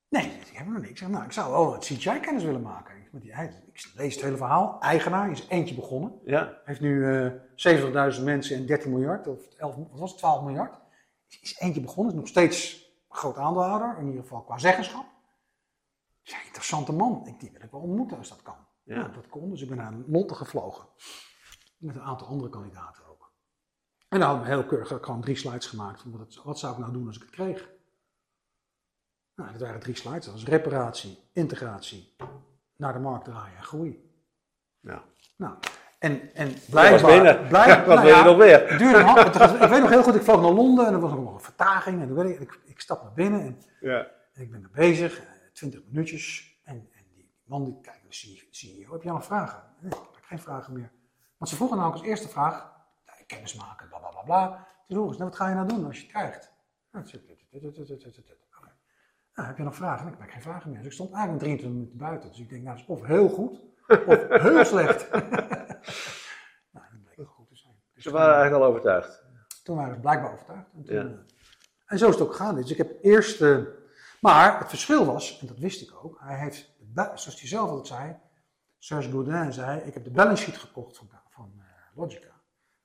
Nee, 0.10 0.26
ik 0.26 0.48
heb 0.48 0.66
hem 0.66 0.74
nog 0.74 0.82
niet. 0.82 0.90
Ik 0.90 0.98
zeg, 0.98 1.10
nou, 1.10 1.24
ik 1.24 1.32
zou 1.32 1.52
wel 1.52 1.74
het 1.74 1.84
CGI-kennis 1.84 2.44
willen 2.44 2.62
maken. 2.62 2.97
Ik 3.12 3.92
lees 3.96 4.14
het 4.14 4.24
hele 4.24 4.38
verhaal. 4.38 4.80
Eigenaar 4.82 5.32
is 5.32 5.48
eentje 5.48 5.76
begonnen. 5.76 6.20
Ja. 6.26 6.62
Heeft 6.64 6.82
nu 6.82 6.96
uh, 6.96 7.26
eh, 8.06 8.14
70.000 8.18 8.24
mensen 8.24 8.58
en 8.58 8.66
13 8.66 8.92
miljard, 8.92 9.28
of 9.28 9.48
11, 9.58 9.76
wat 9.76 10.00
was 10.00 10.10
het, 10.10 10.20
12 10.20 10.44
miljard. 10.44 10.78
Is, 11.28 11.40
is 11.42 11.60
eentje 11.60 11.82
begonnen, 11.82 12.14
is 12.14 12.20
nog 12.20 12.28
steeds 12.28 12.86
een 13.10 13.16
groot 13.16 13.38
aandeelhouder, 13.38 13.98
in 14.00 14.06
ieder 14.06 14.22
geval 14.22 14.44
qua 14.44 14.58
zeggenschap. 14.58 15.06
Ja, 16.22 16.44
interessante 16.46 16.94
man. 16.94 17.28
Ik, 17.28 17.40
die 17.40 17.52
wil 17.52 17.62
ik 17.62 17.72
wel 17.72 17.82
ontmoeten 17.82 18.18
als 18.18 18.30
dat 18.30 18.42
kan. 18.42 18.68
Ja. 18.84 18.96
Nou, 18.96 19.14
dat 19.14 19.28
kon, 19.28 19.50
dus 19.50 19.62
ik 19.62 19.68
ben 19.68 19.78
naar 19.78 19.94
Londen 20.08 20.36
gevlogen. 20.36 20.88
Met 21.78 21.96
een 21.96 22.02
aantal 22.02 22.28
andere 22.28 22.50
kandidaten 22.50 23.08
ook. 23.08 23.32
En 24.08 24.20
dan 24.20 24.30
hadden 24.30 24.48
we 24.48 24.54
heel 24.54 24.66
keurig 24.66 25.06
gewoon 25.06 25.22
drie 25.22 25.36
slides 25.36 25.66
gemaakt 25.66 26.02
van 26.02 26.18
wat, 26.18 26.42
wat 26.44 26.60
zou 26.60 26.74
ik 26.74 26.80
nou 26.80 26.94
doen 26.94 27.08
als 27.08 27.16
ik 27.16 27.22
het 27.22 27.32
kreeg. 27.32 27.70
Nou, 29.36 29.52
dat 29.52 29.62
waren 29.62 29.80
drie 29.80 29.96
slides. 29.96 30.26
Dat 30.26 30.34
was 30.34 30.46
reparatie, 30.46 31.18
integratie, 31.34 32.16
naar 32.78 32.94
de 32.94 33.00
markt 33.00 33.26
draaien 33.26 33.58
en 33.58 33.64
groei. 33.64 34.12
Ja. 34.80 35.04
Nou, 35.36 35.56
en, 36.00 36.36
en 36.36 36.54
blijkbaar... 36.70 37.48
Blijf, 37.48 37.86
wat 37.86 38.02
wil 38.02 38.16
je 38.16 38.24
nog 38.24 38.38
weer? 38.38 38.70
Het 38.70 38.80
duurde 38.80 39.00
een, 39.00 39.62
ik 39.62 39.70
weet 39.70 39.82
nog 39.82 39.90
heel 39.90 40.04
goed, 40.04 40.16
ik 40.16 40.22
vloog 40.22 40.42
naar 40.42 40.52
Londen 40.52 40.86
en 40.88 40.94
er 40.94 41.00
was 41.00 41.12
nog 41.12 41.34
een 41.34 41.40
vertaging. 41.40 42.02
En 42.02 42.28
ik, 42.28 42.40
ik, 42.40 42.60
ik 42.66 42.80
stap 42.80 43.04
naar 43.04 43.14
binnen 43.14 43.42
en, 43.42 43.62
ja. 43.80 44.08
en 44.34 44.42
ik 44.42 44.52
ben 44.52 44.64
er 44.64 44.70
bezig, 44.72 45.22
20 45.54 45.80
eh, 45.80 45.86
minuutjes. 45.88 46.56
En, 46.64 46.76
en 46.76 47.04
die 47.14 47.32
man 47.44 47.64
die 47.66 47.80
kijkt 47.82 48.04
naar 48.04 48.48
CEO, 48.50 48.92
heb 48.92 49.04
jij 49.04 49.12
nog 49.12 49.26
vragen? 49.26 49.64
Nee, 49.80 49.92
ik 49.92 50.16
heb 50.16 50.24
geen 50.24 50.40
vragen 50.40 50.74
meer. 50.74 50.92
Want 51.38 51.50
ze 51.50 51.56
vroegen 51.56 51.78
nou 51.78 51.92
als 51.92 52.02
eerste 52.02 52.30
vraag, 52.30 52.72
kennis 53.28 53.56
maken, 53.56 53.88
bla 53.88 53.98
bla 53.98 54.10
bla 54.10 54.22
bla. 54.22 54.48
Toen 54.88 54.98
vroegen 54.98 55.14
ze, 55.14 55.20
nou, 55.20 55.30
wat 55.30 55.40
ga 55.40 55.50
je 55.50 55.56
nou 55.56 55.68
doen 55.68 55.86
als 55.86 55.98
je 55.98 56.04
het 56.04 56.12
krijgt? 56.12 56.52
Nou, 56.92 57.06
nou, 59.38 59.50
heb 59.50 59.58
je 59.58 59.64
nog 59.64 59.76
vragen? 59.76 60.08
Ik 60.08 60.20
heb 60.20 60.30
geen 60.30 60.42
vragen 60.42 60.70
meer. 60.70 60.78
Dus 60.78 60.88
ik 60.88 60.94
stond 60.94 61.12
eigenlijk 61.12 61.40
23 61.44 61.80
minuten 61.80 61.98
buiten. 61.98 62.30
Dus 62.30 62.40
ik 62.40 62.50
denk, 62.50 62.64
nou, 62.64 62.78
dat 62.78 62.86
is 62.86 62.92
of 62.92 63.06
heel 63.06 63.30
goed, 63.30 63.62
of 63.88 64.42
heel 64.44 64.66
slecht. 64.66 65.12
nou, 66.74 66.86
dat 66.92 67.04
bleek 67.04 67.16
wel 67.16 67.26
goed 67.26 67.48
te 67.48 67.56
zijn. 67.56 67.76
Dus 67.94 68.04
ze 68.04 68.12
waren 68.12 68.34
eigenlijk 68.34 68.64
al 68.64 68.70
overtuigd? 68.70 69.26
Toen 69.64 69.76
waren 69.76 69.94
ze 69.94 70.00
blijkbaar 70.00 70.34
overtuigd. 70.34 70.72
En, 70.74 70.84
ja. 70.84 71.02
Eh, 71.02 71.12
en 71.86 71.98
zo 71.98 72.08
is 72.08 72.14
het 72.14 72.24
ook 72.24 72.32
gegaan. 72.32 72.56
Dus 72.56 72.72
ik 72.72 72.78
heb 72.78 73.04
eerst... 73.04 73.42
Uh, 73.42 73.66
maar 74.22 74.60
het 74.60 74.70
verschil 74.70 75.06
was, 75.06 75.40
en 75.40 75.48
dat 75.48 75.60
wist 75.60 75.82
ik 75.82 76.04
ook, 76.04 76.20
hij 76.20 76.40
heeft, 76.40 76.76
zoals 76.94 77.40
hij 77.40 77.48
zelf 77.48 77.70
altijd 77.70 77.88
zei, 77.88 78.16
Serge 78.78 79.10
Gaudin 79.10 79.54
zei, 79.54 79.80
ik 79.80 79.94
heb 79.94 80.04
de 80.04 80.12
balance 80.12 80.44
sheet 80.44 80.58
gekocht 80.58 80.98
van, 80.98 81.10
van 81.30 81.52
uh, 81.58 81.64
Logica. 81.96 82.42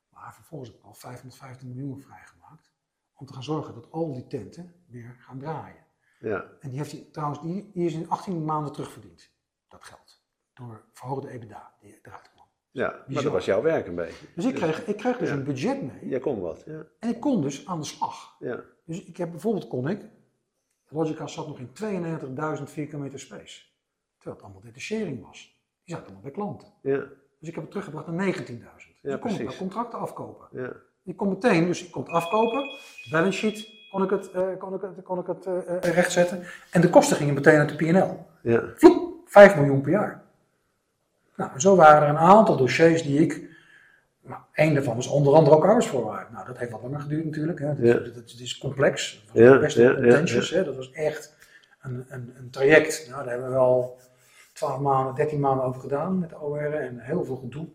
Maar 0.09 0.35
vervolgens 0.35 0.71
heb 0.71 0.79
ik 0.79 0.85
al 0.85 0.95
550 0.95 1.67
miljoen 1.67 2.01
vrijgemaakt 2.01 2.73
om 3.15 3.27
te 3.27 3.33
gaan 3.33 3.43
zorgen 3.43 3.75
dat 3.75 3.91
al 3.91 4.13
die 4.13 4.27
tenten 4.27 4.75
weer 4.87 5.17
gaan 5.19 5.39
draaien. 5.39 5.85
Ja. 6.23 6.45
En 6.61 6.69
die 6.69 6.79
heeft 6.79 6.93
hij 6.93 7.09
trouwens, 7.13 7.41
die, 7.43 7.71
die 7.73 7.87
is 7.87 7.95
in 7.95 8.09
18 8.09 8.45
maanden 8.45 8.73
terugverdiend, 8.73 9.31
dat 9.69 9.85
geld. 9.85 10.21
Door 10.53 10.85
verhoogde 10.93 11.29
EBITDA 11.29 11.75
die 11.81 11.99
eruit 12.03 12.31
kwam. 12.33 12.47
Ja, 12.71 13.05
maar 13.07 13.23
dat 13.23 13.33
was 13.33 13.45
jouw 13.45 13.63
werk 13.63 13.87
een 13.87 13.95
beetje. 13.95 14.27
Dus 14.35 14.45
ik 14.45 14.55
kreeg, 14.55 14.87
ik 14.87 14.97
kreeg 14.97 15.17
dus 15.17 15.31
een 15.31 15.45
budget 15.45 15.83
mee. 15.83 16.09
Jij 16.09 16.21
kon 16.21 16.41
wat, 16.41 16.63
ja. 16.67 16.87
En 16.99 17.09
ik 17.09 17.21
kon 17.21 17.43
dus 17.43 17.67
aan 17.67 17.81
de 17.81 17.87
slag. 17.87 18.37
Ja. 18.39 18.61
Dus 18.85 19.05
ik 19.05 19.17
heb 19.17 19.31
bijvoorbeeld 19.31 19.69
kon 19.69 19.89
ik, 19.89 20.09
Logica 20.89 21.27
zat 21.27 21.47
nog 21.47 21.59
in 21.59 21.69
92.000 22.59 22.63
vierkante 22.63 23.19
space. 23.19 23.63
Terwijl 24.17 24.37
het 24.37 24.43
allemaal 24.43 24.63
detachering 24.63 25.27
was. 25.27 25.61
Die 25.85 25.95
zat 25.95 26.05
allemaal 26.05 26.23
bij 26.23 26.31
klanten. 26.31 26.73
Ja. 26.83 26.99
Dus 27.39 27.49
ik 27.49 27.55
heb 27.55 27.63
het 27.63 27.71
teruggebracht 27.71 28.07
naar 28.07 28.35
19.000. 28.35 29.01
Ja, 29.03 29.17
kon 29.17 29.31
ik 29.31 29.57
contracten 29.57 29.99
afkopen. 29.99 30.49
Ja. 30.63 30.73
Je 31.03 31.15
kon 31.15 31.29
meteen, 31.29 31.67
dus 31.67 31.81
je 31.81 31.91
kon 31.91 32.03
het 32.03 32.13
afkopen, 32.13 32.79
balance 33.11 33.39
sheet, 33.39 33.69
kon 33.93 34.03
ik 34.03 34.11
het, 34.11 34.31
kon 34.59 34.75
ik 34.75 34.81
het, 34.81 35.03
kon 35.05 35.19
ik 35.19 35.27
het 35.27 35.47
rechtzetten. 35.85 36.45
En 36.71 36.81
de 36.81 36.91
kosten 36.91 37.17
gingen 37.17 37.35
meteen 37.35 37.59
uit 37.59 37.69
de 37.69 37.77
PNL. 37.77 38.27
Ja. 38.43 38.63
Vloep, 38.77 39.15
5 39.27 39.57
miljoen 39.57 39.81
per 39.81 39.91
jaar. 39.91 40.23
Nou, 41.37 41.61
zo 41.61 41.77
waren 41.77 42.03
er 42.03 42.09
een 42.09 42.19
aantal 42.19 42.57
dossiers 42.57 43.03
die 43.03 43.21
ik. 43.21 43.51
Nou, 44.23 44.41
één 44.53 44.75
daarvan 44.75 44.97
was 44.97 45.07
onder 45.07 45.35
andere 45.35 45.57
ook 45.57 45.65
arbeidsvoorwaarden. 45.65 46.33
Nou, 46.33 46.47
dat 46.47 46.59
heeft 46.59 46.71
wat 46.71 46.83
langer 46.83 47.01
geduurd 47.01 47.25
natuurlijk. 47.25 47.59
Hè. 47.59 47.67
Dat, 47.67 47.87
ja. 47.87 47.95
dat, 47.95 48.15
dat, 48.15 48.35
is 48.39 48.59
complex. 48.59 49.25
Dat 49.33 49.35
was 49.35 49.43
ja, 49.43 49.59
best 49.59 49.95
contentious. 49.95 50.51
Hè. 50.51 50.65
Dat 50.65 50.77
was 50.77 50.93
echt 50.93 51.35
een, 51.83 52.05
een, 52.09 52.35
een 52.39 52.51
traject. 52.51 53.07
Nou, 53.09 53.23
daar 53.23 53.33
hebben 53.33 53.49
we 53.49 53.55
wel 53.55 53.99
12 54.53 54.81
maanden, 54.81 55.15
13 55.15 55.41
maanden 55.41 55.65
over 55.65 55.81
gedaan 55.81 56.19
met 56.19 56.29
de 56.29 56.41
OR 56.41 56.75
en 56.75 56.99
heel 56.99 57.25
veel 57.25 57.37
gedoe. 57.37 57.67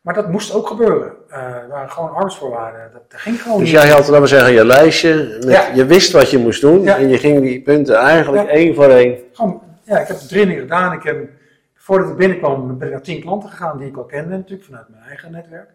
Maar 0.00 0.14
dat 0.14 0.28
moest 0.30 0.52
ook 0.52 0.66
gebeuren. 0.66 1.12
Eh 1.28 1.38
er 1.42 1.68
waren 1.68 1.90
gewoon 1.90 2.10
arbeidsvoorwaarden. 2.10 2.92
Dat, 2.92 3.10
dat 3.10 3.20
ging 3.20 3.42
gewoon 3.42 3.58
Dus 3.58 3.72
niet. 3.72 3.80
jij 3.82 3.90
had, 3.90 3.98
laten 4.06 4.20
we 4.20 4.26
zeggen, 4.26 4.52
je 4.52 4.64
lijstje. 4.64 5.14
Met, 5.40 5.44
Ja. 5.44 5.68
Je 5.74 5.86
wist 5.86 6.12
wat 6.12 6.30
je 6.30 6.38
moest 6.38 6.60
doen. 6.60 6.82
Ja. 6.82 6.96
En 6.96 7.08
je 7.08 7.18
ging 7.18 7.40
die 7.40 7.62
punten 7.62 7.94
eigenlijk 7.96 8.42
Ja. 8.46 8.48
één 8.54 8.74
voor 8.74 8.88
één. 8.90 9.18
Gewoon, 9.32 9.62
ja, 9.84 9.98
ik 9.98 10.08
heb 10.08 10.18
de 10.18 10.26
training 10.26 10.60
gedaan. 10.60 10.92
Ik 10.92 11.02
heb, 11.02 11.28
voordat 11.74 12.10
ik 12.10 12.16
binnenkwam 12.16 12.78
ben 12.78 12.86
ik 12.86 12.92
naar 12.94 13.02
tien 13.02 13.20
klanten 13.20 13.48
gegaan 13.50 13.78
die 13.78 13.88
ik 13.88 13.96
al 13.96 14.04
kende 14.04 14.36
natuurlijk 14.36 14.64
vanuit 14.64 14.88
mijn 14.88 15.02
eigen 15.02 15.32
netwerk. 15.32 15.70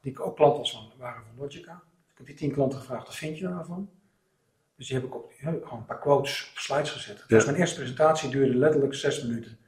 Die 0.00 0.12
ik 0.12 0.20
ook 0.20 0.36
klanten 0.36 0.58
was 0.58 0.72
van, 0.72 0.92
waren 0.98 1.22
van 1.22 1.42
Logica. 1.44 1.82
Ik 2.10 2.16
heb 2.16 2.26
die 2.26 2.36
tien 2.36 2.52
klanten 2.52 2.78
gevraagd, 2.78 3.06
wat 3.06 3.16
vind 3.16 3.38
je 3.38 3.48
daarvan? 3.48 3.88
Dus 4.76 4.86
die 4.86 4.96
heb 4.96 5.06
ik 5.06 5.14
ook 5.14 5.32
ja, 5.40 5.50
gewoon 5.62 5.78
een 5.78 5.84
paar 5.86 5.98
quotes 5.98 6.50
op 6.52 6.58
slides 6.58 6.90
gezet. 6.90 7.24
Ja. 7.26 7.42
mijn 7.44 7.56
eerste 7.56 7.76
presentatie, 7.76 8.28
duurde 8.30 8.54
letterlijk 8.58 8.94
zes 8.94 9.22
minuten. 9.22 9.58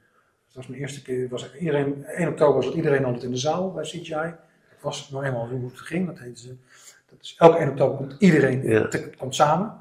Dat 0.53 0.55
was 0.55 0.67
mijn 0.67 0.81
eerste 0.81 1.01
keer, 1.01 1.29
was 1.29 1.53
iedereen, 1.55 2.05
1 2.05 2.27
oktober 2.29 2.63
zat 2.63 2.73
iedereen 2.73 3.05
altijd 3.05 3.23
in 3.23 3.31
de 3.31 3.37
zaal 3.37 3.71
bij 3.71 3.83
CGI. 3.83 4.33
Ik 4.71 4.81
was 4.81 5.09
nog 5.09 5.23
eenmaal 5.23 5.47
hoe 5.47 5.65
het 5.69 5.79
ging, 5.79 6.07
dat 6.07 6.19
heette 6.19 6.41
ze. 6.41 6.55
Dat 7.09 7.19
is, 7.21 7.35
elke 7.37 7.57
1 7.57 7.69
oktober 7.69 7.97
komt 7.97 8.15
iedereen 8.19 8.63
Ja. 8.63 8.87
te- 8.87 9.09
komt 9.17 9.35
samen. 9.35 9.79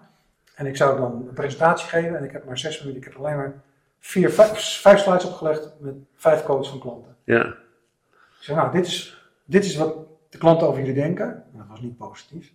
En 0.54 0.66
ik 0.66 0.76
zou 0.76 0.98
dan 1.00 1.12
een 1.28 1.34
presentatie 1.34 1.88
geven 1.88 2.16
en 2.18 2.24
ik 2.24 2.30
heb 2.32 2.44
maar 2.44 2.58
zes 2.58 2.78
minuten, 2.80 3.00
ik 3.02 3.08
heb 3.08 3.16
alleen 3.18 3.36
maar 3.36 3.62
vier, 3.98 4.30
vijf, 4.30 4.80
vijf 4.80 5.00
slides 5.00 5.24
opgelegd 5.24 5.72
met 5.78 5.94
vijf 6.14 6.44
quotes 6.44 6.68
van 6.68 6.78
klanten. 6.78 7.16
Ja. 7.24 7.44
Ik 7.46 8.44
zeg, 8.44 8.56
nou, 8.56 8.72
dit 8.72 8.86
is, 8.86 9.22
dit 9.44 9.64
is 9.64 9.76
wat 9.76 9.94
de 10.28 10.38
klanten 10.38 10.66
over 10.68 10.80
jullie 10.80 10.94
denken. 10.94 11.26
En 11.26 11.58
dat 11.58 11.66
was 11.68 11.80
niet 11.80 11.96
positief. 11.96 12.52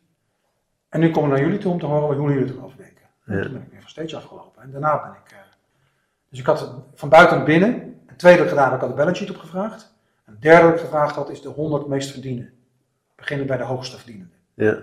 En 0.89 0.99
nu 0.99 1.11
komen 1.11 1.29
we 1.29 1.35
naar 1.35 1.45
jullie 1.45 1.59
toe 1.59 1.71
om 1.71 1.79
te 1.79 1.85
horen 1.85 2.17
hoe 2.17 2.33
jullie 2.33 2.53
erover 2.53 2.77
denken. 2.77 3.05
En 3.25 3.35
Ja. 3.37 3.43
toen 3.43 3.51
ben 3.53 3.61
ik 3.61 3.71
weer 3.71 3.81
van 3.81 3.89
stage 3.89 4.15
afgelopen. 4.15 4.61
En 4.63 4.71
daarna 4.71 5.01
ben 5.01 5.11
ik... 5.25 5.31
eh, 5.31 5.37
dus 6.29 6.39
ik 6.39 6.45
had 6.45 6.59
het 6.59 6.69
van 6.95 7.09
buiten 7.09 7.37
naar 7.37 7.45
tweede 8.23 8.47
gedaan, 8.47 8.73
ik 8.73 8.79
had 8.79 8.89
de 8.89 8.95
balance 8.95 9.23
sheet 9.23 9.35
opgevraagd. 9.35 9.93
Een 10.25 10.37
derde 10.39 10.65
wat 10.65 10.73
ik 10.73 10.79
gevraagd 10.79 11.15
had, 11.15 11.29
is 11.29 11.41
de 11.41 11.49
100 11.49 11.87
meest 11.87 12.11
verdienen. 12.11 12.53
Beginnen 13.15 13.47
bij 13.47 13.57
de 13.57 13.63
hoogste 13.63 13.97
verdienende. 13.97 14.33
Ja. 14.53 14.77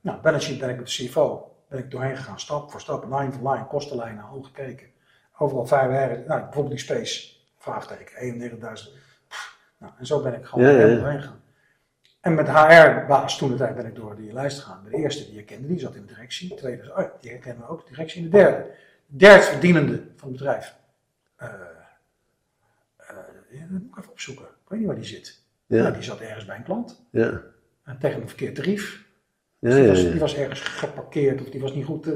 Nou, 0.00 0.20
balance 0.20 0.46
sheet 0.46 0.58
ben 0.58 0.68
ik 0.68 0.76
met 0.76 0.86
de 0.86 0.92
CFO. 0.92 1.56
Ben 1.68 1.78
ik 1.78 1.90
doorheen 1.90 2.16
gegaan, 2.16 2.40
stap 2.40 2.70
voor 2.70 2.80
stap, 2.80 3.04
line 3.04 3.32
voor 3.32 3.52
line, 3.52 3.66
kostenlijnen, 3.66 4.24
al 4.24 4.42
gekeken. 4.42 4.86
Overal 5.38 5.66
vijf 5.66 5.90
ergens. 5.90 6.26
Nou, 6.26 6.40
bijvoorbeeld 6.42 6.74
die 6.74 6.84
space, 6.84 7.36
vraagteken, 7.58 8.50
31.000. 8.50 8.92
Pff, 9.28 9.58
Nou, 9.78 9.92
en 9.98 10.06
zo 10.06 10.22
ben 10.22 10.34
ik 10.34 10.44
gewoon 10.44 10.64
Ja, 10.64 10.70
ja, 10.70 10.96
doorheen 10.96 11.20
gegaan. 11.20 11.42
En 12.20 12.34
met 12.34 12.48
HR-baas 12.48 13.38
toen 13.38 13.50
de 13.50 13.56
tijd 13.56 13.76
ben 13.76 13.86
ik 13.86 13.94
door 13.94 14.16
die 14.16 14.32
lijst 14.32 14.58
gegaan. 14.58 14.84
De 14.84 14.96
eerste 14.96 15.24
die 15.24 15.34
je 15.34 15.44
kende, 15.44 15.68
die 15.68 15.78
zat 15.78 15.94
in 15.94 16.06
de 16.06 16.12
directie. 16.14 16.48
De 16.48 16.54
tweede, 16.54 16.92
oh 16.96 17.04
die 17.20 17.30
herkennen 17.30 17.62
we 17.62 17.68
ook, 17.68 17.84
de 17.84 17.90
directie. 17.90 18.24
En 18.24 18.30
de 18.30 18.36
derde, 18.36 18.70
derde 19.06 19.42
verdienende 19.42 20.02
van 20.16 20.28
het 20.28 20.38
bedrijf. 20.38 20.74
Eh, 21.36 21.48
dat 23.60 23.80
moet 23.80 23.90
ik 23.90 23.98
even 23.98 24.10
opzoeken. 24.10 24.44
Ik 24.44 24.68
weet 24.68 24.78
niet 24.78 24.88
waar 24.88 24.96
die 24.96 25.04
zit. 25.04 25.42
Ja. 25.66 25.82
Nou, 25.82 25.94
die 25.94 26.02
zat 26.02 26.20
ergens 26.20 26.44
bij 26.44 26.56
een 26.56 26.62
klant. 26.62 27.02
Ja. 27.10 27.40
En 27.84 27.98
tegen 28.00 28.20
een 28.22 28.28
verkeerd 28.28 28.54
tarief. 28.54 29.02
Ja, 29.58 29.70
Dus 29.70 29.78
die, 29.78 29.88
was, 29.88 30.00
ja. 30.02 30.10
die 30.10 30.20
was 30.20 30.36
ergens 30.36 30.60
geparkeerd 30.60 31.40
of 31.40 31.48
die 31.48 31.60
was 31.60 31.74
niet 31.74 31.84
goed. 31.84 32.06
eh, 32.06 32.12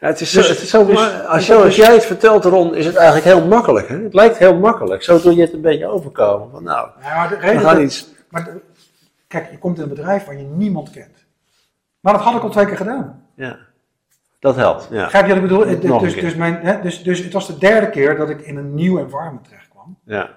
Ja, 0.00 0.06
het 0.06 0.20
is, 0.20 0.30
Dus- 0.30 0.44
zo, 0.46 0.52
het 0.52 0.62
is 0.62 0.70
zo, 0.70 0.86
dus- 0.86 0.94
maar 0.94 1.10
als, 1.22 1.46
dus 1.46 1.76
jij 1.76 1.94
het 1.94 2.04
vertelt, 2.04 2.44
Ron, 2.44 2.74
is 2.74 2.86
het 2.86 2.94
eigenlijk 2.94 3.26
heel 3.26 3.46
makkelijk. 3.46 3.88
Hè? 3.88 3.98
Het 4.02 4.14
lijkt 4.14 4.38
heel 4.38 4.56
makkelijk. 4.58 5.02
Zo 5.02 5.20
doe 5.20 5.34
je 5.34 5.40
het 5.40 5.52
een 5.52 5.60
beetje 5.60 5.86
overkomen. 5.86 6.50
Van, 6.50 6.62
nou, 6.62 6.90
Ja, 7.00 7.16
maar 7.16 7.28
de 7.28 7.36
reden 7.36 7.62
dat- 7.62 7.78
iets. 7.78 8.08
maar 8.30 8.44
de- 8.44 8.60
kijk, 9.26 9.50
je 9.50 9.58
komt 9.58 9.76
in 9.76 9.82
een 9.82 9.88
bedrijf 9.88 10.24
waar 10.24 10.36
je 10.36 10.42
niemand 10.44 10.90
kent. 10.90 11.24
Maar 12.00 12.12
dat 12.12 12.22
had 12.22 12.34
ik 12.36 12.42
al 12.42 12.50
twee 12.50 12.66
keer 12.66 12.76
gedaan. 12.76 13.26
Ja. 13.34 13.58
Dat 14.38 14.56
helpt. 14.56 14.88
Ja. 14.90 15.02
Begrijp 15.04 15.26
je 15.26 15.32
wat 15.34 15.42
ik 15.42 15.48
bedoel? 15.80 15.98
Dus, 16.00 16.12
keer. 16.14 16.22
dus, 16.22 16.34
mijn, 16.34 16.54
hè, 16.54 16.80
dus, 16.80 17.02
dus 17.02 17.18
het 17.24 17.32
was 17.32 17.46
de 17.46 17.58
derde 17.58 17.90
keer 17.90 18.16
dat 18.16 18.30
ik 18.30 18.40
in 18.40 18.56
een 18.56 18.74
nieuw 18.74 18.98
environment 18.98 19.44
terecht 19.44 19.68
kwam. 19.68 19.98
Ja. 20.04 20.30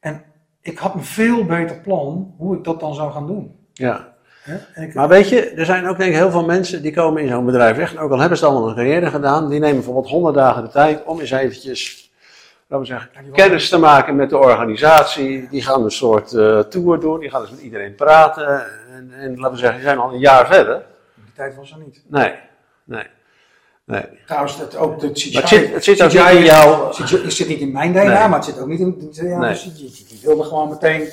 En 0.00 0.24
ik 0.60 0.78
had 0.78 0.94
een 0.94 1.04
veel 1.04 1.44
beter 1.44 1.80
plan 1.80 2.34
hoe 2.36 2.56
ik 2.56 2.64
dat 2.64 2.80
dan 2.80 2.94
zou 2.94 3.12
gaan 3.12 3.26
doen. 3.26 3.56
ja. 3.72 4.16
Ik, 4.74 4.94
Maar 4.94 5.08
weet 5.08 5.28
je, 5.28 5.50
er 5.50 5.64
zijn 5.64 5.86
ook 5.88 5.98
denk 5.98 6.10
ik 6.10 6.16
heel 6.16 6.30
veel 6.30 6.44
mensen 6.44 6.82
die 6.82 6.92
komen 6.92 7.22
in 7.22 7.28
zo'n 7.28 7.44
bedrijf 7.44 7.76
weg. 7.76 7.94
En 7.94 7.98
ook 7.98 8.10
al 8.10 8.18
hebben 8.18 8.38
ze 8.38 8.46
allemaal 8.46 8.68
een 8.68 8.74
carrière 8.74 9.10
gedaan, 9.10 9.48
die 9.48 9.60
nemen 9.60 9.76
bijvoorbeeld 9.76 10.08
100 10.08 10.34
dagen 10.34 10.62
de 10.62 10.68
tijd 10.68 11.04
om 11.04 11.20
eens 11.20 11.30
eventjes, 11.30 12.10
laten 12.66 12.86
we 12.86 12.92
zeggen, 12.92 13.32
kennis 13.32 13.68
te 13.68 13.78
maken 13.78 14.16
met 14.16 14.30
de 14.30 14.38
organisatie. 14.38 15.48
Die 15.48 15.62
gaan 15.62 15.84
een 15.84 15.90
soort 15.90 16.32
eh, 16.32 16.58
tour 16.58 17.00
doen, 17.00 17.20
die 17.20 17.30
gaan 17.30 17.40
eens 17.40 17.50
met 17.50 17.60
iedereen 17.60 17.94
praten. 17.94 18.64
En, 18.92 19.12
en 19.12 19.36
laten 19.38 19.52
we 19.52 19.58
zeggen, 19.58 19.78
die 19.78 19.86
zijn 19.88 19.98
al 19.98 20.12
een 20.12 20.18
jaar 20.18 20.46
verder. 20.46 20.84
die 21.14 21.32
tijd 21.34 21.56
was 21.56 21.70
er 21.70 21.78
niet. 21.78 22.02
Nee, 22.06 22.34
nee, 22.84 23.06
nee. 23.88 24.04
Trouwens, 24.26 24.58
dat 24.58 24.76
ook 24.76 25.00
de 25.00 25.10
CGI. 25.12 25.32
Maar 25.32 25.42
het 25.42 25.50
zit, 25.50 25.72
het 25.74 25.84
zit 25.84 26.02
ook 26.02 26.08
CGI 26.08 26.18
niet 26.18 26.30
in 26.30 26.38
is- 26.42 26.46
jou. 26.46 26.90
CGI 26.92 27.22
Het 27.22 27.32
zit 27.32 27.48
niet 27.48 27.60
in 27.60 27.72
mijn 27.72 27.92
DNA, 27.92 28.02
Nee. 28.02 28.28
maar 28.28 28.32
het 28.38 28.44
zit 28.44 28.60
ook 28.60 28.66
niet 28.68 28.80
in 28.80 28.96
de 28.98 29.08
DNA. 29.10 29.48
Dus 29.48 29.62
die, 29.74 30.20
wilde 30.22 30.44
gewoon 30.44 30.68
meteen 30.68 31.08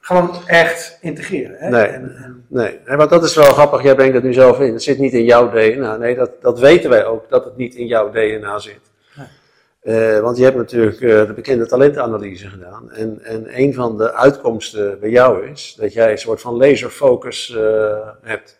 gewoon 0.00 0.30
echt 0.46 0.98
integreren. 1.00 1.56
Hè? 1.58 1.68
Nee. 1.70 1.84
En, 1.84 2.16
en, 2.24 2.44
Nee, 2.48 2.78
want 2.86 3.10
dat 3.10 3.24
is 3.24 3.34
wel 3.34 3.44
grappig, 3.52 3.82
jij 3.82 3.94
brengt 3.94 4.14
dat 4.14 4.22
nu 4.22 4.32
zelf 4.32 4.60
in. 4.60 4.72
Het 4.72 4.82
zit 4.82 4.98
niet 4.98 5.12
in 5.12 5.24
jouw 5.24 5.50
DNA. 5.50 5.96
Nee, 5.96 6.14
dat, 6.14 6.30
dat 6.40 6.58
weten 6.58 6.90
wij 6.90 7.04
ook, 7.06 7.28
dat 7.28 7.44
het 7.44 7.56
niet 7.56 7.74
in 7.74 7.86
jouw 7.86 8.10
DNA 8.10 8.58
zit. 8.58 8.80
Eh, 9.82 10.18
want 10.20 10.36
je 10.36 10.44
hebt 10.44 10.56
natuurlijk 10.56 11.00
eh, 11.00 11.26
de 11.26 11.32
bekende 11.34 11.66
talentanalyse 11.66 12.48
gedaan. 12.48 12.90
En, 12.92 13.20
en 13.22 13.60
een 13.60 13.74
van 13.74 13.98
de 13.98 14.12
uitkomsten 14.14 15.00
bij 15.00 15.10
jou 15.10 15.46
is 15.50 15.76
dat 15.78 15.92
jij 15.92 16.10
een 16.10 16.18
soort 16.18 16.40
van 16.40 16.56
laserfocus 16.56 17.56
eh, 17.56 18.08
hebt. 18.22 18.58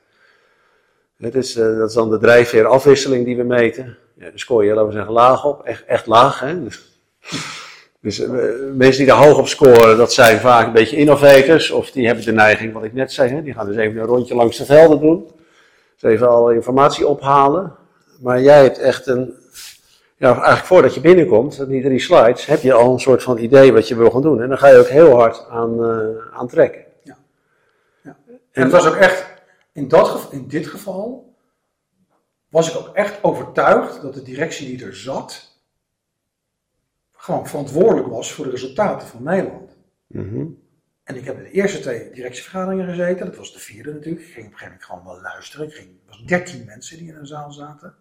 Het 1.25 1.35
is, 1.35 1.57
eh, 1.57 1.79
dat 1.79 1.89
is 1.89 1.95
dan 1.95 2.11
de 2.11 2.19
drijfveerafwisseling 2.19 3.25
die 3.25 3.37
we 3.37 3.43
meten. 3.43 3.97
Ja, 4.17 4.25
daar 4.25 4.33
scoor 4.35 4.65
je, 4.65 4.71
laten 4.71 4.87
we 4.87 4.93
zeggen, 4.93 5.13
laag 5.13 5.45
op. 5.45 5.63
Echt, 5.63 5.85
echt 5.85 6.07
laag, 6.07 6.41
hè. 6.41 6.65
Dus, 6.65 7.01
dus 8.01 8.19
eh, 8.19 8.31
mensen 8.75 8.99
die 8.99 9.07
daar 9.07 9.25
hoog 9.25 9.39
op 9.39 9.49
scoren, 9.49 9.97
dat 9.97 10.13
zijn 10.13 10.39
vaak 10.39 10.67
een 10.67 10.73
beetje 10.73 10.97
innovators. 10.97 11.71
Of 11.71 11.91
die 11.91 12.07
hebben 12.07 12.25
de 12.25 12.33
neiging, 12.33 12.73
wat 12.73 12.85
ik 12.85 12.93
net 12.93 13.13
zei, 13.13 13.31
hè, 13.31 13.43
die 13.43 13.53
gaan 13.53 13.67
dus 13.67 13.77
even 13.77 14.01
een 14.01 14.07
rondje 14.07 14.35
langs 14.35 14.57
de 14.57 14.65
velden 14.65 15.01
doen. 15.01 15.31
Dus 15.99 16.11
even 16.11 16.29
alle 16.29 16.55
informatie 16.55 17.07
ophalen. 17.07 17.73
Maar 18.21 18.43
jij 18.43 18.63
hebt 18.63 18.79
echt 18.79 19.07
een, 19.07 19.35
ja, 20.17 20.33
eigenlijk 20.33 20.67
voordat 20.67 20.95
je 20.95 21.01
binnenkomt, 21.01 21.69
die 21.69 21.83
drie 21.83 22.01
slides, 22.01 22.47
heb 22.47 22.61
je 22.61 22.73
al 22.73 22.93
een 22.93 23.01
soort 23.01 23.23
van 23.23 23.39
idee 23.39 23.73
wat 23.73 23.89
je 23.89 23.97
wil 23.97 24.11
gaan 24.11 24.23
doen. 24.23 24.43
En 24.43 24.49
dan 24.49 24.59
ga 24.59 24.69
je 24.69 24.79
ook 24.79 24.89
heel 24.89 25.15
hard 25.15 25.47
aan, 25.51 25.81
aan 26.33 26.49
trekken. 26.49 26.83
En 28.53 28.63
het 28.63 28.73
was 28.73 28.87
ook 28.87 28.95
echt, 28.95 29.34
in, 29.75 29.89
dat, 29.89 30.33
in 30.33 30.49
dit 30.49 30.67
geval, 30.67 31.35
was 32.49 32.71
ik 32.71 32.77
ook 32.77 32.95
echt 32.95 33.23
overtuigd 33.23 34.03
dat 34.03 34.15
de 34.15 34.23
directie 34.23 34.67
die 34.67 34.87
er 34.87 34.97
zat, 34.97 35.59
gewoon 37.13 37.49
verantwoordelijk 37.49 38.09
was 38.09 38.33
voor 38.33 38.45
de 38.45 38.51
resultaten 38.51 39.09
van 39.09 39.23
Nederland. 39.23 39.77
Mhm. 40.07 40.47
En 41.05 41.17
ik 41.17 41.25
heb 41.25 41.37
in 41.37 41.43
de 41.43 41.51
eerste 41.51 41.81
twee 41.81 42.11
directievergaderingen 42.11 42.87
gezeten, 42.89 43.27
dat 43.27 43.37
was 43.37 43.53
de 43.53 43.59
vierde 43.59 43.93
natuurlijk. 43.93 44.27
Ik 44.27 44.33
ging 44.33 44.47
op 44.47 44.53
een 44.53 44.59
gegeven 44.59 44.79
moment 44.81 44.85
gewoon 44.85 45.05
wel 45.05 45.33
luisteren. 45.33 45.67
Ik 45.67 45.75
ging, 45.75 45.89
het 45.89 46.09
was 46.09 46.25
dertien 46.25 46.65
mensen 46.65 46.99
die 46.99 47.09
in 47.09 47.17
een 47.17 47.27
zaal 47.27 47.53
zaten. 47.53 47.95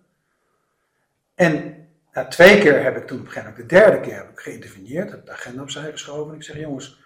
En 1.35 1.87
na 2.11 2.27
twee 2.27 2.59
keer 2.59 2.83
heb 2.83 2.97
ik 2.97 3.07
toen 3.07 3.19
op 3.19 3.25
een 3.25 3.31
gegeven 3.31 3.51
moment, 3.51 3.69
de 3.69 3.75
derde 3.75 3.99
keer 3.99 4.15
heb 4.15 4.29
ik 4.29 4.39
geïnterveneerd, 4.39 5.11
heb 5.11 5.25
de 5.25 5.31
agenda 5.31 5.61
opzij 5.61 5.91
geschoven. 5.91 6.31
En 6.31 6.37
ik 6.37 6.43
zeg, 6.43 6.57
jongens, 6.57 7.02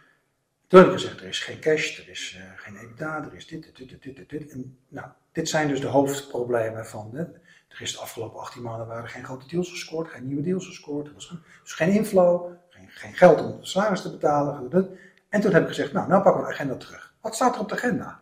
toen 0.68 0.80
heb 0.80 0.88
ik 0.88 0.94
gezegd, 0.94 1.20
er 1.22 1.28
is 1.28 1.40
geen 1.40 1.60
cash, 1.60 2.00
er 2.00 2.10
is 2.10 2.38
eh, 2.40 2.44
geen 2.64 2.76
EBITDA, 2.78 3.24
er 3.32 3.36
is 3.36 3.48
dit, 3.48 3.64
dit, 3.64 3.90
dit, 3.90 4.04
dit, 4.04 4.16
dit, 4.16 4.30
dit. 4.30 4.52
En, 4.52 4.78
nou, 4.88 5.08
dit 5.32 5.50
zijn 5.50 5.68
dus 5.68 5.82
de 5.82 5.88
hoofdproblemen 5.88 6.86
van, 6.86 7.10
hè, 7.14 7.22
er 7.68 7.82
is 7.82 7.92
de 7.92 8.00
afgelopen 8.00 8.40
18 8.40 8.62
maanden 8.62 8.88
waren 8.88 9.10
geen 9.10 9.24
grote 9.26 9.48
deals 9.48 9.70
gescoord, 9.70 10.10
geen 10.10 10.28
nieuwe 10.28 10.42
deals 10.44 10.66
gescoord. 10.68 11.08
Er 11.08 11.14
was 11.14 11.26
geen- 11.26 11.44
dus 11.64 11.74
geen 11.74 11.90
inflow, 11.90 12.52
geen, 12.70 12.90
geen 12.90 13.14
geld 13.14 13.42
om 13.42 13.60
de 13.60 13.66
salaris 13.66 14.02
te 14.02 14.12
betalen. 14.12 14.98
En 15.30 15.42
toen 15.42 15.54
heb 15.54 15.62
ik 15.62 15.68
gezegd, 15.68 15.94
nou, 15.94 16.08
nou 16.08 16.24
pakken 16.24 16.42
we 16.42 16.48
de 16.48 16.54
agenda 16.54 16.76
terug. 16.76 17.14
Wat 17.22 17.36
staat 17.36 17.56
er 17.56 17.62
op 17.62 17.70
de 17.70 17.76
agenda? 17.76 18.20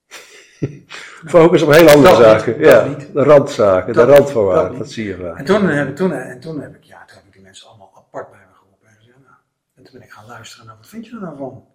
Focus 1.26 1.62
op 1.62 1.72
heel 1.72 1.88
andere 1.88 2.14
Dat 2.16 2.22
zaken. 2.24 2.58
ja, 2.58 2.84
niet. 2.84 3.12
de 3.12 3.22
randzaken, 3.22 3.94
Dat 3.94 4.06
de 4.08 4.14
randvoorwaarden, 4.14 4.78
dat 4.78 4.90
zie 4.90 5.06
je 5.06 5.16
vaak. 5.16 5.38
En 5.38 5.44
toen 5.44 5.68
heb, 5.68 5.88
ik, 5.88 5.96
toen, 5.96 6.12
en 6.12 6.40
toen 6.40 6.60
heb 6.60 6.74
ik, 6.74 6.82
ja, 6.84 7.04
toen 7.04 7.16
heb 7.16 7.26
ik 7.26 7.32
die 7.32 7.42
mensen 7.42 7.68
allemaal 7.68 7.92
apart 7.96 8.30
bij 8.30 8.38
me 8.50 8.54
geroepen. 8.54 8.88
En, 8.88 8.94
gezegd, 8.98 9.16
nou, 9.18 9.34
en 9.74 9.82
toen 9.84 9.85
ben 9.98 10.06
ik 10.06 10.12
gaan 10.12 10.26
luisteren 10.26 10.66
naar 10.66 10.76
wat 10.76 10.86
vind 10.88 11.06
je 11.06 11.14
er 11.14 11.20
nou 11.20 11.36
van? 11.36 11.66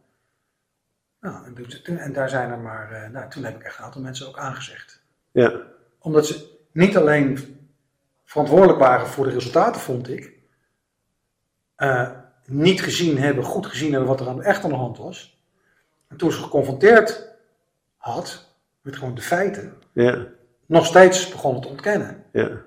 Nou, 1.20 1.46
en, 1.46 1.84
toen- 1.84 1.98
en 1.98 2.14
daar 2.14 2.30
zijn 2.30 2.52
er 2.52 2.60
maar, 2.60 2.92
eh, 2.92 3.10
nou, 3.10 3.30
toen 3.30 3.44
heb 3.44 3.56
ik 3.56 3.64
echt 3.64 3.78
een 3.78 3.84
aantal 3.86 4.02
mensen 4.02 4.28
ook 4.28 4.38
aangezegd. 4.38 5.02
Ja, 5.32 5.62
Omdat 6.00 6.26
ze 6.26 6.58
niet 6.72 6.98
alleen 6.98 7.58
verantwoordelijk 8.26 8.80
waren 8.80 9.08
voor 9.08 9.26
de 9.26 9.32
resultaten, 9.32 9.82
vond 9.82 10.10
ik. 10.10 10.40
eh, 11.76 12.12
niet 12.46 12.82
gezien 12.82 13.18
hebben, 13.18 13.44
goed 13.44 13.66
gezien 13.66 13.92
hebben 13.92 14.10
wat 14.10 14.20
er 14.20 14.28
aan, 14.28 14.44
echt 14.44 14.64
aan 14.64 14.70
de 14.70 14.76
hand 14.76 14.98
was. 14.98 15.42
En 16.08 16.18
toen 16.18 16.32
ze 16.32 16.42
geconfronteerd 16.42 17.30
had 17.98 18.54
met 18.82 18.96
gewoon 18.96 19.16
de 19.16 19.22
feiten, 19.22 19.74
ja, 19.94 20.26
nog 20.66 20.86
steeds 20.86 21.30
begonnen 21.32 21.62
te 21.62 21.68
ontkennen. 21.68 22.24
ja, 22.32 22.62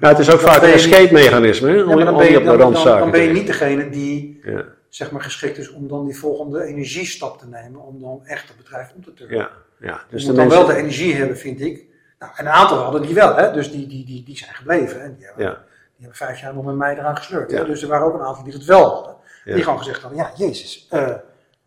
Nou, 0.00 0.14
het 0.14 0.18
is 0.18 0.30
ook 0.30 0.40
vaak 0.40 0.62
een 0.62 0.72
escape 0.72 1.12
mechanisme, 1.12 1.70
hè, 1.70 1.82
om, 1.82 2.04
dan 2.04 2.16
ben 2.16 2.30
je, 2.30 2.42
dan, 2.42 3.10
ben 3.10 3.22
je 3.22 3.32
niet 3.32 3.46
degene 3.46 3.90
die 3.90 4.40
zeg 4.88 5.10
maar, 5.10 5.20
geschikt 5.20 5.58
is 5.58 5.70
om 5.70 5.88
dan 5.88 6.04
die 6.04 6.16
volgende 6.16 6.64
energiestap 6.64 7.38
te 7.38 7.46
nemen. 7.46 7.80
Om 7.80 8.00
dan 8.00 8.20
echt 8.24 8.48
het 8.48 8.56
bedrijf 8.56 8.92
om 8.94 9.04
te 9.04 9.14
turnen. 9.14 9.36
ja, 9.36 9.50
ja. 9.80 10.04
Dus 10.10 10.22
je 10.22 10.28
moet 10.28 10.36
dan 10.36 10.48
wel 10.48 10.66
de 10.66 10.76
energie 10.76 11.14
hebben, 11.14 11.38
vind 11.38 11.60
ik. 11.60 11.84
Nou, 12.18 12.32
en 12.36 12.46
een 12.46 12.52
aantal 12.52 12.78
hadden 12.78 13.02
die 13.02 13.14
wel, 13.14 13.36
hè? 13.36 13.52
dus 13.52 13.70
die, 13.70 13.86
die, 13.86 14.04
die, 14.04 14.22
die 14.22 14.36
zijn 14.36 14.54
gebleven. 14.54 15.00
Hè? 15.00 15.16
Die, 15.16 15.26
hebben, 15.26 15.44
Ja, 15.44 15.50
die 15.50 16.06
hebben 16.06 16.16
vijf 16.16 16.40
jaar 16.40 16.54
nog 16.54 16.64
met 16.64 16.74
mij 16.74 16.98
eraan 16.98 17.16
gesleurd. 17.16 17.50
Ja. 17.50 17.64
Dus 17.64 17.82
er 17.82 17.88
waren 17.88 18.06
ook 18.06 18.14
een 18.14 18.26
aantal 18.26 18.44
die 18.44 18.52
het 18.52 18.64
wel 18.64 18.90
hadden. 18.94 19.16
Die 19.44 19.62
gewoon 19.62 19.78
gezegd 19.78 20.02
hadden, 20.02 20.18
ja, 20.18 20.30
Jezus, 20.36 20.86
eh, 20.90 21.08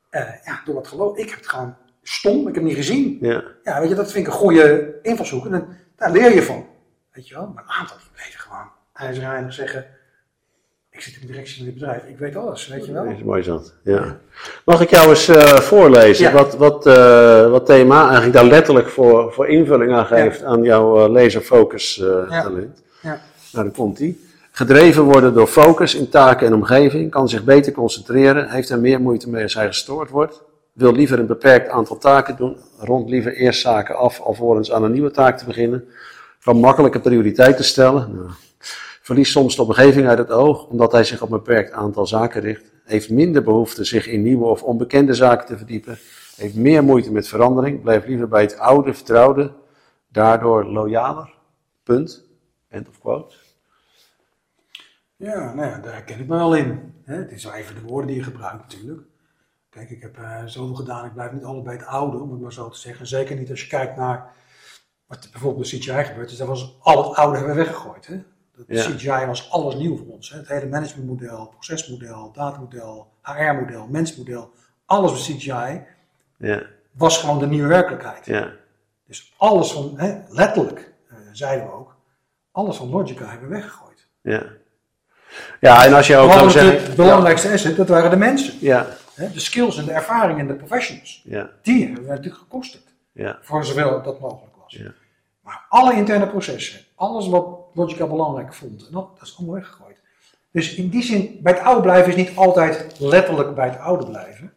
eh, 0.09 0.45
ja, 0.45 0.61
door 0.65 0.75
wat 0.75 0.88
geloof, 0.88 1.17
ik 1.17 1.30
heb 1.30 1.38
het 1.38 1.47
gewoon 1.47 1.75
stom, 2.03 2.39
ik 2.39 2.45
heb 2.45 2.55
het 2.55 2.63
niet 2.63 2.75
gezien. 2.75 3.17
Ja. 3.21 3.43
Ja, 3.63 3.80
weet 3.80 3.89
je, 3.89 3.95
dat 3.95 4.11
vind 4.11 4.28
ik 4.28 4.34
een 4.34 4.39
goede 4.39 4.93
invalshoek. 5.01 5.45
En 5.45 5.67
daar 5.95 6.11
leer 6.11 6.34
je 6.34 6.43
van. 6.43 6.65
Weet 7.18 7.28
je 7.28 7.36
wel? 7.36 7.51
Maar 7.55 7.63
een 7.63 7.70
aantal 7.70 7.97
die 7.97 8.07
bleven 8.13 8.39
gewoon 8.39 8.70
ijzerreinig 8.93 9.53
zeggen. 9.53 9.86
Ik 10.89 11.01
zit 11.01 11.13
in 11.13 11.22
de 11.22 11.28
directie 11.28 11.55
van 11.55 11.65
dit 11.65 11.74
bedrijf, 11.74 12.03
ik 12.03 12.18
weet 12.18 12.36
alles, 12.36 12.68
weet 12.68 12.86
je 12.86 12.91
wel. 12.91 13.03
Dat 13.03 13.13
is 13.13 13.24
mooi 13.24 13.43
zat. 13.43 13.74
Ja. 13.84 14.18
Mag 14.65 14.82
ik 14.82 14.89
jou 14.89 15.09
eens 15.09 15.28
eh, 15.28 15.55
voorlezen 15.55 16.26
Ja. 16.26 16.32
wat, 16.34 16.55
wat, 16.55 16.86
eh, 16.86 17.49
wat 17.49 17.65
thema 17.65 18.03
eigenlijk 18.03 18.34
daar 18.34 18.45
letterlijk 18.45 18.88
voor, 18.89 19.34
voor 19.34 19.47
invulling 19.47 19.93
aan 19.93 20.05
geeft 20.05 20.43
aan 20.43 20.63
jouw 20.63 21.03
eh, 21.03 21.09
laserfocus 21.09 21.95
Ja. 21.95 22.41
talent? 22.41 22.82
Ja. 23.01 23.20
Nou, 23.51 23.65
daar 23.65 23.76
komt 23.76 23.99
ie. 23.99 24.26
Gedreven 24.51 25.03
worden 25.03 25.34
door 25.34 25.47
focus 25.47 25.95
in 25.95 26.09
taken 26.09 26.47
en 26.47 26.53
omgeving, 26.53 27.11
kan 27.11 27.30
zich 27.30 27.43
beter 27.43 27.72
concentreren, 27.74 28.49
heeft 28.49 28.70
er 28.70 28.80
meer 28.80 29.01
moeite 29.01 29.30
mee 29.30 29.43
als 29.43 29.53
hij 29.53 29.68
gestoord 29.68 30.09
wordt, 30.09 30.43
wil 30.74 30.91
liever 30.91 31.20
een 31.20 31.28
beperkt 31.28 31.70
aantal 31.70 31.97
taken 31.97 32.36
doen, 32.36 32.57
rond 32.80 33.09
liever 33.09 33.34
eerst 33.34 33.61
zaken 33.61 33.95
af 33.95 34.20
alvorens 34.22 34.72
aan 34.72 34.84
een 34.84 34.91
nieuwe 34.91 35.11
taak 35.11 35.38
te 35.38 35.45
beginnen, 35.45 35.88
kan 36.48 36.60
makkelijke 36.60 37.00
prioriteiten 37.00 37.66
stellen, 37.66 38.16
nou, 38.16 38.30
verliest 39.02 39.32
soms 39.32 39.56
de 39.56 39.62
omgeving 39.62 40.08
uit 40.08 40.18
het 40.18 40.32
oog 40.32 40.68
omdat 40.68 40.91
hij 40.91 41.04
zich 41.04 41.22
op 41.22 41.32
een 41.32 41.38
beperkt 41.38 41.72
aantal 41.72 42.08
zaken 42.08 42.41
richt, 42.41 42.72
heeft 42.84 43.10
minder 43.10 43.43
behoefte 43.43 43.84
zich 43.84 44.08
in 44.08 44.22
nieuwe 44.22 44.45
of 44.45 44.64
onbekende 44.64 45.14
zaken 45.14 45.45
te 45.45 45.58
verdiepen, 45.58 45.98
heeft 46.36 46.56
meer 46.56 46.84
moeite 46.84 47.12
met 47.12 47.28
verandering, 47.28 47.82
blijft 47.82 48.08
liever 48.08 48.28
bij 48.28 48.41
het 48.41 48.58
oude, 48.58 48.93
vertrouwde, 48.93 49.54
daardoor 50.08 50.66
loyaler. 50.66 51.34
Punt. 51.84 52.26
End 52.70 52.89
of 52.89 53.00
quote. 53.00 53.36
Ja, 55.16 55.54
nou 55.54 55.70
ja, 55.70 55.80
daar 55.80 55.93
herken 55.93 56.20
ik 56.20 56.28
me 56.28 56.36
wel 56.36 56.56
in. 56.56 56.93
Het 57.04 57.32
is 57.32 57.43
wel 57.43 57.54
even 57.54 57.76
de 57.76 57.82
woorden 57.82 58.08
die 58.08 58.16
je 58.16 58.24
gebruikt 58.24 58.62
natuurlijk. 58.62 59.08
Kijk, 59.70 59.89
ik 59.89 60.02
heb 60.02 60.18
eh, 60.18 60.45
zoveel 60.45 60.76
gedaan, 60.76 61.06
ik 61.06 61.14
blijf 61.14 61.32
niet 61.32 61.43
allebei 61.43 61.78
het 61.78 61.88
oude, 61.88 62.18
om 62.18 62.32
het 62.32 62.41
maar 62.41 62.54
zo 62.54 62.70
te 62.70 62.78
zeggen. 62.78 63.08
Zeker 63.08 63.36
niet 63.36 63.50
als 63.50 63.62
je 63.62 63.68
kijkt 63.68 63.95
naar 63.95 64.36
wat 65.08 65.28
bijvoorbeeld 65.32 65.70
bij 65.70 65.80
CGI 65.80 66.03
gebeurt. 66.03 66.30
Dus 66.30 66.38
daar 66.38 66.47
was 66.47 66.76
al 66.82 67.08
het 67.08 67.18
oude 67.18 67.38
hebben 67.38 67.55
we 67.55 67.64
weggegooid. 67.64 68.08
Hè? 68.08 68.24
Dat 68.55 68.66
Ja. 68.68 68.84
CGI 68.95 69.26
was 69.26 69.51
alles 69.51 69.76
nieuw 69.76 69.97
voor 69.97 70.08
ons. 70.08 70.30
Hè? 70.30 70.38
Het 70.38 70.47
hele 70.47 70.66
managementmodel, 70.68 71.47
procesmodel, 71.47 72.32
datamodel, 72.34 73.08
HR-model, 73.22 73.88
mensmodel. 73.88 74.51
Alles 74.86 75.12
bij 75.12 75.36
CGI 75.36 75.82
Ja, 76.38 76.62
was 76.91 77.18
gewoon 77.18 77.39
de 77.39 77.47
nieuwe 77.47 77.68
werkelijkheid. 77.68 78.26
ja, 78.26 78.51
Dus 79.08 79.34
alles 79.38 79.72
van, 79.72 79.93
hè, 79.95 80.18
letterlijk, 80.30 80.93
eh, 81.10 81.16
zeiden 81.32 81.66
we 81.66 81.72
ook, 81.74 81.95
alles 82.51 82.78
van 82.78 82.89
Logica 82.89 83.26
hebben 83.30 83.49
we 83.49 83.55
weggegooid. 83.55 84.08
ja. 84.22 84.43
Ja, 85.60 85.86
en 85.86 85.93
als 85.93 86.08
je 86.08 86.16
ook 86.18 86.32
zou 86.32 86.49
zeggen... 86.49 86.84
het 86.84 86.95
belangrijkste 86.95 87.51
asset, 87.51 87.76
dat 87.76 87.88
waren 87.89 88.10
de 88.10 88.16
mensen. 88.18 88.53
Ja, 88.60 88.88
Hè? 89.14 89.32
De 89.32 89.39
skills 89.39 89.78
en 89.78 89.86
de 89.86 89.91
ervaring 89.91 90.39
en 90.39 90.47
de 90.47 90.53
professionals. 90.55 91.22
ja, 91.26 91.49
Die 91.62 91.86
hebben 91.86 92.03
we 92.03 92.10
natuurlijk 92.10 92.36
gekoesterd. 92.38 92.84
ja, 93.12 93.39
Voor 93.41 93.66
zoveel 93.66 94.01
dat 94.01 94.20
mogelijk 94.20 94.47
was. 94.72 94.82
Ja. 94.82 94.93
Maar 95.41 95.65
alle 95.70 95.93
interne 95.93 96.28
processen, 96.28 96.80
alles 96.95 97.28
wat 97.28 97.57
Logica 97.74 98.07
belangrijk 98.07 98.53
vond, 98.53 98.88
en 98.88 98.93
dat, 98.93 99.18
dat 99.18 99.28
is 99.28 99.38
allemaal 99.38 99.55
weggegooid. 99.55 99.97
Dus 100.51 100.76
in 100.76 100.89
die 100.89 101.03
zin, 101.03 101.39
bij 101.41 101.53
het 101.53 101.61
oude 101.61 101.82
blijven 101.82 102.15
is 102.15 102.28
niet 102.28 102.38
altijd 102.38 102.99
letterlijk 102.99 103.55
bij 103.55 103.70
het 103.70 103.80
oude 103.80 104.05
blijven. 104.05 104.53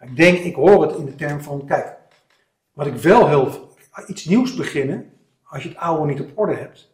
Ik 0.00 0.16
denk, 0.16 0.38
ik 0.38 0.54
hoor 0.54 0.82
het 0.82 0.96
in 0.96 1.04
de 1.04 1.14
term 1.14 1.40
van, 1.40 1.66
kijk, 1.66 1.96
wat 2.72 2.86
ik 2.86 2.94
wel 2.94 3.28
heel, 3.28 3.74
iets 4.06 4.24
nieuws 4.24 4.54
beginnen, 4.54 5.12
als 5.42 5.62
je 5.62 5.68
het 5.68 5.78
oude 5.78 6.06
niet 6.06 6.20
op 6.20 6.30
orde 6.34 6.54
hebt. 6.54 6.90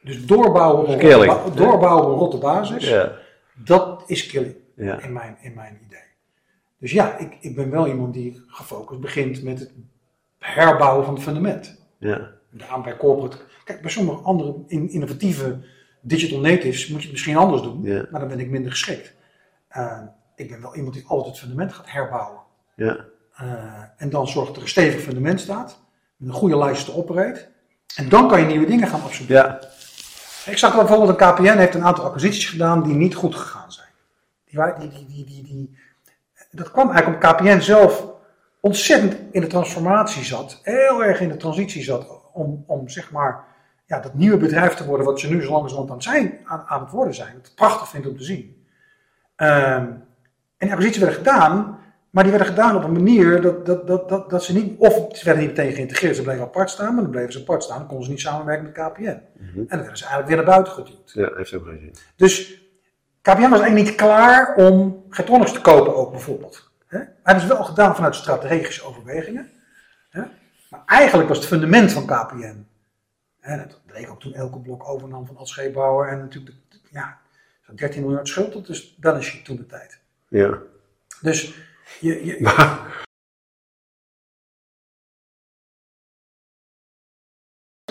Dus 0.00 0.26
doorbouwen 0.26 0.86
op 0.86 1.00
ba- 1.26 1.50
doorbouwen 1.54 2.04
op 2.04 2.12
een 2.12 2.18
rotte 2.18 2.38
basis, 2.38 2.88
ja, 2.88 3.12
dat 3.54 4.02
is 4.06 4.26
killing 4.26 4.54
ja, 4.76 5.00
in, 5.00 5.12
mijn, 5.12 5.36
in 5.40 5.54
mijn 5.54 5.78
idee. 5.86 6.00
Dus 6.78 6.92
ja, 6.92 7.18
ik, 7.18 7.36
ik 7.40 7.54
ben 7.54 7.70
wel 7.70 7.86
iemand 7.86 8.14
die 8.14 8.42
gefocust 8.46 9.00
begint 9.00 9.42
met 9.42 9.58
het 9.58 9.70
herbouwen 10.42 11.04
van 11.04 11.14
het 11.14 11.22
fundament. 11.22 11.78
ja, 11.98 12.30
Daarom 12.50 12.82
bij 12.82 12.96
corporate. 12.96 13.36
Kijk, 13.64 13.80
bij 13.80 13.90
sommige 13.90 14.18
andere 14.22 14.54
in- 14.66 14.90
innovatieve 14.90 15.58
digital 16.00 16.40
natives 16.40 16.86
moet 16.88 16.96
je 16.98 17.02
het 17.02 17.12
misschien 17.12 17.36
anders 17.36 17.62
doen, 17.62 17.82
Ja. 17.82 18.06
maar 18.10 18.20
dan 18.20 18.28
ben 18.28 18.40
ik 18.40 18.50
minder 18.50 18.70
geschikt. 18.70 19.12
Eh, 19.68 20.00
ik 20.36 20.50
ben 20.50 20.60
wel 20.60 20.76
iemand 20.76 20.94
die 20.94 21.04
altijd 21.06 21.28
het 21.30 21.38
fundament 21.38 21.72
gaat 21.72 21.90
herbouwen. 21.90 22.40
ja, 22.76 22.96
Eh, 23.36 23.82
en 23.96 24.10
dan 24.10 24.28
zorgt 24.28 24.46
dat 24.48 24.56
er 24.56 24.62
een 24.62 24.68
stevig 24.68 25.00
fundament 25.02 25.40
staat, 25.40 25.80
met 26.16 26.28
een 26.28 26.34
goede 26.34 26.56
lijst 26.58 26.84
te 26.84 26.94
operate. 26.96 27.48
En 27.96 28.08
dan 28.08 28.28
kan 28.28 28.40
je 28.40 28.46
nieuwe 28.46 28.66
dingen 28.66 28.88
gaan 28.88 29.02
absorberen. 29.02 29.42
ja, 29.44 29.60
Ik 30.52 30.58
zag 30.58 30.74
bijvoorbeeld 30.74 31.08
een 31.08 31.16
KPN 31.34 31.56
heeft 31.58 31.74
een 31.74 31.84
aantal 31.84 32.04
acquisities 32.04 32.48
gedaan 32.48 32.82
die 32.82 32.94
niet 32.94 33.14
goed 33.14 33.34
gegaan 33.34 33.72
zijn. 33.72 33.88
Die, 34.44 34.60
die, 34.78 34.88
die, 34.88 35.06
die, 35.06 35.24
die, 35.24 35.42
die, 35.42 35.78
dat 36.50 36.70
kwam 36.70 36.90
eigenlijk 36.90 37.24
omdat 37.24 37.36
KPN 37.40 37.60
zelf 37.60 38.06
ontzettend 38.62 39.16
in 39.30 39.40
de 39.40 39.46
transformatie 39.46 40.24
zat, 40.24 40.60
heel 40.62 41.04
erg 41.04 41.20
in 41.20 41.28
de 41.28 41.36
transitie 41.36 41.82
zat 41.82 42.20
om, 42.32 42.64
om 42.66 42.88
zeg 42.88 43.10
maar 43.10 43.44
ja, 43.86 44.00
dat 44.00 44.14
nieuwe 44.14 44.36
bedrijf 44.36 44.74
te 44.74 44.86
worden 44.86 45.06
wat 45.06 45.20
ze 45.20 45.28
nu 45.28 45.42
zo 45.42 45.50
langzamerhand 45.50 45.90
aan, 45.90 45.96
het 45.96 46.04
zijn, 46.04 46.38
aan, 46.44 46.62
aan 46.66 46.80
het 46.80 46.90
worden 46.90 47.14
zijn. 47.14 47.34
Wat 47.36 47.46
ik 47.46 47.54
prachtig 47.54 47.88
vind 47.88 48.06
om 48.06 48.16
te 48.16 48.24
zien. 48.24 48.66
Ehm, 49.36 49.86
en 50.56 50.68
die 50.68 50.70
acquisities 50.70 51.02
werden 51.02 51.18
gedaan, 51.18 51.78
maar 52.10 52.22
die 52.22 52.32
werden 52.32 52.50
gedaan 52.50 52.76
op 52.76 52.84
een 52.84 52.92
manier 52.92 53.40
dat, 53.40 53.66
dat, 53.66 53.86
dat, 53.86 54.08
dat, 54.08 54.30
dat 54.30 54.44
ze 54.44 54.52
niet, 54.52 54.78
of 54.78 55.16
ze 55.16 55.24
werden 55.24 55.44
niet 55.44 55.56
meteen 55.56 55.72
geïntegreerd, 55.72 56.16
ze 56.16 56.22
bleven 56.22 56.42
apart 56.42 56.70
staan, 56.70 56.94
maar 56.94 57.02
dan 57.02 57.12
bleven 57.12 57.32
ze 57.32 57.38
apart 57.38 57.62
staan, 57.62 57.78
dan 57.78 57.86
konden 57.86 58.04
ze 58.04 58.10
niet 58.10 58.20
samenwerken 58.20 58.64
met 58.64 58.72
KPN. 58.72 59.02
En 59.02 59.20
dan 59.54 59.78
werden 59.78 59.96
ze 59.96 60.04
eigenlijk 60.04 60.26
weer 60.26 60.36
naar 60.36 60.54
buiten 60.54 60.72
geduwd. 60.72 61.12
ja, 61.12 61.32
heeft 61.36 61.54
ook 61.54 61.64
geen 61.64 61.78
zin. 61.78 61.94
Dus 62.16 62.60
KPN 63.22 63.40
was 63.40 63.60
eigenlijk 63.60 63.74
niet 63.74 63.94
klaar 63.94 64.54
om 64.54 65.04
Getronics 65.10 65.52
te 65.52 65.60
kopen 65.60 65.96
ook 65.96 66.10
bijvoorbeeld. 66.10 66.71
Hè? 66.92 66.98
Hebben 67.22 67.42
ze 67.42 67.48
wel 67.54 67.64
gedaan 67.64 67.94
vanuit 67.94 68.14
strategische 68.14 68.84
overwegingen. 68.84 69.50
Hè? 70.10 70.22
Maar 70.70 70.82
eigenlijk 70.86 71.28
was 71.28 71.38
het 71.38 71.46
fundament 71.46 71.92
van 71.92 72.06
KPN. 72.06 72.66
Hè, 73.40 73.56
dat 73.56 73.80
bleek 73.86 74.10
ook 74.10 74.20
toen 74.20 74.34
elke 74.34 74.58
blok 74.58 74.88
overnam 74.88 75.26
van 75.26 75.36
Ad 75.36 75.48
Scheepbouwer. 75.48 76.08
En 76.08 76.18
natuurlijk, 76.18 76.56
ja, 76.90 77.18
zo'n 77.66 77.76
13 77.76 78.02
miljard 78.02 78.28
schuld, 78.28 78.52
dat 78.52 78.68
is 78.68 78.96
balance 78.96 79.30
sheet 79.30 79.44
toen 79.44 79.56
de 79.56 79.66
tijd. 79.66 79.98
Ja, 80.28 80.58
Dus 81.20 81.54
je, 82.00 82.24
je, 82.24 82.38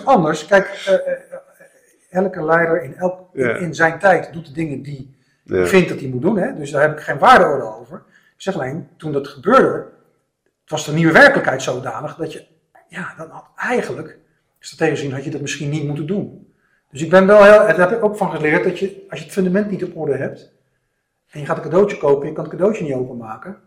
anders, 0.03 0.45
kijk, 0.45 0.65
eh, 0.67 0.93
eh, 0.93 1.11
eh, 1.11 1.37
elke 2.09 2.43
leider 2.43 2.83
in, 2.83 2.95
elk, 2.95 3.35
in- 3.35 3.75
zijn 3.75 3.99
tijd 3.99 4.33
doet 4.33 4.45
de 4.45 4.51
dingen 4.53 4.81
die 4.81 5.15
ja, 5.43 5.65
vindt 5.65 5.89
dat 5.89 5.99
hij 5.99 6.09
moet 6.09 6.21
doen. 6.21 6.37
Hè? 6.37 6.55
Dus 6.55 6.71
daar 6.71 6.81
heb 6.81 6.91
ik 6.97 7.03
geen 7.03 7.17
waardeoordeel 7.17 7.73
over. 7.75 8.03
Ik 8.41 8.47
zeg 8.47 8.55
alleen, 8.55 8.89
toen 8.97 9.11
dat 9.11 9.27
gebeurde, 9.27 9.87
was 10.65 10.85
de 10.85 10.93
nieuwe 10.93 11.13
werkelijkheid 11.13 11.61
zodanig 11.61 12.15
dat 12.15 12.33
je, 12.33 12.45
ja, 12.87 13.13
dan 13.17 13.29
had 13.29 13.45
eigenlijk, 13.55 14.17
strategisch 14.59 14.99
gezien, 14.99 15.13
had 15.13 15.23
je 15.23 15.29
dat 15.29 15.41
misschien 15.41 15.69
niet 15.69 15.83
moeten 15.83 16.05
doen. 16.05 16.53
Dus 16.91 17.01
ik 17.01 17.09
ben 17.09 17.27
wel 17.27 17.43
heel, 17.43 17.57
daar 17.57 17.79
heb 17.79 17.91
ik 17.91 18.03
ook 18.03 18.17
van 18.17 18.31
geleerd 18.31 18.63
dat 18.63 18.79
je, 18.79 19.05
als 19.09 19.19
je 19.19 19.25
het 19.25 19.33
fundament 19.33 19.69
niet 19.69 19.83
op 19.83 19.97
orde 19.97 20.15
hebt, 20.15 20.51
en 21.29 21.39
je 21.39 21.45
gaat 21.45 21.57
een 21.57 21.63
cadeautje 21.63 21.97
kopen 21.97 22.21
en 22.21 22.27
je 22.27 22.33
kan 22.33 22.43
het 22.43 22.53
cadeautje 22.53 22.83
niet 22.83 22.93
openmaken, 22.93 23.61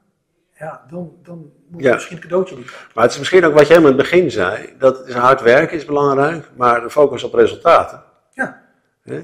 ja, 0.58 0.84
dan, 0.90 1.16
dan 1.22 1.52
moet 1.68 1.80
je 1.80 1.86
Ja. 1.88 1.94
misschien 1.94 2.16
het 2.16 2.24
cadeautje 2.24 2.56
niet 2.56 2.70
kopen. 2.70 2.86
Maar 2.94 3.04
het 3.04 3.12
is 3.12 3.18
misschien 3.18 3.44
ook 3.44 3.54
wat 3.54 3.66
jij 3.66 3.76
aan 3.76 3.84
het 3.84 3.96
begin 3.96 4.30
zei, 4.30 4.74
dat 4.78 5.08
is 5.08 5.14
hard 5.14 5.40
werken 5.40 5.76
is 5.76 5.84
belangrijk, 5.84 6.50
maar 6.56 6.80
de 6.80 6.90
focus 6.90 7.24
op 7.24 7.34
resultaten. 7.34 8.02
Ja, 8.30 8.62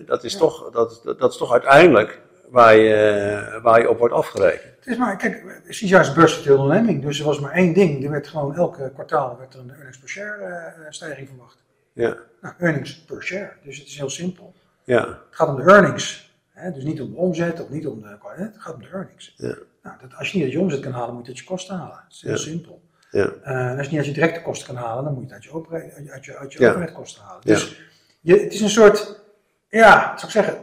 Dat, 0.06 0.24
is 0.24 0.36
toch, 0.36 0.70
dat, 0.70 1.02
dat, 1.18 1.30
is 1.30 1.36
toch 1.36 1.52
uiteindelijk 1.52 2.20
waar 2.48 2.76
je, 2.76 3.58
waar 3.62 3.80
je 3.80 3.90
op 3.90 3.98
wordt 3.98 4.14
afgerekend. 4.14 4.69
Het 4.80 4.86
is 4.88 4.96
maar, 4.96 5.16
kijk, 5.16 5.60
CGI 5.68 5.94
is 5.96 6.12
beursgetild 6.12 6.58
onderneming, 6.58 7.02
dus 7.02 7.18
er 7.18 7.24
was 7.24 7.40
maar 7.40 7.52
één 7.52 7.72
ding, 7.74 8.04
er 8.04 8.10
werd 8.10 8.28
gewoon 8.28 8.54
elke 8.56 8.90
kwartaal 8.94 9.38
werd 9.38 9.54
er 9.54 9.60
een 9.60 9.70
earnings 9.70 9.98
per 9.98 10.08
share 10.08 10.42
eh, 10.44 10.66
eh, 10.66 10.90
stijging 10.90 11.28
verwacht. 11.28 11.62
Ja, 11.92 12.16
Nou, 12.40 12.54
earnings 12.58 13.04
per 13.04 13.22
share, 13.22 13.52
dus 13.62 13.78
het 13.78 13.86
is 13.86 13.96
heel 13.98 14.10
simpel. 14.10 14.54
ja, 14.84 15.06
Het 15.08 15.16
gaat 15.30 15.48
om 15.48 15.56
de 15.56 15.62
earnings. 15.62 16.34
Hè? 16.50 16.72
Dus 16.72 16.84
niet 16.84 17.00
om 17.00 17.10
de 17.10 17.16
omzet 17.16 17.60
of 17.62 17.68
niet 17.68 17.86
om 17.86 18.00
de. 18.02 18.16
hè, 18.34 18.42
Het 18.44 18.54
gaat 18.58 18.74
om 18.74 18.82
de 18.82 18.88
earnings. 18.92 19.34
Ja. 19.36 19.54
Nou, 19.82 19.96
dat, 20.00 20.14
als 20.16 20.28
je 20.30 20.34
niet 20.36 20.44
uit 20.44 20.52
je 20.54 20.60
omzet 20.60 20.80
kan 20.80 20.92
halen, 20.92 21.14
moet 21.14 21.22
je 21.24 21.30
uit 21.30 21.38
je 21.40 21.44
kosten 21.44 21.76
halen. 21.76 21.94
Dat 22.04 22.12
is 22.12 22.20
heel 22.22 22.30
Ja. 22.30 22.36
simpel. 22.36 22.82
ja, 23.10 23.32
Eh, 23.42 23.70
en 23.70 23.76
als 23.78 23.86
je 23.86 23.90
niet 23.90 23.98
uit 23.98 24.06
je 24.06 24.12
directe 24.20 24.42
kosten 24.42 24.66
kan 24.74 24.84
halen, 24.84 25.04
dan 25.04 25.14
moet 25.14 25.28
je 25.28 25.34
het 25.34 25.44
uit 25.44 25.44
je, 25.44 25.52
uit 25.94 26.04
je, 26.04 26.12
uit 26.12 26.24
je, 26.24 26.36
uit 26.36 26.52
je 26.52 26.60
Ja. 26.60 26.68
overheidkosten 26.68 27.22
halen. 27.22 27.40
Ja. 27.44 27.54
Dus 27.54 27.80
je, 28.20 28.36
het 28.40 28.52
is 28.52 28.60
een 28.60 28.70
soort, 28.70 29.20
ja, 29.68 30.00
zou 30.02 30.22
ik 30.24 30.30
zeggen, 30.30 30.58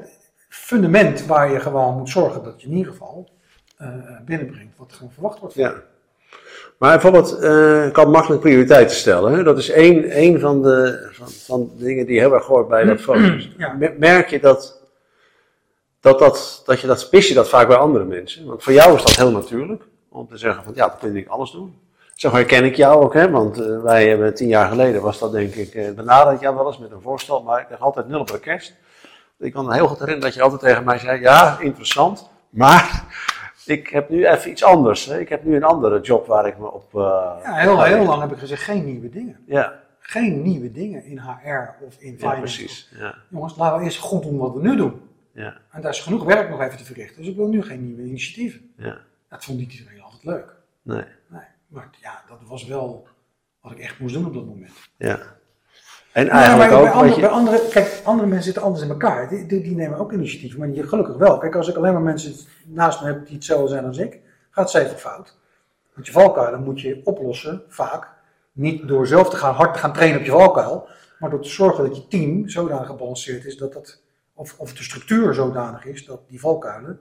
fundament 0.50 1.26
waar 1.26 1.52
je 1.52 1.60
gewoon 1.60 1.98
moet 1.98 2.10
zorgen 2.10 2.44
dat 2.44 2.62
je 2.62 2.68
in 2.68 2.74
ieder 2.76 2.92
geval 2.92 3.30
binnenbrengt 4.26 4.78
wat 4.78 4.94
gewoon 4.94 5.12
verwacht 5.12 5.40
wordt. 5.40 5.56
ja. 5.56 5.74
Maar 6.78 6.92
bijvoorbeeld, 6.92 7.40
eh, 7.40 7.86
ik 7.86 7.94
kan 7.94 8.12
makkelijk 8.12 8.42
prioriteiten 8.42 8.96
stellen. 8.96 9.34
Hè? 9.34 9.44
Dat 9.44 9.58
is 9.58 9.70
één, 9.70 10.04
één 10.04 10.40
van, 10.40 10.62
de, 10.62 11.08
van, 11.12 11.28
van 11.30 11.72
de 11.78 11.84
dingen 11.84 12.06
die 12.06 12.20
heel 12.20 12.34
erg 12.34 12.46
hoort 12.46 12.68
bij 12.68 12.84
dat 12.84 13.02
focus. 13.02 13.50
Ja. 13.58 13.76
Merk 13.98 14.30
je 14.30 14.40
dat, 14.40 14.82
dat, 16.00 16.20
dat, 16.20 16.62
dat 16.66 16.80
je 16.80 16.88
dat, 16.88 17.08
mis 17.12 17.28
je 17.28 17.34
dat 17.34 17.50
vaak 17.50 17.68
bij 17.68 17.78
andere 17.78 18.06
mensen? 18.06 18.46
Want 18.46 18.64
voor 18.64 18.74
jou 18.74 18.96
is 18.96 19.02
dat 19.02 19.16
heel 19.16 19.32
natuurlijk, 19.32 19.84
om 20.10 20.28
te 20.28 20.38
zeggen 20.38 20.64
van 20.64 20.74
ja, 20.76 20.88
dat 20.88 20.98
kun 21.00 21.16
ik 21.16 21.28
alles 21.28 21.52
doen. 21.52 21.80
Zo 22.16 22.32
herken 22.32 22.66
ik 22.66 22.76
jou 22.76 23.04
ook, 23.04 23.14
hè? 23.14 23.30
want 23.30 23.62
eh, 23.62 23.82
wij 23.82 24.08
hebben 24.08 24.34
tien 24.34 24.48
jaar 24.48 24.70
geleden 24.70 25.02
was 25.02 25.20
dat 25.20 25.32
denk 25.32 25.54
ik, 25.54 25.74
eh 25.74 25.92
benaderd 25.92 26.40
jou 26.40 26.56
wel 26.56 26.68
eens 26.68 26.78
met 26.78 26.92
een 26.92 27.02
voorstel, 27.02 27.44
maar 27.44 27.60
ik 27.60 27.66
kreeg 27.66 27.82
altijd 27.82 28.08
nul 28.08 28.20
op 28.20 28.32
de 28.32 28.40
kerst. 28.40 28.74
Ik 29.40 29.54
kan 29.54 29.66
me 29.66 29.74
heel 29.74 29.88
goed 29.88 30.00
herinneren 30.00 30.30
dat 30.30 30.34
je 30.34 30.42
altijd 30.42 30.62
tegen 30.62 30.84
mij 30.84 31.00
zei, 31.00 31.22
ja, 31.22 31.58
interessant, 31.60 32.30
maar 32.50 33.06
Ik 33.68 33.88
heb 33.88 34.10
nu 34.10 34.28
even 34.28 34.52
iets 34.52 34.64
anders. 34.64 35.06
Hè. 35.06 35.20
Ik 35.20 35.30
heb 35.30 35.44
nu 35.44 35.56
een 35.56 35.64
andere 35.64 36.00
job 36.02 36.28
waar 36.28 36.48
ik 36.48 36.58
me 36.58 36.72
op. 36.72 36.96
eh, 36.96 37.02
Ja, 37.44 37.54
heel, 37.56 37.84
heel 37.84 38.06
lang 38.06 38.22
heb 38.22 38.32
ik 38.32 38.38
gezegd, 38.38 38.62
geen 38.64 38.86
nieuwe 38.86 39.10
dingen. 39.10 39.40
Ja, 39.46 39.80
Geen 40.00 40.42
nieuwe 40.42 40.72
dingen 40.72 41.04
in 41.04 41.18
HR 41.20 41.76
of 41.86 41.96
in 42.00 42.12
ja, 42.12 42.18
finance. 42.18 42.40
precies. 42.40 42.92
Ja, 42.98 43.16
Jongens, 43.30 43.58
laten 43.58 43.78
we 43.80 43.84
eerst 43.86 44.00
goed 44.00 44.24
doen 44.24 44.38
wat 44.38 44.54
we 44.54 44.62
nu 44.62 44.76
doen. 44.76 45.02
ja, 45.32 45.58
En 45.72 45.82
daar 45.82 45.92
is 45.92 46.00
genoeg 46.02 46.24
werk 46.24 46.50
nog 46.50 46.62
even 46.62 46.78
te 46.78 46.86
verrichten. 46.86 47.18
Dus 47.22 47.28
ik 47.32 47.36
wil 47.36 47.48
nu 47.48 47.64
geen 47.64 47.86
nieuwe 47.86 48.02
initiatieven. 48.04 48.74
ja. 48.78 48.98
Dat 49.30 49.44
vond 49.46 49.58
niet 49.58 49.74
iedereen 49.74 50.02
altijd 50.02 50.24
leuk. 50.24 50.56
Nee, 50.82 51.04
Nee. 51.28 51.42
Maar 51.68 51.90
ja, 52.02 52.24
dat 52.28 52.40
was 52.46 52.66
wel 52.66 53.08
wat 53.62 53.72
ik 53.72 53.80
echt 53.80 54.00
moest 54.00 54.14
doen 54.14 54.26
op 54.26 54.34
dat 54.34 54.46
moment. 54.46 54.72
ja. 54.98 55.20
En 56.18 56.26
Ja, 56.26 56.32
eigenlijk 56.32 56.70
maar 56.72 56.80
ook. 56.80 56.86
bij, 56.86 56.94
andere, 56.94 57.16
je- 57.16 57.22
bij 57.22 57.30
andere, 57.30 57.62
kijk, 57.70 58.02
andere 58.04 58.28
mensen 58.28 58.46
zitten 58.46 58.64
anders 58.64 58.84
in 58.84 58.90
elkaar. 58.90 59.30
Die, 59.30 59.46
die, 59.46 59.62
die 59.62 59.76
nemen 59.76 59.98
ook 60.00 60.12
initiatieven, 60.12 60.60
maar 60.60 60.72
die 60.72 60.88
gelukkig 60.88 61.16
wel. 61.16 61.38
Kijk, 61.38 61.56
als 61.56 61.68
ik 61.68 61.76
alleen 61.76 61.94
maar 61.94 62.02
mensen 62.02 62.34
naast 62.66 63.02
me 63.02 63.08
heb 63.08 63.26
die 63.26 63.36
hetzelfde 63.36 63.68
zijn 63.68 63.86
als 63.86 63.98
ik, 63.98 64.20
gaat 64.50 64.74
het 64.74 64.84
zeker 64.84 64.98
fout. 64.98 65.38
Want 65.94 66.06
je 66.08 66.12
valkuilen 66.14 66.64
moet 66.64 66.82
je 66.82 67.02
oplossen, 67.04 67.62
vaak. 67.68 68.08
Niet 68.52 68.88
door 68.88 69.08
zelf 69.08 69.30
te 69.30 69.36
gaan, 69.36 69.54
hard 69.54 69.74
te 69.74 69.80
gaan 69.80 69.94
trainen 69.94 70.20
op 70.20 70.26
je 70.26 70.32
valkuil, 70.32 70.88
maar 71.20 71.30
door 71.30 71.42
te 71.42 71.50
zorgen 71.50 71.84
dat 71.84 71.96
je 71.98 72.08
team 72.08 72.50
zodanig 72.50 72.88
gebalanceerd 72.88 73.46
is 73.46 73.58
dat 73.58 73.74
dat, 73.74 74.02
of, 74.34 74.56
of 74.58 74.74
de 74.74 74.84
structuur 74.84 75.34
zodanig 75.34 75.86
is 75.86 76.06
dat 76.06 76.20
die 76.30 76.40
valkuilen 76.40 77.00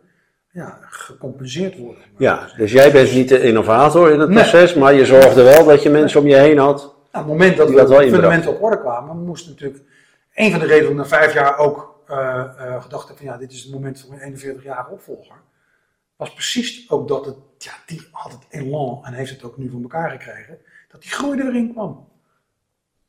ja, 0.53 0.79
gecompenseerd 0.81 1.79
worden. 1.79 2.03
Ja, 2.19 2.49
dus 2.57 2.73
jij 2.73 2.93
bent 2.93 3.12
niet 3.12 3.29
de 3.29 3.41
innovator 3.43 4.11
in 4.12 4.21
het 4.21 4.29
Nee. 4.29 4.39
proces, 4.39 4.75
maar 4.75 4.95
je 4.95 5.07
zorgde 5.07 5.43
wel 5.43 5.64
dat 5.64 5.83
je 5.83 5.91
mensen 5.91 6.21
om 6.21 6.27
je 6.27 6.37
heen 6.37 6.59
had. 6.59 6.95
Nou, 7.17 7.29
op 7.29 7.39
het 7.39 7.41
moment 7.41 7.57
dat 7.57 7.67
Die 7.67 7.77
wel 7.77 8.01
de 8.01 8.11
fundamenten 8.11 8.51
op 8.51 8.62
orde 8.62 8.81
kwamen, 8.81 9.25
moest 9.25 9.49
natuurlijk. 9.49 9.83
Een 10.35 10.51
van 10.51 10.61
de 10.61 10.67
redenen 10.67 10.91
ik 10.91 10.97
na 10.97 11.07
vijf 11.07 11.33
jaar 11.35 11.59
ook 11.59 12.03
eh, 12.07 12.17
eh, 12.59 12.83
gedacht 12.83 13.09
heb: 13.09 13.17
van 13.17 13.27
ja, 13.27 13.37
dit 13.37 13.53
is 13.53 13.62
het 13.62 13.73
moment 13.73 14.01
voor 14.01 14.14
mijn 14.14 14.39
41-jarige 14.39 14.91
opvolger. 14.91 15.37
Was 16.17 16.33
precies 16.33 16.91
ook 16.91 17.09
dat 17.09 17.25
het, 17.27 17.37
ja, 17.59 17.73
die 17.87 18.09
had 18.12 18.33
het 18.33 18.47
elan 18.49 19.01
en 19.05 19.12
heeft 19.12 19.31
het 19.31 19.43
ook 19.43 19.57
nu 19.57 19.71
voor 19.71 19.81
elkaar 19.81 20.11
gekregen, 20.11 20.59
dat 20.89 21.03
die 21.03 21.11
groei 21.11 21.41
erin 21.41 21.73
kwam. 21.73 22.09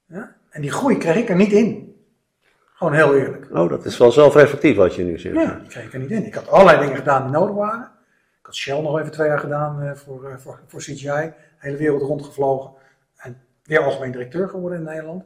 Ja? 0.06 0.36
En 0.50 0.62
die 0.62 0.72
groei 0.72 0.98
kreeg 0.98 1.16
ik 1.16 1.30
er 1.30 1.36
niet 1.36 1.52
in. 1.52 1.96
Gewoon 2.74 2.94
heel 2.94 3.16
eerlijk. 3.16 3.48
Oh, 3.52 3.70
dat 3.70 3.86
is 3.86 3.98
wel 3.98 4.12
zelfreflectief 4.12 4.76
wat 4.76 4.96
je 4.96 5.04
nu 5.04 5.20
zegt. 5.20 5.36
Ja, 5.36 5.60
die 5.60 5.70
kreeg 5.70 5.86
ik 5.86 5.94
er 5.94 6.00
niet 6.00 6.12
in. 6.12 6.26
Ik 6.26 6.34
had 6.34 6.50
allerlei 6.50 6.80
dingen 6.80 6.96
gedaan 6.96 7.24
die 7.24 7.32
nodig 7.32 7.56
waren. 7.56 7.92
Ik 8.40 8.46
had 8.46 8.56
Shell 8.56 8.82
nog 8.82 9.00
even 9.00 9.12
twee 9.12 9.28
jaar 9.28 9.40
gedaan 9.40 9.82
eh, 9.82 9.96
voor, 9.96 10.40
voor, 10.40 10.60
voor 10.68 10.80
CGI. 10.80 11.06
De 11.06 11.34
hele 11.58 11.78
wereld 11.78 12.02
rondgevlogen. 12.02 12.72
Weer 13.68 13.84
algemeen 13.84 14.12
directeur 14.12 14.50
geworden 14.50 14.80
in 14.80 14.86
Nederland. 14.86 15.24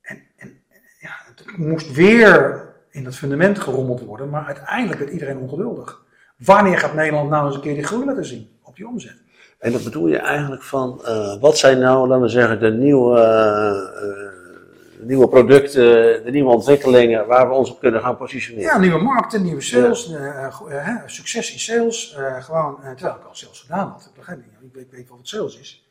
En, 0.00 0.22
en 0.36 0.62
ja, 1.00 1.10
het 1.24 1.56
moest 1.56 1.92
weer 1.92 2.64
in 2.90 3.04
dat 3.04 3.16
fundament 3.16 3.58
gerommeld 3.58 4.00
worden. 4.00 4.30
Maar 4.30 4.46
uiteindelijk 4.46 4.98
werd 4.98 5.12
iedereen 5.12 5.38
ongeduldig. 5.38 6.04
Wanneer 6.36 6.78
gaat 6.78 6.94
Nederland 6.94 7.30
nou 7.30 7.46
eens 7.46 7.54
een 7.54 7.60
keer 7.60 7.74
die 7.74 7.84
groei 7.84 8.04
laten 8.04 8.24
zien 8.24 8.48
op 8.62 8.76
die 8.76 8.88
omzet? 8.88 9.24
En 9.58 9.72
dat 9.72 9.84
bedoel 9.84 10.06
je 10.06 10.18
eigenlijk 10.18 10.62
van, 10.62 11.04
eh, 11.04 11.40
wat 11.40 11.58
zijn 11.58 11.78
nou, 11.78 12.08
laten 12.08 12.22
we 12.22 12.28
zeggen, 12.28 12.60
de 12.60 12.70
nieuwe, 12.70 13.18
eh, 13.18 14.10
eh, 14.10 14.34
nieuwe 15.00 15.28
producten, 15.28 15.84
de 16.24 16.30
nieuwe 16.30 16.50
ontwikkelingen 16.50 17.26
waar 17.26 17.48
we 17.48 17.54
ons 17.54 17.70
op 17.70 17.80
kunnen 17.80 18.00
gaan 18.00 18.16
positioneren? 18.16 18.70
Ja, 18.72 18.78
nieuwe 18.78 19.02
markten, 19.02 19.42
nieuwe 19.42 19.60
sales, 19.60 20.14
succes 21.06 21.52
in 21.52 21.58
sales. 21.58 22.16
gewoon, 22.40 22.78
terwijl 22.96 23.16
ik 23.16 23.24
al 23.24 23.34
sales 23.34 23.60
gedaan 23.60 23.88
had. 23.88 24.06
Ik 24.10 24.16
begrijp 24.16 24.38
niet, 24.38 24.46
ik 24.68 24.74
weet, 24.74 24.84
ik 24.84 24.90
weet 24.90 25.08
wel 25.08 25.16
wat 25.16 25.28
sales 25.28 25.58
is. 25.58 25.88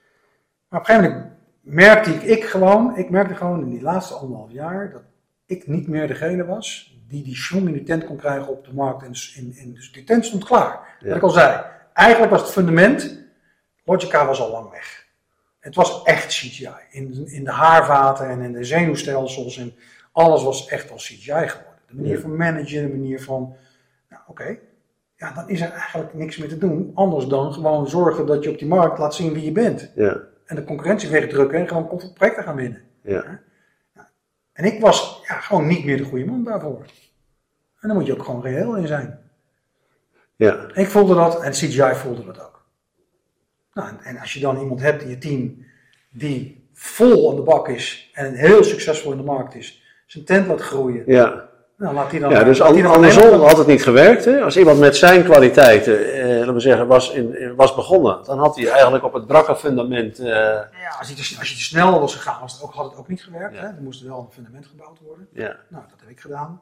Maar 0.70 0.80
op 0.80 0.88
een 0.88 0.94
gegeven 0.96 1.14
moment 1.14 1.34
merkte 1.66 2.10
ik, 2.10 2.22
ik 2.22 2.44
gewoon, 2.44 2.98
ik 2.98 3.10
merkte 3.10 3.36
gewoon 3.36 3.62
in 3.62 3.70
die 3.70 3.82
laatste 3.82 4.14
anderhalf 4.14 4.52
jaar 4.52 4.92
dat 4.92 5.02
ik 5.46 5.68
niet 5.68 5.88
meer 5.88 6.08
degene 6.08 6.46
was 6.46 6.94
die 7.08 7.24
die 7.24 7.36
schwung 7.36 7.68
in 7.68 7.74
die 7.74 7.84
tent 7.84 8.06
kon 8.06 8.18
krijgen 8.18 8.48
op 8.48 8.66
de 8.66 8.74
markt. 8.74 9.04
En, 9.04 9.12
dus 9.12 9.36
in, 9.36 9.56
in, 9.56 9.74
dus 9.74 9.92
die 9.92 10.04
tent 10.04 10.26
stond 10.26 10.44
klaar. 10.44 10.98
Ja. 11.00 11.08
Wat 11.08 11.18
ik 11.18 11.24
al 11.24 11.30
zei, 11.30 11.64
eigenlijk 11.94 12.32
was 12.32 12.42
het 12.42 12.52
fundament, 12.52 13.24
Logica 13.84 14.26
was 14.26 14.40
al 14.42 14.52
lang 14.52 14.70
weg. 14.72 15.06
Het 15.60 15.76
was 15.76 16.04
echt 16.04 16.28
CGI. 16.28 16.70
In, 16.90 17.28
in 17.28 17.44
de 17.44 17.52
haarvaten 17.52 18.30
en 18.30 18.42
in 18.42 18.52
de 18.52 18.64
zenuwstelsels 18.64 19.58
en 19.58 19.74
alles 20.12 20.44
was 20.44 20.68
echt 20.68 20.92
al 20.92 20.98
CGI 20.98 21.48
geworden. 21.48 21.80
De 21.88 21.96
manier 21.96 22.16
Ja. 22.16 22.20
van 22.20 22.36
managen, 22.36 22.82
de 22.88 22.98
manier 22.98 23.22
van, 23.22 23.56
nou 24.10 24.22
oké, 24.28 24.58
ja, 25.16 25.32
dan 25.32 25.50
is 25.50 25.62
er 25.62 25.72
eigenlijk 25.72 26.14
niks 26.14 26.38
meer 26.38 26.50
te 26.50 26.58
doen. 26.58 26.92
Anders 26.94 27.28
dan 27.28 27.54
gewoon 27.54 27.88
zorgen 27.88 28.26
dat 28.26 28.44
je 28.44 28.50
op 28.50 28.60
die 28.60 28.68
markt 28.68 28.98
laat 29.00 29.16
zien 29.16 29.34
wie 29.34 29.44
je 29.44 29.52
bent. 29.52 29.92
Ja, 29.96 30.20
En 30.46 30.56
de 30.56 30.64
concurrentie 30.64 31.10
wegdrukken 31.10 31.60
en 31.60 31.68
gewoon 31.68 32.14
projecten 32.14 32.44
gaan 32.44 32.56
winnen. 32.56 32.84
ja, 33.02 33.42
En 34.54 34.66
ik 34.66 34.80
was 34.82 35.22
ja, 35.28 35.40
gewoon 35.40 35.68
niet 35.68 35.86
meer 35.86 35.98
de 35.98 36.04
goede 36.04 36.26
man 36.26 36.44
daarvoor. 36.44 36.86
En 37.80 37.88
dan 37.88 37.98
moet 37.98 38.06
je 38.06 38.14
ook 38.14 38.24
gewoon 38.24 38.42
reëel 38.42 38.76
in 38.76 38.88
zijn. 38.88 39.20
ja, 40.36 40.68
Ik 40.74 40.88
voelde 40.88 41.16
dat 41.16 41.42
en 41.42 41.52
CGI 41.52 41.94
voelde 41.96 42.26
dat 42.26 42.40
ook. 42.46 42.66
Nou, 43.74 43.90
en- 43.90 44.00
en 44.04 44.18
als 44.18 44.34
je 44.34 44.40
dan 44.40 44.60
iemand 44.60 44.82
hebt 44.82 45.02
in 45.02 45.10
je 45.10 45.18
team 45.18 45.66
die 46.10 46.70
vol 46.74 47.30
aan 47.30 47.36
de 47.36 47.42
bak 47.42 47.68
is 47.70 48.12
en 48.14 48.34
heel 48.34 48.64
succesvol 48.64 49.12
in 49.12 49.18
de 49.18 49.24
markt 49.24 49.56
is, 49.56 49.84
zijn 50.06 50.26
tent 50.26 50.48
laat 50.48 50.62
groeien, 50.62 51.04
ja. 51.06 51.50
Nou, 51.78 51.94
laat 51.94 52.10
die 52.12 52.20
dan. 52.20 52.30
Ja, 52.32 52.44
dus 52.44 52.58
laat 52.58 52.74
die 52.74 52.84
dan 52.84 53.42
had 53.42 53.58
het 53.58 53.68
niet 53.68 53.84
gewerkt. 53.84 54.26
Hè? 54.26 54.42
Als 54.42 54.58
iemand 54.58 54.80
met 54.80 54.96
zijn 54.96 55.24
kwaliteiten, 55.24 56.14
eh, 56.14 56.38
laten 56.38 56.54
we 56.54 56.60
zeggen, 56.60 56.88
was, 56.88 57.12
in, 57.12 57.56
was 57.56 57.76
begonnen, 57.76 58.20
dan 58.26 58.38
had 58.40 58.56
hij 58.56 58.70
eigenlijk 58.70 59.04
op 59.04 59.14
het 59.14 59.28
brakke 59.28 59.56
fundament. 59.56 60.20
eh, 60.20 60.26
Ja, 60.26 60.68
als 61.00 61.10
je, 61.10 61.16
te, 61.16 61.36
als 61.40 61.50
je 61.50 61.56
te 61.56 61.62
snel 61.62 62.00
was 62.00 62.16
gegaan, 62.16 62.42
was 62.42 62.54
het 62.54 62.64
ook, 62.64 62.74
had 62.74 62.90
het 62.90 63.00
ook 63.00 63.08
niet 63.08 63.24
gewerkt. 63.24 63.56
Ja. 63.56 63.62
Hè? 63.62 63.68
Er 63.68 63.82
moest 63.82 64.02
wel 64.04 64.18
een 64.20 64.34
fundament 64.34 64.66
gebouwd 64.68 65.00
worden. 65.06 65.28
ja, 65.34 65.56
Nou, 65.70 65.84
dat 65.90 66.00
heb 66.00 66.10
ik 66.10 66.20
gedaan. 66.20 66.62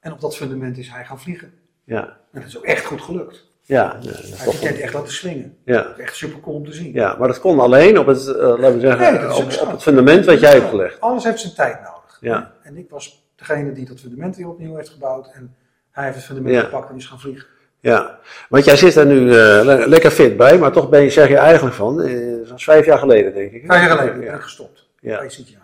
En 0.00 0.12
op 0.12 0.20
dat 0.20 0.36
fundament 0.36 0.78
is 0.78 0.88
hij 0.90 1.04
gaan 1.04 1.20
vliegen. 1.20 1.52
ja, 1.84 2.00
En 2.32 2.40
dat 2.40 2.44
is 2.44 2.56
ook 2.56 2.64
echt 2.64 2.84
goed 2.84 3.02
gelukt. 3.02 3.50
ja, 3.62 3.96
ja, 4.00 4.10
Hij 4.36 4.54
tent 4.60 4.78
echt 4.80 4.94
laten 4.94 5.12
swingen. 5.12 5.56
ja, 5.64 5.82
Dat 5.82 5.92
is 5.98 6.04
echt 6.04 6.16
super 6.16 6.40
cool 6.40 6.56
om 6.56 6.64
te 6.64 6.72
zien. 6.72 6.92
ja, 6.92 7.16
maar 7.18 7.28
dat 7.28 7.40
kon 7.40 7.60
alleen 7.60 7.98
op 7.98 8.06
het, 8.06 8.26
eh, 8.26 8.34
laten 8.34 8.74
we 8.74 8.80
zeggen, 8.80 9.12
Nee, 9.12 9.60
op 9.62 9.70
het 9.70 9.82
fundament 9.82 10.24
wat 10.24 10.40
jij 10.40 10.52
hebt 10.52 10.68
gelegd. 10.68 11.00
Alles 11.00 11.24
heeft 11.24 11.40
zijn 11.40 11.54
tijd 11.54 11.74
nodig. 11.80 12.18
Ja. 12.20 12.52
En 12.62 12.76
ik 12.76 12.90
was 12.90 13.21
degene 13.46 13.72
die 13.72 13.84
dat 13.88 14.00
fundament 14.00 14.36
weer 14.36 14.48
opnieuw 14.48 14.76
heeft 14.76 14.88
gebouwd. 14.88 15.30
En 15.34 15.54
hij 15.90 16.04
heeft 16.04 16.16
het 16.16 16.24
fundament 16.24 16.54
Ja. 16.54 16.60
gepakt 16.62 16.90
en 16.90 16.96
is 16.96 17.06
gaan 17.06 17.20
vliegen. 17.20 17.46
Ja, 17.80 18.18
want 18.48 18.64
jij 18.64 18.76
zit 18.76 18.96
er 18.96 19.06
nu 19.06 19.28
eh, 19.30 19.34
le- 19.64 19.86
lekker 19.86 20.10
fit 20.10 20.36
bij, 20.36 20.58
maar 20.58 20.72
toch 20.72 20.88
ben 20.88 21.02
je, 21.02 21.10
zeg 21.10 21.28
je 21.28 21.36
eigenlijk 21.36 21.74
van, 21.74 22.00
eh, 22.02 22.48
dat 22.48 22.56
is 22.58 22.64
vijf 22.64 22.86
jaar 22.86 22.98
geleden 22.98 23.34
denk 23.34 23.52
ik. 23.52 23.60
hè? 23.60 23.66
Vijf 23.66 23.80
jaar 23.86 23.96
geleden 23.96 24.18
ben 24.18 24.28
Ja. 24.28 24.34
ik 24.34 24.40
gestopt. 24.40 24.88
Ja. 25.00 25.18
Bij 25.18 25.26
CGI, 25.26 25.44
ja. 25.52 25.58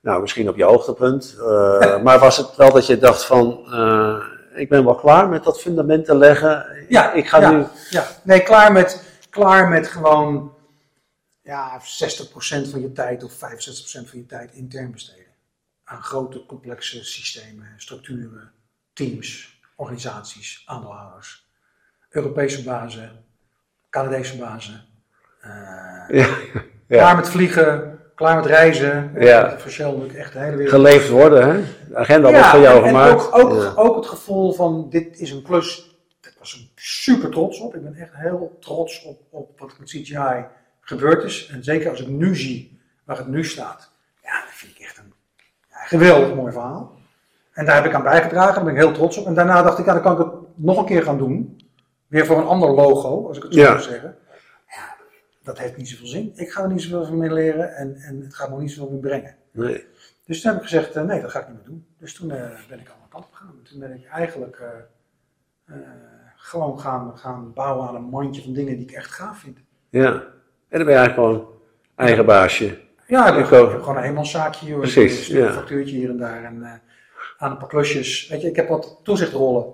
Nou, 0.00 0.20
misschien 0.20 0.48
op 0.48 0.56
je 0.56 0.64
hoogtepunt. 0.64 1.36
eh, 1.38 2.02
maar 2.04 2.18
was 2.18 2.36
het 2.36 2.56
wel 2.56 2.72
dat 2.72 2.86
je 2.86 2.98
dacht 2.98 3.24
van, 3.24 3.60
eh, 3.72 4.16
ik 4.60 4.68
ben 4.68 4.84
wel 4.84 4.94
klaar 4.94 5.28
met 5.28 5.44
dat 5.44 5.60
fundament 5.60 6.04
te 6.04 6.16
leggen. 6.16 6.66
Ja, 6.88 7.12
ik 7.12 7.28
ga 7.28 7.40
ja. 7.40 7.50
nu. 7.50 7.64
Ja, 7.90 8.06
nee, 8.22 8.42
klaar 8.42 8.72
met, 8.72 9.02
klaar 9.30 9.68
met 9.68 9.86
gewoon 9.88 10.52
ja, 11.42 11.80
60% 11.80 12.68
van 12.70 12.80
je 12.80 12.92
tijd 12.92 13.24
of 13.24 13.32
65% 13.32 14.08
van 14.08 14.18
je 14.18 14.26
tijd 14.26 14.52
intern 14.52 14.92
besteden. 14.92 15.23
Aan 15.84 16.02
grote, 16.02 16.46
complexe 16.46 17.04
systemen, 17.04 17.72
structuren, 17.76 18.52
teams, 18.92 19.60
organisaties, 19.76 20.62
aandeelhouders. 20.66 21.46
Europese 22.10 22.62
bazen, 22.62 23.24
Canadese 23.90 24.36
bazen. 24.38 24.84
eh, 25.40 25.50
Ja, 26.08 26.36
Klaar 26.88 27.10
ja, 27.10 27.14
met 27.14 27.28
vliegen, 27.28 28.00
klaar 28.14 28.36
met 28.36 28.46
reizen. 28.46 29.12
Ja. 29.18 29.46
Eh, 29.46 29.52
ik 30.04 30.12
echt 30.14 30.32
de 30.32 30.38
hele 30.38 30.56
wereld. 30.56 30.74
geleefd 30.74 31.08
worden, 31.08 31.48
hè? 31.54 31.64
De 31.88 31.96
agenda 31.96 32.30
wordt 32.30 32.46
voor 32.46 32.60
jou 32.60 32.82
en, 32.82 32.86
gemaakt. 32.88 33.10
En 33.10 33.16
ook, 33.32 33.34
ook, 33.38 33.62
Ja. 33.62 33.72
ook 33.76 33.96
het 33.96 34.06
gevoel 34.06 34.52
van 34.52 34.90
dit 34.90 35.18
is 35.18 35.30
een 35.30 35.42
klus. 35.42 35.96
Daar 36.20 36.32
was 36.38 36.54
ik 36.54 36.68
super 36.74 37.30
trots 37.30 37.58
op. 37.58 37.74
Ik 37.74 37.82
ben 37.82 37.94
echt 37.94 38.14
heel 38.14 38.56
trots 38.60 39.02
op, 39.02 39.20
op 39.30 39.58
wat 39.60 39.78
met 39.78 39.88
CGI 39.88 40.44
gebeurd 40.80 41.24
is. 41.24 41.46
En 41.46 41.64
zeker 41.64 41.90
als 41.90 42.00
ik 42.00 42.08
nu 42.08 42.36
zie 42.36 42.80
waar 43.04 43.16
het 43.16 43.28
nu 43.28 43.44
staat. 43.44 43.90
Ja, 44.22 44.40
dat 44.40 44.52
vind 44.54 44.72
ik 44.72 44.78
echt 44.78 44.98
een 44.98 45.12
ja, 45.70 45.83
geweldig 45.98 46.34
mooi 46.34 46.52
verhaal. 46.52 46.92
En 47.52 47.64
daar 47.64 47.74
heb 47.74 47.84
ik 47.84 47.94
aan 47.94 48.02
bijgedragen. 48.02 48.54
Daar 48.54 48.64
ben 48.64 48.72
ik 48.74 48.78
heel 48.80 48.92
trots 48.92 49.16
op. 49.16 49.26
En 49.26 49.34
daarna 49.34 49.62
dacht 49.62 49.78
ik, 49.78 49.84
ja, 49.86 49.92
dan 49.92 50.02
kan 50.02 50.12
ik 50.12 50.18
het 50.18 50.32
nog 50.54 50.78
een 50.78 50.84
keer 50.84 51.02
gaan 51.02 51.18
doen. 51.18 51.60
Weer 52.06 52.26
voor 52.26 52.38
een 52.38 52.46
ander 52.46 52.70
logo, 52.70 53.28
als 53.28 53.36
ik 53.36 53.42
het 53.42 53.54
zo 53.54 53.60
Ja. 53.60 53.72
moet 53.72 53.82
zeggen. 53.82 54.16
Ja, 54.68 54.96
dat 55.42 55.58
heeft 55.58 55.76
niet 55.76 55.88
zoveel 55.88 56.06
zin. 56.06 56.32
Ik 56.34 56.50
ga 56.52 56.62
er 56.62 56.72
niet 56.72 56.82
zoveel 56.82 57.04
van 57.06 57.18
mee 57.18 57.32
leren. 57.32 57.74
En, 57.76 57.94
en 57.96 58.20
het 58.20 58.34
gaat 58.34 58.50
me 58.50 58.60
niet 58.60 58.70
zoveel 58.72 58.90
meer 58.90 59.00
brengen. 59.00 59.36
Nee. 59.50 59.86
Dus 60.26 60.40
toen 60.40 60.50
heb 60.52 60.60
ik 60.60 60.68
gezegd, 60.68 60.96
eh, 60.96 61.02
nee, 61.02 61.20
dat 61.20 61.30
ga 61.30 61.40
ik 61.40 61.46
niet 61.48 61.56
meer 61.56 61.64
doen. 61.66 61.86
Dus 61.98 62.14
toen 62.14 62.30
eh, 62.30 62.38
ben 62.68 62.80
ik 62.80 62.88
aan 62.88 62.96
de 63.02 63.08
kant 63.08 63.26
gegaan. 63.30 63.54
Toen 63.62 63.78
ben 63.80 63.92
ik 63.94 64.06
eigenlijk 64.06 64.56
eh, 65.64 65.74
gewoon 66.36 66.80
gaan, 66.80 67.18
gaan 67.18 67.52
bouwen 67.52 67.88
aan 67.88 67.94
een 67.94 68.02
mandje 68.02 68.42
van 68.42 68.52
dingen 68.52 68.76
die 68.76 68.88
ik 68.88 68.94
echt 68.94 69.10
gaaf 69.10 69.38
vind. 69.38 69.58
Ja. 69.88 70.10
En 70.68 70.78
dan 70.80 70.84
ben 70.84 70.94
je 70.94 71.00
eigenlijk 71.00 71.14
gewoon 71.14 71.48
eigen 71.94 72.26
baasje. 72.26 72.78
Ja, 73.14 73.28
ik 73.28 73.34
heb, 73.36 73.46
gewoon- 73.46 73.96
een 73.96 74.02
eenmanszaakje. 74.02 74.76
Precies, 74.78 75.26
ja. 75.26 75.46
Een 75.46 75.52
factuurtje 75.52 75.94
hier 75.96 76.10
en 76.10 76.16
daar 76.16 76.44
en 76.44 76.62
eh, 76.62 76.72
aan 77.38 77.50
een 77.50 77.56
paar 77.56 77.68
klusjes. 77.68 78.28
Weet 78.28 78.40
je, 78.40 78.48
ik 78.48 78.56
heb 78.56 78.68
wat 78.68 79.00
toezichtrollen. 79.02 79.72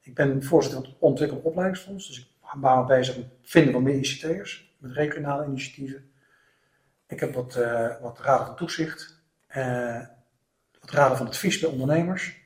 Ik 0.00 0.14
ben 0.14 0.42
voorzitter 0.44 0.82
van 1.00 1.12
het 1.18 1.42
Opleidingsfonds. 1.42 2.06
Dus 2.06 2.18
ik 2.18 2.26
ben 2.60 2.78
me 2.78 2.84
bezig 2.84 3.16
met 3.16 3.24
het 3.24 3.50
vinden 3.50 3.72
van 3.72 3.82
meer 3.82 3.94
ICT'ers. 3.94 4.74
Met 4.78 4.92
regionale 4.92 5.46
initiatieven. 5.46 6.10
Ik 7.08 7.20
heb 7.20 7.34
wat, 7.34 7.56
eh, 7.56 7.88
wat 8.00 8.20
raden 8.20 8.46
van 8.46 8.56
toezicht. 8.56 9.20
eh, 9.46 10.00
wat 10.80 10.90
raden 10.90 11.16
van 11.16 11.26
advies 11.26 11.58
bij 11.60 11.70
ondernemers. 11.70 12.36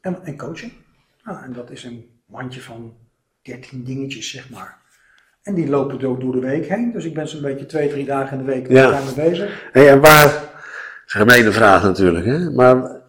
En, 0.00 0.22
en 0.24 0.36
coaching. 0.36 0.72
Nou, 1.24 1.42
en 1.44 1.52
dat 1.52 1.70
is 1.70 1.84
een 1.84 2.20
mandje 2.26 2.60
van 2.60 2.96
13 3.42 3.84
dingetjes, 3.84 4.30
zeg 4.30 4.50
maar. 4.50 4.78
En 5.42 5.54
die 5.54 5.68
lopen 5.68 5.98
door, 5.98 6.18
door 6.20 6.32
de 6.32 6.40
week 6.40 6.68
heen. 6.68 6.92
Dus 6.92 7.04
ik 7.04 7.14
ben 7.14 7.28
zo'n 7.28 7.40
beetje 7.42 7.66
twee, 7.66 7.88
drie 7.88 8.04
dagen 8.04 8.38
in 8.38 8.44
de 8.44 8.52
week 8.52 8.68
Ja. 8.68 8.90
daarmee 8.90 9.14
bezig. 9.14 9.68
Hey, 9.72 9.88
en 9.90 10.00
waar, 10.00 10.42
gemene 11.06 11.52
vraag 11.52 11.82
natuurlijk, 11.82 12.24
hè? 12.26 12.50
maar 12.50 13.00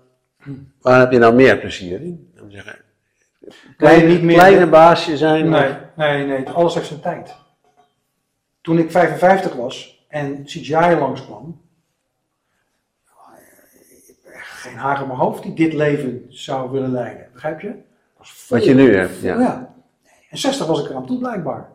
waar 0.82 1.00
heb 1.00 1.12
je 1.12 1.18
nou 1.18 1.34
meer 1.36 1.58
plezier 1.58 2.02
in? 2.02 2.30
Kleine, 3.78 4.08
niet 4.08 4.24
meer- 4.24 4.38
kleine 4.38 4.68
baasje 4.68 5.18
zijn? 5.18 5.50
Nee, 5.50 5.74
nee, 5.96 6.26
nee. 6.26 6.50
Alles 6.50 6.74
heeft 6.74 6.88
zijn 6.88 7.00
tijd. 7.02 7.36
Toen 8.62 8.78
ik 8.78 8.92
55 8.92 9.54
was 9.54 10.06
en 10.08 10.44
CGI 10.44 10.96
langskwam, 11.00 11.62
geen 14.34 14.76
haar 14.76 15.02
in 15.02 15.08
mijn 15.08 15.20
hoofd 15.20 15.44
die 15.44 15.54
dit 15.54 15.74
leven 15.74 16.26
zou 16.30 16.72
willen 16.72 16.92
leiden. 16.92 17.28
Begrijp 17.34 17.62
je? 17.62 17.74
Wat 18.50 18.66
je 18.66 18.74
nu 18.74 18.96
hebt, 18.96 19.20
ja. 19.22 19.40
ja. 19.40 19.74
En 20.30 20.38
60 20.38 20.68
was 20.68 20.84
ik 20.84 20.90
er 20.90 20.96
aan 20.96 21.06
toe 21.06 21.20
blijkbaar. 21.20 21.70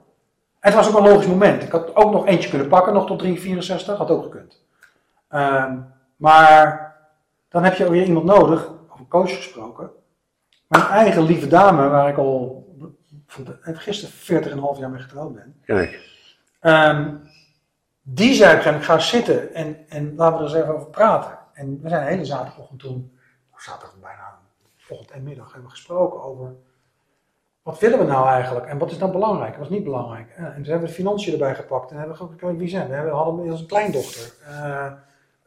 Het 0.61 0.75
was 0.75 0.89
ook 0.89 0.97
een 0.97 1.09
logisch 1.09 1.27
moment. 1.27 1.63
Ik 1.63 1.71
had 1.73 1.97
ook 1.97 2.13
nog 2.13 2.27
eentje 2.27 2.49
kunnen 2.49 2.69
pakken, 2.69 2.93
nog 2.93 3.07
tot 3.07 3.19
3, 3.19 3.41
64, 3.41 3.97
had 3.99 4.11
ook 4.11 4.23
gekund. 4.23 4.65
Ehm, 5.29 5.79
maar 6.17 6.95
dan 7.49 7.65
heb 7.65 7.75
je 7.75 7.91
weer 7.91 8.05
iemand 8.05 8.25
nodig, 8.25 8.71
over 8.89 9.07
coach 9.09 9.37
gesproken. 9.37 9.91
Mijn 10.69 10.85
eigen 10.85 11.23
lieve 11.23 11.47
dame, 11.47 11.89
waar 11.89 12.09
ik 12.09 12.17
al 12.17 12.65
de- 12.77 13.55
gisteren 13.75 14.15
40,5 14.15 14.79
jaar 14.79 14.91
mee 14.91 15.01
getrouwd 15.03 15.35
ben. 15.35 15.61
Kijk, 15.65 16.15
Ehm, 16.61 17.15
die 18.03 18.35
zei 18.35 18.51
op 18.51 18.57
een 18.57 18.63
gegeven 18.63 18.71
moment, 18.81 18.85
ga 18.85 18.99
zitten 18.99 19.55
en, 19.55 19.85
en 19.89 20.15
laten 20.17 20.39
we 20.39 20.45
er 20.45 20.51
eens 20.51 20.63
even 20.63 20.75
over 20.75 20.87
praten. 20.91 21.39
En 21.53 21.81
we 21.83 21.89
zijn 21.89 22.05
de 22.05 22.11
hele 22.11 22.25
zaterdagochtend 22.25 22.81
toen, 22.81 23.19
of 23.55 23.61
zaterdag 23.61 23.97
bijna, 24.01 24.39
ochtend 24.89 25.11
en 25.11 25.23
middag, 25.23 25.47
hebben 25.47 25.65
we 25.65 25.71
gesproken 25.77 26.23
over 26.23 26.55
wat 27.67 27.79
willen 27.79 27.99
we 27.99 28.05
nou 28.05 28.29
eigenlijk 28.29 28.67
en 28.67 28.79
wat 28.79 28.91
is 28.91 28.99
dan 28.99 29.12
belangrijk 29.12 29.57
wat 29.57 29.64
is 29.64 29.73
niet 29.73 29.85
belangrijk. 29.85 30.31
En, 30.37 30.45
en 30.45 30.55
toen 30.55 30.64
hebben 30.64 30.81
we 30.81 30.87
de 30.87 30.93
financiën 30.93 31.33
erbij 31.33 31.55
gepakt 31.55 31.91
en 31.91 31.97
hebben 31.97 32.17
we 32.41 32.57
wie 32.57 32.69
zijn 32.69 32.89
we. 32.89 33.01
We 33.01 33.09
hadden 33.11 33.35
inmiddels 33.35 33.61
een 33.61 33.67
kleindochter, 33.67 34.33
eh, 34.47 34.93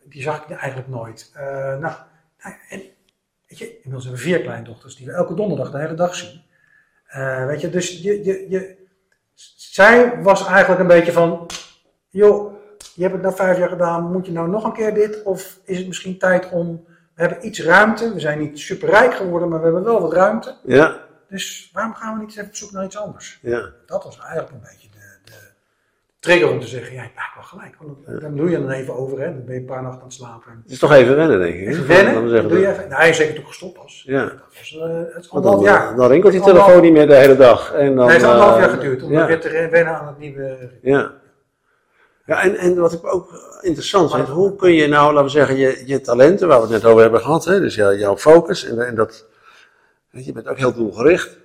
die 0.04 0.22
zag 0.22 0.44
ik 0.44 0.58
eigenlijk 0.58 0.90
nooit. 0.90 1.32
Eh, 1.34 1.44
nou, 1.56 1.94
nou, 2.44 2.56
en, 2.70 2.82
weet 3.48 3.58
je, 3.58 3.76
inmiddels 3.76 4.04
hebben 4.04 4.22
we 4.22 4.28
vier 4.28 4.42
kleindochters 4.42 4.96
die 4.96 5.06
we 5.06 5.12
elke 5.12 5.34
donderdag 5.34 5.72
de 5.72 5.80
hele 5.80 5.94
dag 5.94 6.16
zien. 6.16 6.42
Eh, 7.06 7.46
weet 7.46 7.62
je, 7.62 7.70
dus 7.70 8.02
je, 8.02 8.24
je, 8.24 8.50
je, 8.50 8.88
zij 9.56 10.22
was 10.22 10.48
eigenlijk 10.48 10.82
een 10.82 10.88
beetje 10.88 11.12
van, 11.12 11.46
joh, 12.10 12.54
je 12.96 13.02
hebt 13.02 13.14
het 13.14 13.24
nou 13.24 13.36
vijf 13.36 13.58
jaar 13.58 13.70
gedaan, 13.70 14.12
moet 14.12 14.26
je 14.26 14.32
nou 14.32 14.50
nog 14.50 14.64
een 14.64 14.74
keer 14.74 14.94
dit? 14.94 15.24
Of 15.24 15.60
is 15.64 15.78
het 15.78 15.88
misschien 15.88 16.18
tijd 16.18 16.50
om, 16.50 16.86
we 17.14 17.22
hebben 17.22 17.46
iets 17.46 17.64
ruimte, 17.64 18.14
we 18.14 18.20
zijn 18.20 18.40
niet 18.40 18.60
superrijk 18.60 19.14
geworden, 19.14 19.50
maar 19.50 19.58
we 19.60 19.66
hebben 19.66 19.84
wel 19.84 20.02
wat 20.02 20.14
ruimte. 20.14 20.56
ja, 20.64 21.08
Dus 21.30 21.70
waarom 21.74 21.94
gaan 21.94 22.14
we 22.14 22.20
niet 22.20 22.28
eens 22.28 22.38
even 22.38 22.50
op 22.50 22.56
zoek 22.56 22.72
naar 22.72 22.84
iets 22.86 22.98
anders? 22.98 23.40
ja. 23.42 23.70
Dat 23.86 24.04
was 24.04 24.20
eigenlijk 24.20 24.52
een 24.52 24.60
beetje 24.60 24.88
de, 24.92 25.32
de 25.32 25.34
trigger 26.20 26.50
om 26.50 26.60
te 26.60 26.68
zeggen, 26.68 26.94
ja, 26.94 27.04
ik 27.04 27.16
maak 27.16 27.32
wel 27.36 27.44
gelijk. 27.44 27.76
Want 27.80 28.22
dan 28.22 28.36
doe 28.36 28.50
je 28.50 28.56
er 28.56 28.62
dan 28.62 28.72
even 28.72 28.96
over, 28.96 29.20
hè? 29.20 29.26
dan 29.26 29.46
ben 29.46 29.54
je 29.54 29.60
een 29.60 29.66
paar 29.66 29.82
nachten 29.82 30.00
aan 30.02 30.08
het 30.08 30.16
slapen. 30.16 30.60
Het 30.64 30.72
is 30.72 30.80
toch 30.80 30.94
even 30.94 31.16
wennen, 31.16 31.40
denk 31.40 31.56
ik. 31.56 31.68
Even 31.68 31.88
wennen, 31.88 32.30
zeggen, 32.30 32.50
doe 32.50 32.60
je 32.60 32.68
even. 32.68 32.90
Nee, 32.90 33.14
zeker 33.14 33.34
toen 33.34 33.44
ik 33.44 33.48
gestopt 33.50 33.78
was. 33.78 34.04
Ja. 34.06 34.24
Dat 34.24 34.40
was 34.58 34.78
eh, 34.78 35.16
het 35.16 35.30
anderhalf 35.30 35.64
dan, 35.64 35.74
jaar. 35.74 35.96
dan 35.96 36.08
rinkelt 36.10 36.32
die 36.34 36.42
telefoon 36.42 36.82
niet 36.82 36.94
meer 36.94 37.08
de 37.08 37.16
hele 37.16 37.36
dag. 37.36 37.74
En 37.74 37.96
dan, 37.96 37.96
Nee, 37.96 38.04
het 38.06 38.12
heeft 38.12 38.24
anderhalf 38.24 38.56
eh, 38.56 38.62
jaar 38.62 38.70
geduurd 38.70 39.04
om 39.04 39.12
ja. 39.12 39.28
weer 39.28 39.40
te 39.40 39.68
wennen 39.72 40.00
aan 40.00 40.08
het 40.08 40.18
nieuwe 40.18 40.70
Ja. 40.82 41.12
Ja, 42.26 42.44
en, 42.44 42.56
en 42.56 42.76
wat 42.80 42.94
ik 42.94 43.14
ook 43.14 43.58
interessant 43.62 44.14
vind, 44.14 44.28
hoe 44.28 44.56
kun 44.56 44.74
je 44.74 44.88
nou, 44.88 45.08
laten 45.14 45.24
we 45.24 45.30
zeggen, 45.30 45.56
je, 45.56 45.84
je 45.86 46.02
talenten, 46.02 46.48
waar 46.48 46.58
we 46.58 46.64
het 46.64 46.72
net 46.72 46.86
over 46.86 47.02
hebben 47.02 47.22
gehad, 47.22 47.46
hè, 47.46 47.60
dus 47.60 47.76
jou- 47.76 47.98
jouw 47.98 48.18
focus, 48.18 48.66
en, 48.66 48.88
en 48.88 48.96
dat, 48.96 49.26
je, 50.12 50.32
bent 50.32 50.48
ook 50.48 50.58
heel 50.58 50.74
doelgericht. 50.74 51.38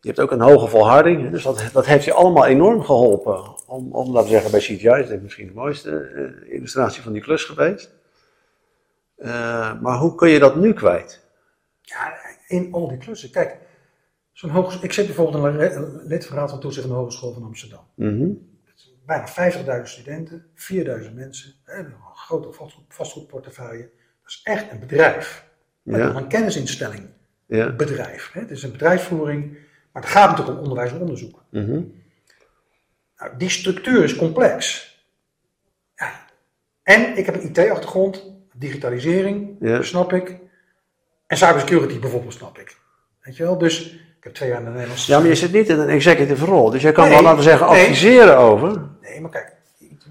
Je 0.00 0.08
hebt 0.08 0.20
ook 0.20 0.30
een 0.30 0.40
hoge 0.40 0.68
volharding, 0.68 1.30
dus 1.30 1.42
dat, 1.42 1.70
dat 1.72 1.86
heeft 1.86 2.04
je 2.04 2.12
allemaal 2.12 2.46
enorm 2.46 2.82
geholpen. 2.82 3.66
Om, 3.66 3.92
om 3.92 4.12
laten 4.12 4.22
we 4.22 4.34
zeggen, 4.34 4.50
bij 4.50 4.60
CGI 4.60 5.00
is 5.02 5.08
dit 5.08 5.22
misschien 5.22 5.46
de 5.46 5.52
mooiste 5.52 5.98
eh, 5.98 6.54
illustratie 6.54 7.02
van 7.02 7.12
die 7.12 7.22
klus 7.22 7.44
geweest. 7.44 7.90
Eh, 9.16 9.80
maar 9.80 9.98
hoe 9.98 10.14
kun 10.14 10.28
je 10.28 10.38
dat 10.38 10.56
nu 10.56 10.72
kwijt? 10.72 11.20
Ja, 11.80 12.14
in 12.46 12.72
al 12.72 12.88
die 12.88 12.98
klussen. 12.98 13.30
Kijk, 13.30 13.58
zo'n 14.32 14.50
hoges- 14.50 14.80
ik 14.80 14.92
zit 14.92 15.06
bijvoorbeeld 15.06 15.54
in 15.54 15.60
een 15.60 16.06
lid 16.06 16.26
van 16.26 16.60
Toezicht 16.60 16.86
van 16.86 16.94
de 16.94 17.00
Hogeschool 17.00 17.32
van 17.32 17.42
Amsterdam. 17.42 17.84
Mhm. 17.94 18.30
Bijna 19.06 19.28
50.000 19.28 19.82
studenten, 19.82 20.46
4.000 20.54 21.14
mensen, 21.14 21.54
een 21.64 21.94
grote 22.14 22.52
vastgoed, 22.52 22.84
vastgoedportefeuille. 22.88 23.82
Dat 24.22 24.30
is 24.30 24.40
echt 24.42 24.70
een 24.70 24.80
bedrijf. 24.80 25.50
Ja. 25.82 26.14
een 26.14 26.28
kennisinstelling 26.28 27.08
Ja. 27.56 27.70
bedrijf. 27.70 28.30
Hè. 28.32 28.40
Het 28.40 28.50
is 28.50 28.62
een 28.62 28.72
bedrijfsvoering, 28.72 29.52
maar 29.92 30.02
het 30.02 30.10
gaat 30.10 30.30
natuurlijk 30.30 30.56
om 30.56 30.62
onderwijs 30.62 30.92
en 30.92 31.00
onderzoek. 31.00 31.42
Mhm. 31.48 31.80
Nou, 33.18 33.36
die 33.38 33.48
structuur 33.48 34.04
is 34.04 34.16
complex. 34.16 34.90
Ja. 35.96 36.10
En 36.82 37.16
ik 37.16 37.26
heb 37.26 37.34
een 37.34 37.42
IT-achtergrond, 37.48 38.30
digitalisering, 38.54 39.56
Ja. 39.60 39.82
snap 39.82 40.12
ik. 40.12 40.36
En 41.26 41.36
cybersecurity 41.36 41.98
bijvoorbeeld, 41.98 42.32
snap 42.34 42.58
ik. 42.58 42.76
Weet 43.22 43.36
je 43.36 43.42
wel? 43.42 43.58
Dus 43.58 43.92
ik 43.92 44.24
heb 44.24 44.34
twee 44.34 44.48
jaar 44.48 44.58
in 44.58 44.64
de 44.64 44.70
Nederlandse... 44.70 45.12
Ja, 45.12 45.18
maar 45.18 45.28
je 45.28 45.34
zit 45.34 45.52
niet 45.52 45.68
in 45.68 45.78
een 45.78 45.88
executive 45.88 46.44
rol, 46.44 46.70
dus 46.70 46.82
jij 46.82 46.92
kan 46.92 47.04
Nee, 47.04 47.12
wel, 47.12 47.22
laten 47.22 47.38
we 47.38 47.44
zeggen, 47.44 47.70
nee. 47.70 47.80
adviseren 47.82 48.36
over. 48.38 48.82
Nee, 49.00 49.20
maar 49.20 49.30
kijk, 49.30 49.52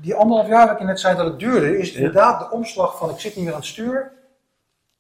die 0.02 0.16
anderhalf 0.16 0.48
jaar 0.50 0.68
dat 0.68 0.80
ik 0.80 0.86
net 0.86 1.00
zei 1.00 1.16
dat 1.18 1.26
het 1.26 1.40
duurde, 1.40 1.78
is 1.78 1.92
inderdaad 1.94 2.40
de 2.40 2.56
omslag 2.56 2.98
van 2.98 3.10
ik 3.10 3.20
zit 3.20 3.36
niet 3.36 3.44
meer 3.46 3.54
aan 3.54 3.60
het 3.60 3.70
stuur. 3.70 4.12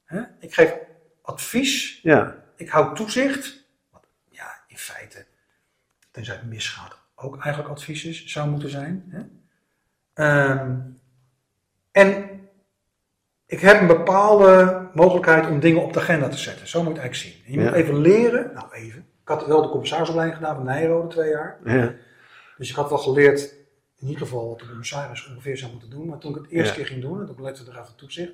Hè? 0.05 0.21
Ik 0.39 0.53
geef 0.53 0.73
advies, 1.21 1.99
Ja. 2.03 2.43
ik 2.55 2.69
hou 2.69 2.95
toezicht. 2.95 3.63
Wat 3.91 4.03
ja, 4.29 4.63
in 4.67 4.77
feite, 4.77 5.25
tenzij 6.11 6.35
het 6.35 6.45
misgaat, 6.45 6.97
ook 7.15 7.39
eigenlijk 7.41 7.73
advies 7.73 8.03
is, 8.05 8.25
zou 8.25 8.49
moeten 8.49 8.69
zijn. 8.69 9.05
Hè? 9.09 9.21
Ehm, 10.13 10.75
en 11.91 12.39
ik 13.45 13.59
heb 13.59 13.81
een 13.81 13.87
bepaalde 13.87 14.87
mogelijkheid 14.93 15.47
om 15.47 15.59
dingen 15.59 15.81
op 15.83 15.93
de 15.93 15.99
agenda 15.99 16.27
te 16.27 16.37
zetten. 16.37 16.67
Zo 16.67 16.83
moet 16.83 16.95
je 16.95 17.01
het 17.01 17.01
eigenlijk 17.01 17.35
zien. 17.35 17.45
En 17.45 17.51
je 17.53 17.59
Ja. 17.59 17.65
moet 17.69 17.79
even 17.79 17.97
leren, 18.01 18.51
nou 18.53 18.73
even. 18.73 18.99
Ik 19.21 19.27
had 19.27 19.45
wel 19.47 19.61
de 19.61 19.69
commissarisopleiding 19.69 20.37
gedaan 20.39 20.55
van 20.55 20.65
Nijrode 20.65 21.07
twee 21.07 21.29
jaar. 21.29 21.59
Ja. 21.65 21.93
Dus 22.57 22.69
ik 22.69 22.75
had 22.75 22.89
wel 22.89 22.97
geleerd, 22.97 23.53
in 23.97 24.07
ieder 24.07 24.21
geval 24.21 24.49
wat 24.49 24.59
de 24.59 24.67
commissaris 24.67 25.27
ongeveer 25.27 25.57
zou 25.57 25.71
moeten 25.71 25.89
doen. 25.89 26.07
Maar 26.07 26.17
toen 26.17 26.35
ik 26.35 26.41
het 26.41 26.51
eerste 26.51 26.69
Ja. 26.69 26.75
keer 26.75 26.85
ging 26.85 27.01
doen, 27.01 27.19
en 27.19 27.25
toen 27.25 27.41
lette 27.41 27.63
de 27.63 27.71
Raad 27.71 27.85
van 27.87 27.95
Toezicht, 27.95 28.31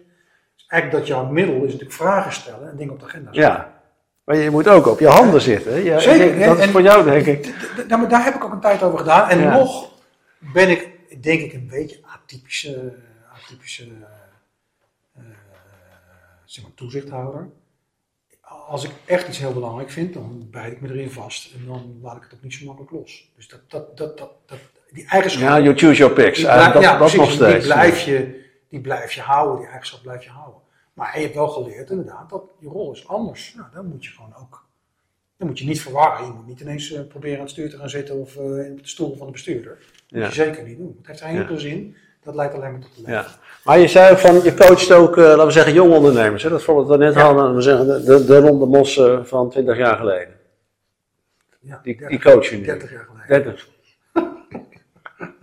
eigenlijk 0.68 0.92
dat 1.02 1.08
jouw 1.18 1.26
middel 1.26 1.56
is 1.56 1.62
natuurlijk 1.62 1.92
vragen 1.92 2.32
stellen 2.34 2.70
en 2.70 2.78
dingen 2.78 2.94
op 2.94 3.00
de 3.00 3.06
agenda 3.06 3.34
zetten. 3.34 3.52
Ja, 3.54 3.82
maar 4.24 4.36
je 4.36 4.50
moet 4.50 4.68
ook 4.68 4.88
op 4.88 5.00
je 5.00 5.08
handen 5.08 5.42
zitten. 5.42 6.02
Zeker? 6.02 6.46
Dat 6.46 6.60
is 6.60 6.70
voor 6.70 6.82
jou, 6.82 7.04
denk 7.04 7.26
ik. 7.26 7.54
Nou, 7.88 8.02
maar 8.02 8.10
daar 8.10 8.24
heb 8.24 8.36
ik 8.36 8.44
ook 8.44 8.52
een 8.52 8.60
tijd 8.60 8.84
over 8.84 8.98
gedaan. 9.00 9.30
En 9.30 9.40
Ja. 9.40 9.58
nog 9.58 9.92
ben 10.38 10.70
ik, 10.70 10.90
denk 11.24 11.42
ik, 11.42 11.54
een 11.54 11.68
beetje 11.68 12.00
atypische, 12.02 12.94
atypische 13.44 13.88
eh, 15.16 15.22
zeg 16.46 16.64
maar, 16.64 16.74
toezichthouder. 16.76 17.48
Als 18.68 18.84
ik 18.84 18.92
echt 19.06 19.28
iets 19.28 19.38
heel 19.38 19.54
belangrijk 19.54 19.90
vind, 19.92 20.14
dan 20.14 20.48
bijt 20.52 20.72
ik 20.72 20.82
me 20.82 20.90
erin 20.90 21.12
vast. 21.12 21.54
En 21.54 21.66
dan 21.68 22.00
laat 22.02 22.16
ik 22.16 22.24
het 22.24 22.34
ook 22.34 22.44
niet 22.44 22.54
zo 22.54 22.66
makkelijk 22.66 22.92
los. 22.92 23.32
Dus 23.36 23.48
dat, 23.48 23.60
dat, 23.68 23.98
dat, 23.98 24.18
dat, 24.18 24.32
dat, 24.46 24.58
die 24.92 25.08
eigenschap... 25.10 25.44
Ja, 25.44 25.60
you 25.60 25.78
choose 25.78 25.96
your 25.98 26.14
picks. 26.14 26.38
Die 26.38 26.46
blij- 26.46 26.72
dat, 26.72 26.82
ja, 26.82 26.98
dat 26.98 27.00
nog 27.00 27.12
precies, 27.16 27.34
steeds. 27.36 27.66
Die 27.66 27.74
blijf, 27.74 28.02
je, 28.02 28.46
die 28.70 28.82
blijf 28.82 29.12
je 29.14 29.22
houden, 29.22 29.58
die 29.58 29.68
eigenschap 29.68 30.02
blijf 30.02 30.24
je 30.24 30.30
houden. 30.30 30.60
Maar 30.94 31.16
je 31.18 31.22
hebt 31.24 31.36
wel 31.36 31.48
geleerd 31.48 31.90
inderdaad 31.90 32.30
dat 32.30 32.44
je 32.60 32.68
rol 32.68 32.92
is 32.92 33.08
anders. 33.08 33.54
Nou, 33.58 33.68
dan 33.74 33.86
moet 33.86 34.06
je 34.06 34.12
gewoon 34.12 34.34
ook, 34.40 34.66
dan 35.38 35.48
moet 35.48 35.60
je 35.60 35.66
niet 35.66 35.82
verwarren. 35.82 36.26
Je 36.26 36.32
moet 36.32 36.48
niet 36.48 36.60
ineens 36.60 36.92
eh, 36.94 37.02
proberen 37.08 37.36
aan 37.38 37.42
het 37.44 37.52
stuur 37.52 37.70
te 37.70 37.78
gaan 37.78 37.90
zitten 37.90 38.16
of 38.20 38.36
eh, 38.36 38.44
in 38.44 38.76
de 38.76 38.88
stoel 38.88 39.16
van 39.18 39.26
de 39.26 39.32
bestuurder. 39.32 39.78
Dat 40.08 40.20
moet 40.20 40.28
je 40.34 40.44
zeker 40.44 40.64
niet 40.64 40.78
doen. 40.78 40.96
Het 40.98 41.08
heeft 41.08 41.22
geen 41.22 41.34
Ja. 41.34 41.40
enkele 41.40 41.60
zin. 41.60 41.96
Dat 42.24 42.36
leidt 42.36 42.54
alleen 42.54 42.72
maar 42.72 42.82
tot 42.82 43.06
de 43.06 43.12
Ja. 43.12 43.26
Maar 43.64 43.80
je 43.80 43.88
zei 43.88 44.18
van, 44.18 44.44
je 44.44 44.54
coacht 44.54 44.92
ook, 44.92 45.18
eh, 45.18 45.24
laten 45.24 45.46
we 45.46 45.52
zeggen, 45.52 45.74
jonge 45.74 45.96
ondernemers. 45.96 46.44
Hè? 46.44 46.50
Dat 46.50 46.64
voorbeeld 46.64 46.88
dat 46.88 46.98
we 46.98 47.04
net 47.04 47.16
hadden, 47.16 47.56
we 47.56 47.62
zeggen, 47.62 47.88
de, 47.88 48.04
de, 48.04 48.26
de 48.26 48.40
ronde 48.40 48.66
mos 48.66 49.02
van 49.24 49.50
20 49.50 49.78
jaar 49.78 49.98
geleden. 49.98 50.36
Ja, 51.60 51.80
Die, 51.84 51.98
30, 51.98 52.10
die 52.22 52.32
coach 52.32 52.50
je 52.50 52.58
nu. 52.58 52.64
30 52.66 52.92
jaar 52.92 53.06
geleden. 53.06 53.28
30. 53.44 53.70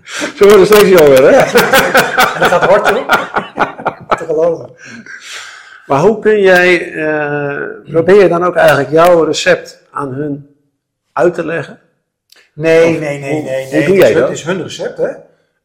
Ze 0.04 0.44
worden 0.48 0.66
steeds 0.66 0.88
jonger, 0.88 1.22
hè? 1.22 1.28
En 1.28 1.52
dat 2.40 2.48
gaat 2.48 2.64
hard 2.64 2.88
hoor. 2.88 3.06
te 4.18 4.24
geloven. 4.24 4.70
Maar 5.86 6.00
hoe 6.00 6.18
kun 6.18 6.40
jij, 6.40 6.92
eh, 6.92 7.92
probeer 7.92 8.22
je 8.22 8.28
dan 8.28 8.44
ook 8.44 8.54
eigenlijk 8.56 8.90
jouw 8.90 9.22
recept 9.24 9.82
aan 9.90 10.12
hun 10.12 10.56
uit 11.12 11.34
te 11.34 11.46
leggen? 11.46 11.80
Nee, 12.52 12.98
nee, 12.98 13.18
nee, 13.18 13.32
hoe- 13.32 13.42
nee. 13.42 13.64
hoe 13.64 13.72
nee. 13.72 13.86
doe 13.86 13.94
het, 13.94 14.02
jij 14.02 14.10
is, 14.10 14.16
dat? 14.16 14.28
het 14.28 14.38
is 14.38 14.44
hun 14.44 14.62
recept, 14.62 14.98
hè. 14.98 15.10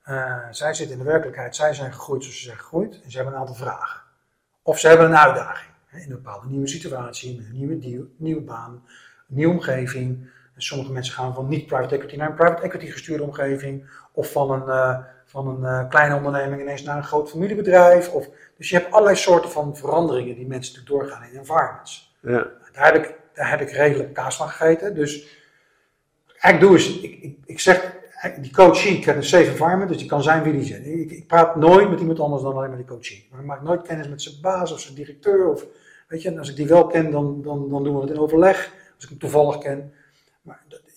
Eh, 0.03 0.35
zij 0.51 0.73
zitten 0.73 0.97
in 0.97 1.03
de 1.03 1.09
werkelijkheid, 1.09 1.55
zij 1.55 1.73
zijn 1.73 1.93
gegroeid 1.93 2.23
zoals 2.23 2.37
ze 2.37 2.43
zijn 2.43 2.57
gegroeid. 2.57 2.99
En 3.03 3.11
ze 3.11 3.15
hebben 3.15 3.33
een 3.35 3.39
aantal 3.39 3.55
vragen. 3.55 4.01
Of 4.63 4.79
ze 4.79 4.87
hebben 4.87 5.05
een 5.05 5.17
uitdaging. 5.17 5.69
Hè, 5.87 5.97
in 5.99 6.03
een 6.11 6.21
bepaalde 6.21 6.47
nieuwe 6.47 6.67
situatie, 6.67 7.37
een 7.37 7.57
nieuwe, 7.57 7.79
deal, 7.79 8.03
nieuwe 8.17 8.41
baan, 8.41 8.71
een 9.29 9.35
nieuwe 9.35 9.53
omgeving. 9.53 10.29
En 10.55 10.61
sommige 10.61 10.91
mensen 10.91 11.13
gaan 11.13 11.33
van 11.33 11.47
niet 11.47 11.65
private 11.65 11.95
equity 11.95 12.15
naar 12.15 12.29
een 12.29 12.35
private 12.35 12.61
equity 12.61 12.85
gestuurde 12.91 13.23
omgeving. 13.23 13.89
Of 14.19 14.31
van 14.31 14.51
een, 14.51 14.69
eh, 14.69 14.97
van 15.25 15.47
een 15.47 15.65
eh, 15.65 15.89
kleine 15.89 16.15
onderneming 16.15 16.61
ineens 16.61 16.83
naar 16.83 16.97
een 16.97 17.03
groot 17.03 17.29
familiebedrijf. 17.29 18.09
Of, 18.09 18.27
dus 18.57 18.69
je 18.69 18.75
hebt 18.75 18.91
allerlei 18.91 19.15
soorten 19.15 19.51
van 19.51 19.77
veranderingen 19.77 20.35
die 20.35 20.47
mensen 20.47 20.73
natuurlijk 20.73 21.01
doorgaan 21.01 21.29
in 21.29 21.37
environments. 21.37 22.17
Ja. 22.21 22.47
Daar 22.73 22.93
heb 22.93 22.95
ik, 22.95 23.15
daar 23.33 23.49
heb 23.49 23.61
ik 23.61 23.69
redelijk 23.69 24.13
kaas 24.13 24.35
van 24.35 24.49
gegeten. 24.49 24.95
Dus 24.95 25.27
eigenlijk 26.39 26.59
doe 26.59 26.75
is, 26.75 27.01
ik, 27.01 27.21
ik, 27.21 27.37
ik 27.45 27.59
zeg, 27.59 27.93
die 28.41 28.51
coachie 28.51 28.99
krijgt 28.99 29.21
een 29.21 29.27
safe 29.27 29.49
environment, 29.49 29.89
dus 29.89 29.97
die 29.97 30.07
kan 30.07 30.23
zijn 30.23 30.43
wie 30.43 30.53
die 30.53 30.63
zit. 30.63 30.85
Ik, 30.85 31.11
ik 31.11 31.27
praat 31.27 31.55
nooit 31.55 31.89
met 31.89 31.99
iemand 31.99 32.19
anders 32.19 32.43
dan 32.43 32.55
alleen 32.55 32.67
maar 32.67 32.77
die 32.77 32.87
coachie. 32.87 33.27
Maar 33.31 33.39
ik 33.39 33.45
maak 33.45 33.61
nooit 33.61 33.81
kennis 33.81 34.09
met 34.09 34.21
zijn 34.21 34.35
baas 34.41 34.71
of 34.71 34.79
zijn 34.79 34.95
directeur. 34.95 35.49
Of, 35.49 35.65
weet 36.07 36.21
je, 36.21 36.29
en 36.29 36.37
als 36.37 36.49
ik 36.49 36.55
die 36.55 36.67
wel 36.67 36.87
ken, 36.87 37.11
dan, 37.11 37.41
dan, 37.41 37.69
dan 37.69 37.83
doen 37.83 37.95
we 37.95 38.01
het 38.01 38.09
in 38.09 38.19
overleg. 38.19 38.71
Als 38.95 39.03
ik 39.03 39.09
hem 39.09 39.19
toevallig 39.19 39.57
ken. 39.57 39.93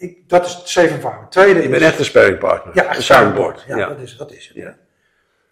Ik, 0.02 0.28
dat 0.28 0.46
is 0.46 0.54
het 0.54 0.68
safe 0.68 0.88
environment. 0.88 1.30
Tweede 1.30 1.62
Je 1.62 1.68
bent 1.68 1.80
is, 1.82 1.88
echt 1.88 1.98
een 1.98 2.04
sparringpartner. 2.04 2.74
ja, 2.74 2.96
een 2.96 3.02
soundboard. 3.02 3.64
Ja, 3.66 3.76
Ja. 3.76 3.88
Dat, 3.88 3.98
is, 3.98 4.16
dat 4.16 4.32
is 4.32 4.48
het. 4.48 4.56
Ja. 4.56 4.76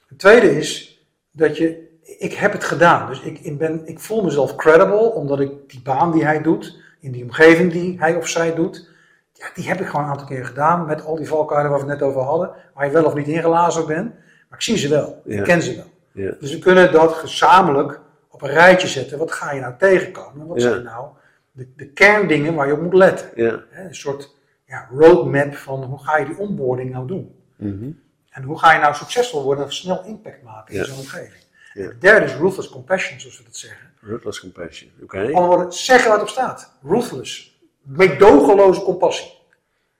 Het 0.09 0.18
tweede 0.18 0.57
is 0.57 1.01
dat 1.32 1.57
je, 1.57 1.88
ik 2.18 2.32
heb 2.32 2.53
het 2.53 2.64
gedaan. 2.64 3.09
Dus 3.09 3.20
ik, 3.20 3.38
ik, 3.38 3.59
ben, 3.59 3.86
ik 3.86 4.01
voel 4.01 4.22
mezelf 4.24 4.55
credible, 4.57 5.12
omdat 5.12 5.40
ik 5.40 5.51
die 5.66 5.80
baan 5.82 6.12
die 6.12 6.24
hij 6.24 6.42
doet, 6.42 6.76
in 7.01 7.12
die 7.12 7.22
omgeving 7.22 7.72
die 7.72 7.96
hij 7.98 8.14
of 8.16 8.28
zij 8.28 8.55
doet, 8.55 8.88
ja, 9.32 9.46
die 9.55 9.68
heb 9.68 9.80
ik 9.80 9.86
gewoon 9.86 10.05
een 10.05 10.11
aantal 10.11 10.26
keer 10.26 10.44
gedaan. 10.46 10.86
Met 10.86 11.05
al 11.05 11.16
die 11.16 11.28
valkuilen 11.28 11.70
waar 11.70 11.80
we 11.80 11.90
het 11.90 11.98
net 11.98 12.09
over 12.09 12.20
hadden, 12.22 12.51
waar 12.74 12.86
je 12.86 12.92
wel 12.92 13.05
of 13.05 13.14
niet 13.14 13.26
ingelazen 13.28 13.86
bent. 13.86 14.14
Maar 14.48 14.59
ik 14.59 14.64
zie 14.64 14.76
ze 14.78 14.88
wel, 14.88 15.22
Ja. 15.24 15.38
ik 15.38 15.44
ken 15.44 15.62
ze 15.62 15.74
wel. 15.76 15.90
Ja. 16.24 16.32
Dus 16.40 16.53
we 16.53 16.59
kunnen 16.59 16.92
dat 16.92 17.12
gezamenlijk 17.12 18.01
op 18.30 18.42
een 18.42 18.51
rijtje 18.51 18.88
zetten. 18.88 19.18
Wat 19.18 19.32
ga 19.32 19.53
je 19.53 19.61
nou 19.61 19.74
tegenkomen? 19.78 20.46
Wat 20.46 20.62
zijn 20.62 20.82
nou 20.82 21.07
de, 21.53 21.68
de 21.76 21.86
kerndingen 21.86 22.55
waar 22.55 22.66
je 22.66 22.72
op 22.72 22.80
moet 22.80 22.94
letten? 22.94 23.28
Een 23.72 23.94
soort 23.94 24.34
ja, 24.70 24.88
roadmap 24.90 25.54
van 25.54 25.84
hoe 25.84 25.98
ga 25.98 26.16
je 26.16 26.24
die 26.26 26.38
onboarding 26.38 26.90
nou 26.90 27.06
doen? 27.06 27.34
Mhm. 27.56 27.90
En 28.30 28.42
hoe 28.42 28.58
ga 28.58 28.72
je 28.72 28.80
nou 28.80 28.94
succesvol 28.94 29.42
worden 29.42 29.64
en 29.64 29.72
snel 29.72 30.04
impact 30.04 30.42
maken 30.42 30.74
in 30.74 30.84
zo'n 30.84 30.98
omgeving? 30.98 31.42
Ja. 31.74 31.82
Het 31.82 32.00
derde 32.00 32.26
is 32.26 32.34
ruthless 32.34 32.68
compassion, 32.68 33.20
zoals 33.20 33.38
we 33.38 33.44
dat 33.44 33.56
zeggen. 33.56 33.90
Ruthless 34.00 34.40
compassion. 34.40 34.90
Oké. 35.02 35.18
Met 35.18 35.34
andere 35.34 35.46
woorden, 35.46 35.72
zeggen 35.72 36.10
wat 36.10 36.20
op 36.20 36.28
staat. 36.28 36.72
Ruthless. 36.82 37.60
Meedogenloze 37.82 38.82
compassie. 38.82 39.32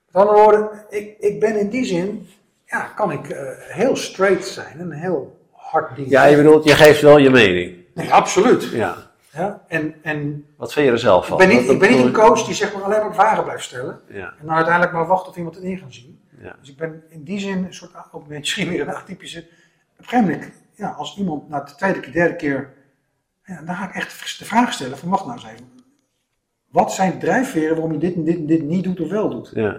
Met 0.07 0.23
andere 0.23 0.43
woorden, 0.43 0.85
ik, 0.89 1.19
ik 1.19 1.41
ben 1.41 1.57
in 1.59 1.69
die 1.69 1.85
zin, 1.85 2.29
ja, 2.67 2.81
kan 2.81 3.13
ik 3.13 3.29
eh, 3.29 3.49
heel 3.57 3.97
straight 3.97 4.47
zijn 4.47 4.79
en 4.79 4.91
heel 4.91 5.49
hard 5.53 5.97
dingen 5.97 6.11
Ja, 6.11 6.25
je 6.25 6.37
bedoelt, 6.37 6.65
je 6.65 6.75
geeft 6.75 7.01
wel 7.01 7.19
je 7.19 7.31
mening. 7.31 7.77
Nee, 7.95 8.13
absoluut. 8.13 8.71
Ja. 8.71 9.10
Ja, 9.33 9.63
en, 9.69 9.95
en 10.03 10.47
Wat 10.57 10.73
vind 10.73 10.87
je 10.87 10.93
er 10.93 10.99
zelf 10.99 11.23
ik 11.23 11.29
van? 11.29 11.39
ben 11.39 11.49
niet, 11.49 11.69
ik 11.71 11.79
ben 11.79 11.91
niet 11.91 12.05
een 12.05 12.13
coach 12.13 12.45
die 12.45 12.55
zeg 12.55 12.73
maar 12.75 12.83
alleen 12.83 13.01
maar 13.01 13.15
vragen 13.15 13.43
blijft 13.45 13.63
stellen. 13.65 14.01
Ja. 14.09 14.35
En 14.41 14.47
dan 14.47 14.55
uiteindelijk 14.55 14.93
maar 14.95 15.07
wacht 15.07 15.29
of 15.29 15.37
iemand 15.37 15.55
het 15.55 15.65
in 15.65 15.79
gaat 15.79 15.93
zien. 15.93 16.21
Ja. 16.43 16.57
Dus 16.61 16.71
ik 16.71 16.77
ben 16.77 17.03
in 17.09 17.23
die 17.25 17.39
zin 17.39 17.65
een 17.65 17.75
soort, 17.75 17.91
ook 18.13 18.27
misschien 18.29 18.69
weer 18.69 18.81
een 18.89 18.95
atypische. 18.95 19.39
Op 19.39 19.45
een 19.99 20.05
gegeven 20.05 20.31
moment, 20.31 20.53
ja, 20.75 20.89
als 20.91 21.17
iemand 21.19 21.49
na 21.49 21.61
de 21.61 21.75
tweede 21.75 22.01
keer, 22.01 22.13
derde 22.13 22.37
keer, 22.37 22.73
ja, 23.45 23.63
dan 23.63 23.75
ga 23.75 23.89
ik 23.89 23.95
echt 23.95 24.39
de 24.39 24.45
vraag 24.45 24.73
stellen 24.73 24.99
van 24.99 25.09
wacht 25.09 25.25
nou 25.27 25.37
eens 25.37 25.47
even. 25.47 25.69
Wat 26.71 26.93
zijn 26.93 27.11
de 27.11 27.17
drijfveren 27.19 27.71
waarom 27.71 27.93
je 27.93 27.99
dit 27.99 28.15
en 28.15 28.25
dit 28.25 28.37
en 28.37 28.47
dit 28.47 28.63
niet 28.63 28.85
doet 28.85 29.01
of 29.01 29.09
wel 29.09 29.29
doet? 29.31 29.51
Ja. 29.55 29.75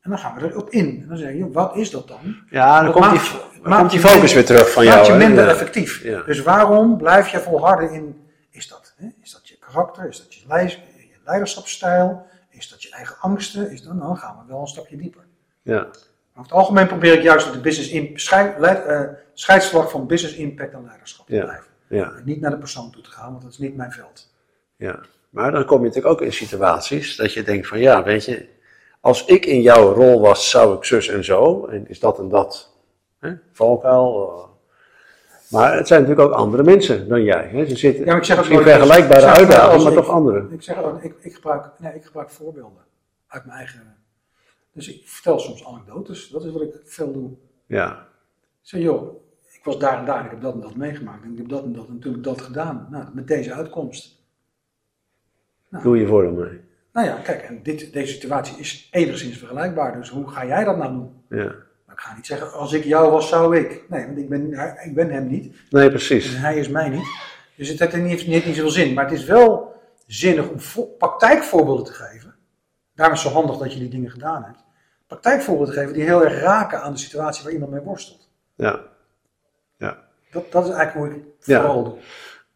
En 0.00 0.10
dan 0.12 0.18
gaan 0.18 0.34
we 0.38 0.46
erop 0.50 0.70
in. 0.70 0.98
En 1.02 1.08
dan 1.08 1.16
zeg 1.16 1.34
je, 1.34 1.50
wat 1.50 1.76
is 1.76 1.90
dat 1.90 2.08
dan? 2.08 2.18
Ja, 2.50 2.82
dan 2.82 2.92
komt 2.92 3.04
die, 3.04 3.14
maakt- 3.14 3.32
dan 3.32 3.62
maakt 3.62 3.78
komt 3.78 3.90
die 3.90 4.00
je 4.00 4.06
focus 4.06 4.20
minder- 4.20 4.34
weer 4.34 4.44
terug 4.44 4.72
van 4.72 4.84
maakt 4.84 4.96
jou. 4.96 5.06
je 5.06 5.12
hè? 5.22 5.26
minder 5.28 5.44
Ja. 5.44 5.50
effectief. 5.50 6.02
Ja. 6.02 6.22
Dus 6.22 6.42
waarom 6.42 6.96
blijf 6.96 7.28
je 7.28 7.38
volharden 7.38 7.90
in, 7.92 8.25
is 8.56 8.68
dat, 8.68 8.94
hè? 8.96 9.06
is 9.22 9.32
dat 9.32 9.48
je 9.48 9.58
karakter, 9.58 10.08
is 10.08 10.18
dat 10.18 10.34
je, 10.34 10.44
leid- 10.48 10.72
je 10.96 11.16
leiderschapsstijl, 11.24 12.26
is 12.50 12.68
dat 12.68 12.82
je 12.82 12.90
eigen 12.90 13.16
angsten, 13.20 13.70
is 13.70 13.82
dan, 13.82 13.98
dan 13.98 14.16
gaan 14.16 14.36
we 14.38 14.52
wel 14.52 14.60
een 14.60 14.66
stapje 14.66 14.96
dieper. 14.96 15.24
Ja. 15.62 15.74
Maar 15.74 15.84
over 16.32 16.42
het 16.42 16.52
algemeen 16.52 16.86
probeer 16.86 17.12
ik 17.12 17.22
juist 17.22 17.52
de 17.52 17.60
business 17.60 17.90
in, 17.90 18.12
leid- 18.58 18.84
eh, 18.84 19.00
scheidslag 19.34 19.90
van 19.90 20.06
business 20.06 20.34
impact 20.36 20.72
en 20.72 20.84
leiderschap 20.84 21.26
te 21.26 21.34
Ja. 21.34 21.42
blijven. 21.44 21.66
Ja. 21.88 22.12
En 22.12 22.22
niet 22.24 22.40
naar 22.40 22.50
de 22.50 22.58
persoon 22.58 22.90
toe 22.90 23.02
te 23.02 23.10
gaan, 23.10 23.30
want 23.30 23.42
dat 23.42 23.50
is 23.52 23.58
niet 23.58 23.76
mijn 23.76 23.92
veld. 23.92 24.32
Ja, 24.76 25.00
maar 25.30 25.50
dan 25.52 25.64
kom 25.64 25.78
je 25.80 25.86
natuurlijk 25.86 26.14
ook 26.14 26.20
in 26.22 26.32
situaties 26.32 27.16
dat 27.16 27.32
je 27.32 27.42
denkt 27.42 27.66
van 27.66 27.78
ja, 27.78 28.02
weet 28.02 28.24
je, 28.24 28.48
als 29.00 29.24
ik 29.24 29.46
in 29.46 29.62
jouw 29.62 29.92
rol 29.92 30.20
was, 30.20 30.50
zou 30.50 30.76
ik 30.76 30.84
zus 30.84 31.08
en 31.08 31.24
zo, 31.24 31.66
en 31.66 31.88
is 31.88 32.00
dat 32.00 32.18
en 32.18 32.28
dat 32.28 32.72
hè, 33.18 33.34
valkuil. 33.52 34.44
Maar 35.50 35.76
het 35.76 35.86
zijn 35.88 36.00
natuurlijk 36.02 36.28
ook 36.28 36.34
andere 36.34 36.62
mensen 36.62 37.08
dan 37.08 37.22
jij. 37.22 37.48
Hè? 37.48 37.66
Ze 37.66 37.76
zitten 37.76 38.04
Ja, 38.04 38.10
maar 38.10 38.16
ik 38.16 38.24
zeg 38.24 38.48
nooit- 38.50 38.62
vergelijkbare 38.62 39.26
uitdagingen, 39.26 39.82
maar 39.82 39.92
ik- 39.92 39.98
toch 39.98 40.08
andere. 40.08 40.46
Ik 40.50 40.62
zeg 40.62 40.82
ook, 40.82 41.02
ik, 41.02 41.14
ik, 41.20 41.34
gebruik, 41.34 41.70
nee, 41.78 41.94
ik 41.94 42.04
gebruik 42.04 42.30
voorbeelden 42.30 42.82
uit 43.26 43.44
mijn 43.44 43.58
eigen. 43.58 43.96
Dus 44.72 44.88
ik 44.88 45.08
vertel 45.08 45.38
soms 45.38 45.64
anekdotes, 45.66 46.28
dat 46.28 46.44
is 46.44 46.52
wat 46.52 46.62
ik 46.62 46.74
veel 46.84 47.12
doe. 47.12 47.30
Ja, 47.66 47.90
Ik 48.62 48.68
zeg, 48.72 48.80
joh, 48.80 49.16
ik 49.52 49.60
was 49.64 49.78
daar 49.78 49.98
en 49.98 50.04
daar 50.04 50.18
en 50.18 50.24
ik 50.24 50.30
heb 50.30 50.40
dat 50.40 50.54
en 50.54 50.60
dat 50.60 50.74
meegemaakt. 50.76 51.24
En 51.24 51.30
ik 51.32 51.36
heb 51.38 51.48
dat 51.48 51.64
en 51.64 51.72
dat 51.72 51.88
en 51.88 51.98
toen 51.98 52.10
heb 52.10 52.18
ik 52.20 52.24
dat 52.24 52.40
gedaan. 52.40 52.86
Nou, 52.90 53.04
met 53.12 53.26
deze 53.26 53.52
uitkomst. 53.52 54.24
doe 55.82 55.98
je 55.98 56.06
voordeel 56.06 56.32
mee. 56.32 56.60
Nou 56.92 57.06
ja, 57.08 57.14
kijk, 57.16 57.42
en 57.42 57.62
dit, 57.62 57.92
deze 57.92 58.12
situatie 58.12 58.58
is 58.58 58.88
enigszins 58.92 59.38
vergelijkbaar. 59.38 59.96
Dus 59.98 60.08
hoe 60.10 60.28
ga 60.28 60.46
jij 60.46 60.64
dat 60.64 60.76
nou 60.76 60.92
doen? 60.92 61.10
Ja. 61.38 61.54
Ik 61.96 62.02
ga 62.02 62.14
niet 62.14 62.26
zeggen, 62.26 62.52
als 62.52 62.72
ik 62.72 62.84
jou 62.84 63.10
was, 63.10 63.28
zou 63.28 63.56
ik. 63.56 63.84
Nee, 63.88 64.06
want 64.06 64.18
ik 64.18 64.28
ben, 64.28 64.52
ik 64.84 64.94
ben 64.94 65.10
hem 65.10 65.26
niet. 65.26 65.56
Nee, 65.70 65.88
precies. 65.90 66.34
En 66.34 66.40
hij 66.40 66.56
is 66.58 66.68
mij 66.68 66.88
niet. 66.88 67.06
Dus 67.56 67.68
het 67.68 67.78
heeft 67.78 67.96
niet, 67.96 68.26
niet, 68.26 68.44
niet 68.46 68.54
zoveel 68.56 68.70
zin. 68.70 68.94
Maar 68.94 69.04
het 69.04 69.12
is 69.18 69.24
wel 69.24 69.74
zinnig 70.06 70.48
om 70.48 70.60
vo- 70.60 70.82
praktijkvoorbeelden 70.98 71.84
te 71.84 71.92
geven. 71.92 72.34
Daarom 72.94 73.16
is 73.16 73.22
het 73.22 73.32
zo 73.32 73.38
handig 73.38 73.56
dat 73.56 73.72
je 73.72 73.78
die 73.78 73.88
dingen 73.88 74.10
gedaan 74.10 74.42
hebt. 74.44 74.64
Praktijkvoorbeelden 75.06 75.74
te 75.74 75.80
geven 75.80 75.94
die 75.94 76.02
heel 76.04 76.24
erg 76.24 76.40
raken 76.40 76.82
aan 76.82 76.92
de 76.92 76.98
situatie 76.98 77.44
waar 77.44 77.52
iemand 77.52 77.70
mee 77.72 77.80
worstelt. 77.80 78.28
Ja, 78.54 78.80
ja. 79.76 79.98
Dat, 80.30 80.52
dat 80.52 80.64
is 80.68 80.72
eigenlijk 80.74 81.06
hoe 81.12 81.20
ik 81.20 81.24
het 81.38 81.46
Ja. 81.46 81.60
vooral 81.60 81.84
doe. 81.84 81.96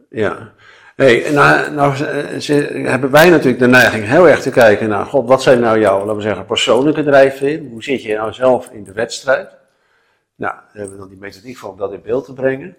Ja. 0.09 0.53
Hey, 1.01 1.30
nou, 1.32 1.70
nou 1.70 2.05
eh, 2.05 2.38
ze- 2.38 2.80
hebben 2.84 3.11
wij 3.11 3.30
natuurlijk 3.30 3.59
de 3.59 3.66
neiging 3.66 4.05
heel 4.05 4.28
erg 4.28 4.40
te 4.42 4.51
kijken 4.51 4.88
naar, 4.88 5.07
god, 5.07 5.28
wat 5.28 5.42
zijn 5.42 5.61
nou 5.61 5.80
jouw, 5.80 5.98
laten 5.98 6.16
we 6.16 6.22
zeggen, 6.22 6.44
persoonlijke 6.44 7.03
drijfveren? 7.03 7.68
Hoe 7.68 7.82
zit 7.82 8.03
je 8.03 8.14
nou 8.16 8.32
zelf 8.32 8.68
in 8.70 8.84
de 8.84 8.92
wedstrijd? 8.92 9.48
Nou, 10.34 10.55
daar 10.55 10.64
hebben 10.72 10.92
we 10.92 10.98
dan 10.98 11.09
die 11.09 11.18
methodiek 11.18 11.57
voor 11.57 11.70
om 11.70 11.76
dat 11.76 11.92
in 11.92 12.03
beeld 12.03 12.24
te 12.24 12.32
brengen. 12.32 12.76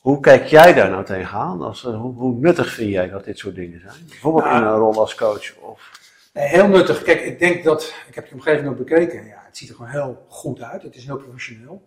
Hoe 0.00 0.20
kijk 0.20 0.44
jij 0.46 0.72
daar 0.74 0.90
nou 0.90 1.04
tegenaan? 1.04 1.62
Als, 1.62 1.84
eh, 1.84 2.00
hoe, 2.00 2.14
hoe 2.14 2.34
nuttig 2.34 2.72
vind 2.72 2.90
jij 2.90 3.08
dat 3.08 3.24
dit 3.24 3.38
soort 3.38 3.54
dingen 3.54 3.80
zijn? 3.80 3.94
Bijvoorbeeld 4.08 4.44
Nou, 4.44 4.56
in 4.56 4.62
een 4.66 4.76
rol 4.76 4.98
als 5.00 5.14
coach 5.14 5.56
of... 5.60 5.90
Nee, 6.32 6.46
heel 6.48 6.68
nuttig. 6.68 7.02
Kijk, 7.02 7.20
ik 7.20 7.38
denk 7.38 7.64
dat, 7.64 7.94
ik 8.08 8.14
heb 8.14 8.24
die 8.24 8.32
omgeving 8.34 8.68
ook 8.68 8.76
bekeken. 8.78 9.26
Ja, 9.26 9.42
het 9.46 9.56
ziet 9.56 9.68
er 9.68 9.74
gewoon 9.74 9.90
heel 9.90 10.24
goed 10.28 10.62
uit. 10.62 10.82
Het 10.82 10.94
is 10.96 11.04
heel 11.04 11.16
professioneel. 11.16 11.82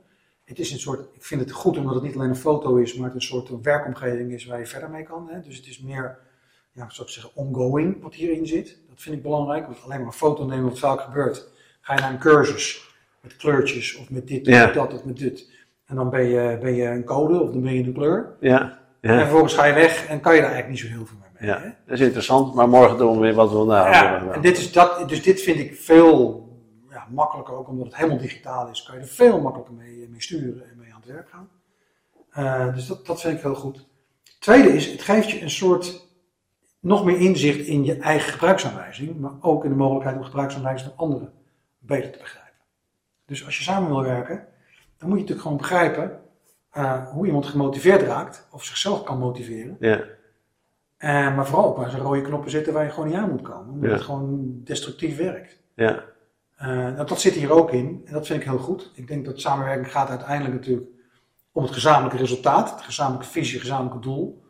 Het 0.48 0.60
is 0.60 0.72
een 0.72 0.80
soort, 0.80 1.00
ik 1.14 1.24
vind 1.24 1.42
het 1.42 1.52
goed 1.52 1.78
omdat 1.78 1.94
het 1.94 2.04
niet 2.04 2.16
alleen 2.16 2.30
een 2.30 2.36
foto 2.36 2.76
is, 2.76 2.96
maar 2.96 3.06
het 3.06 3.16
een 3.16 3.22
soort 3.22 3.50
werkomgeving 3.62 4.32
is 4.32 4.46
waar 4.46 4.60
je 4.60 4.66
verder 4.66 4.90
mee 4.90 5.04
kan. 5.04 5.28
Hè? 5.32 5.42
Dus 5.42 5.56
het 5.58 5.68
is 5.68 5.80
meer, 5.80 6.18
ja, 6.72 6.90
zou 6.90 7.08
ik 7.08 7.14
zeggen, 7.14 7.32
ongoing 7.36 8.02
wat 8.02 8.14
hierin 8.14 8.48
zit. 8.48 8.78
Dat 8.90 9.02
vind 9.02 9.16
ik 9.16 9.22
belangrijk. 9.22 9.66
Want 9.66 9.78
alleen 9.84 9.98
maar 9.98 10.08
een 10.08 10.14
foto 10.14 10.46
nemen 10.46 10.70
wat 10.70 10.80
vaak 10.80 11.02
gebeurt. 11.02 11.48
Ga 11.82 11.94
je 11.94 12.00
naar 12.02 12.12
een 12.12 12.18
cursus 12.20 12.96
met 13.22 13.36
kleurtjes 13.36 13.96
of 13.96 14.10
met 14.10 14.28
dit 14.28 14.48
of 14.48 14.54
Ja. 14.54 14.66
met 14.66 14.74
dat 14.74 14.94
of 14.94 15.04
met 15.04 15.18
dit. 15.18 15.50
En 15.86 15.96
dan 15.96 16.10
ben 16.10 16.24
je, 16.26 16.58
ben 16.62 16.76
je 16.76 16.86
een 16.86 17.04
code 17.04 17.40
of 17.42 17.52
dan 17.52 17.62
ben 17.62 17.74
je 17.74 17.84
een 17.84 17.94
kleur. 17.94 18.36
Ja, 18.40 18.80
En 19.02 19.20
vervolgens 19.20 19.54
ga 19.54 19.66
je 19.66 19.74
weg 19.74 20.08
en 20.08 20.20
kan 20.20 20.36
je 20.36 20.42
daar 20.42 20.52
eigenlijk 20.52 20.82
niet 20.82 20.92
zo 20.92 20.98
heel 20.98 21.06
veel 21.06 21.18
mee. 21.40 21.50
ja. 21.50 21.60
hè? 21.60 21.70
dat 21.86 22.00
is 22.00 22.06
interessant, 22.06 22.54
maar 22.54 22.70
morgen 22.70 22.98
doen 22.98 23.14
we 23.14 23.20
weer 23.20 23.34
wat 23.34 23.50
we 23.50 23.56
vandaag 23.58 23.94
Ja, 24.02 24.20
doen. 24.20 24.34
en 24.34 24.42
dit 24.42 24.58
is 24.58 24.72
dat, 24.72 25.10
dus 25.10 25.24
dit 25.24 25.42
vind 25.42 25.60
ik 25.60 25.76
veel 25.76 26.46
makkelijker, 27.10 27.54
ook 27.56 27.68
omdat 27.68 27.86
het 27.86 27.96
helemaal 27.96 28.18
digitaal 28.18 28.70
is, 28.70 28.84
kan 28.84 28.96
je 28.96 29.02
er 29.02 29.08
veel 29.08 29.42
makkelijker 29.42 29.76
mee, 29.76 30.10
mee 30.10 30.22
sturen 30.22 30.70
en 30.70 30.78
mee 30.78 30.94
aan 30.94 31.00
het 31.02 31.10
werk 31.12 31.30
gaan. 31.30 31.50
Eh, 32.30 32.74
dus 32.74 32.88
dat, 32.88 33.06
dat 33.06 33.22
vind 33.22 33.38
ik 33.38 33.42
heel 33.44 33.56
goed. 33.56 33.88
Tweede 34.40 34.70
is, 34.74 34.92
het 34.92 35.02
geeft 35.02 35.30
je 35.32 35.42
een 35.42 35.50
soort 35.50 36.06
nog 36.80 37.06
meer 37.06 37.18
inzicht 37.20 37.68
in 37.68 37.84
je 37.86 37.98
eigen 37.98 38.32
gebruiksaanwijzing, 38.32 39.20
maar 39.20 39.32
ook 39.42 39.64
in 39.64 39.70
de 39.70 39.76
mogelijkheid 39.76 40.18
om 40.18 40.24
gebruiksaanwijzing 40.24 40.90
van 40.96 40.98
anderen 41.08 41.34
beter 41.80 42.12
te 42.12 42.18
begrijpen. 42.18 42.52
Dus 43.26 43.46
als 43.46 43.58
je 43.58 43.64
samen 43.64 43.90
wil 43.90 44.02
werken, 44.04 44.36
dan 44.98 45.10
moet 45.10 45.18
je 45.18 45.24
natuurlijk 45.24 45.42
gewoon 45.42 45.58
begrijpen 45.58 46.20
eh, 46.70 47.08
hoe 47.08 47.26
iemand 47.26 47.46
gemotiveerd 47.46 48.02
raakt, 48.02 48.48
of 48.52 48.64
zichzelf 48.64 49.04
kan 49.04 49.18
motiveren. 49.18 49.78
Ja, 49.80 50.02
Eh, 50.98 51.36
maar 51.36 51.46
vooral 51.48 51.66
ook 51.66 51.78
waar 51.78 51.90
zijn 51.90 52.02
rode 52.02 52.22
knoppen 52.22 52.52
zitten 52.52 52.74
waar 52.74 52.84
je 52.84 52.90
gewoon 52.90 53.08
niet 53.08 53.18
aan 53.18 53.30
moet 53.30 53.42
komen. 53.42 53.74
Omdat 53.74 53.90
Ja. 53.90 53.96
het 53.96 54.06
gewoon 54.06 54.62
destructief 54.64 55.18
werkt. 55.18 55.60
ja, 55.74 56.04
Nou, 56.60 57.06
dat 57.06 57.22
zit 57.22 57.34
hier 57.34 57.52
ook 57.52 57.72
in. 57.72 58.02
En 58.06 58.14
dat 58.14 58.26
vind 58.26 58.42
ik 58.42 58.48
heel 58.48 58.58
goed. 58.58 58.92
Ik 58.94 59.08
denk 59.08 59.26
dat 59.26 59.40
samenwerking 59.42 59.92
gaat 59.92 60.10
uiteindelijk 60.10 60.54
natuurlijk 60.56 60.88
om 61.52 61.64
het 61.64 61.74
gezamenlijke 61.74 62.18
resultaat. 62.18 62.70
Het 62.72 62.82
gezamenlijke 62.82 63.28
visie, 63.32 63.54
het 63.54 63.62
gezamenlijke 63.62 64.00
doel. 64.00 64.46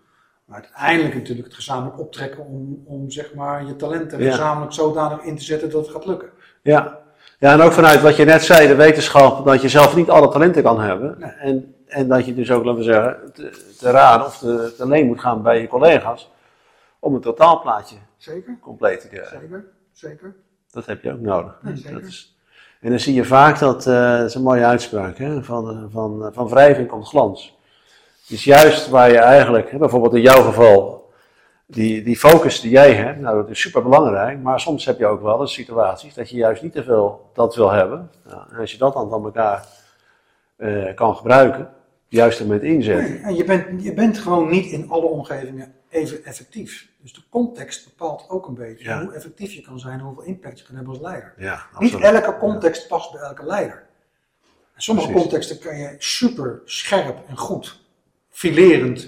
Maar 0.46 0.62
uiteindelijk 0.62 1.16
natuurlijk 1.16 1.48
het 1.48 1.56
gezamenlijk 1.56 2.00
optrekken 2.00 2.46
om, 2.46 2.84
om 2.86 3.12
zeg 3.12 3.34
maar, 3.34 3.66
je 3.66 3.76
talenten 3.76 4.20
Ja. 4.24 4.32
gezamenlijk 4.32 4.74
zodanig 4.74 5.22
in 5.22 5.36
te 5.38 5.44
zetten 5.44 5.70
dat 5.70 5.82
het 5.86 5.96
gaat 5.96 6.06
lukken. 6.06 6.30
Ja. 6.62 7.00
ja, 7.40 7.54
en 7.54 7.62
ook 7.62 7.72
vanuit 7.72 8.02
wat 8.02 8.16
je 8.16 8.26
net 8.26 8.44
zei, 8.44 8.68
de 8.68 8.76
wetenschap, 8.76 9.46
dat 9.46 9.62
je 9.62 9.70
zelf 9.70 9.96
niet 9.96 10.10
alle 10.10 10.30
talenten 10.30 10.64
kan 10.64 10.82
hebben. 10.82 11.16
Nee. 11.20 11.30
En, 11.32 11.76
en 11.86 12.08
dat 12.08 12.26
je 12.26 12.34
dus 12.34 12.52
ook, 12.52 12.64
laten 12.64 12.80
we 12.80 12.86
zeggen, 12.86 13.32
te, 13.34 13.74
te 13.80 13.90
raden 13.92 14.26
of 14.26 14.38
te, 14.38 14.74
te 14.78 14.88
leen 14.88 15.06
moet 15.08 15.20
gaan 15.20 15.42
bij 15.42 15.62
je 15.62 15.68
collega's. 15.68 16.32
Om 17.00 17.16
een 17.16 17.22
totaalplaatje 17.22 17.96
Zeker, 18.18 18.58
compleet 18.62 19.02
te 19.02 19.08
krijgen. 19.08 19.40
zeker, 19.40 19.66
zeker. 19.92 20.36
Dat 20.78 20.86
heb 20.86 21.04
je 21.04 21.12
ook 21.12 21.20
nodig. 21.20 21.60
Dat 21.92 22.02
is, 22.02 22.38
en 22.82 22.90
dan 22.90 23.00
zie 23.00 23.14
je 23.14 23.24
vaak 23.24 23.60
dat, 23.60 23.88
eh, 23.88 24.18
dat 24.18 24.28
is 24.28 24.36
een 24.36 24.42
mooie 24.42 24.66
uitspraak, 24.66 25.18
hè, 25.18 25.44
van, 25.44 25.70
eh, 25.70 25.84
van, 25.90 26.26
eh, 26.26 26.30
van 26.32 26.48
wrijving 26.48 26.88
komt 26.88 27.08
glans. 27.08 27.58
Dus 28.28 28.44
juist 28.44 28.90
waar 28.90 29.12
je 29.12 29.18
eigenlijk, 29.18 29.72
hè, 29.72 29.78
bijvoorbeeld 29.78 30.14
in 30.14 30.22
jouw 30.22 30.42
geval, 30.42 31.10
die, 31.66 32.04
die 32.04 32.18
focus 32.18 32.62
die 32.62 32.72
jij 32.72 32.94
hebt, 32.94 33.20
nou 33.20 33.36
dat 33.36 33.50
is 33.50 33.62
super 33.62 33.84
belangrijk, 33.84 34.42
maar 34.42 34.60
soms 34.60 34.86
heb 34.86 35.00
je 35.00 35.06
ook 35.06 35.22
wel 35.22 35.42
eens 35.42 35.54
situaties 35.54 36.14
dat 36.14 36.30
je 36.30 36.38
juist 36.38 36.62
niet 36.62 36.74
te 36.74 36.84
veel 36.84 37.30
dat 37.34 37.56
wil 37.56 37.72
hebben. 37.72 38.12
Nou, 38.30 38.42
en 38.52 38.60
als 38.60 38.72
je 38.72 38.78
dat 38.78 38.94
dan 38.94 39.10
van 39.10 39.24
elkaar 39.24 39.66
kan 40.96 41.16
gebruiken, 41.16 41.70
juist 42.08 42.40
er 42.40 42.46
met 42.46 42.64
inzetten. 42.64 43.22
En 43.22 43.36
je 43.36 43.44
bent, 43.44 43.84
je 43.84 43.94
bent 43.94 44.18
gewoon 44.18 44.50
niet 44.50 44.66
in 44.72 44.90
alle 44.90 45.06
omgevingen 45.06 45.74
even 45.90 46.26
effectief. 46.26 46.88
Dus 47.02 47.14
de 47.14 47.22
context 47.30 47.84
bepaalt 47.86 48.30
ook 48.30 48.48
een 48.48 48.54
beetje 48.54 48.84
Ja. 48.86 49.02
hoe 49.04 49.14
effectief 49.14 49.52
je 49.54 49.62
kan 49.62 49.80
zijn 49.80 50.00
en 50.00 50.06
hoeveel 50.06 50.24
impact 50.24 50.60
je 50.60 50.66
kan 50.66 50.76
hebben 50.76 50.94
als 50.94 51.02
leider. 51.04 51.34
Ja, 51.38 51.66
Niet 51.80 51.94
elke 52.00 52.38
context 52.38 52.88
past 52.88 53.12
bij 53.12 53.22
elke 53.22 53.46
leider. 53.46 53.86
In 54.76 54.82
sommige 54.84 55.08
Precies. 55.08 55.24
contexten 55.28 55.60
kan 55.60 55.78
je 55.78 55.96
super 55.98 56.62
scherp 56.66 57.18
en 57.28 57.38
goed, 57.38 57.80
filerend 58.30 59.08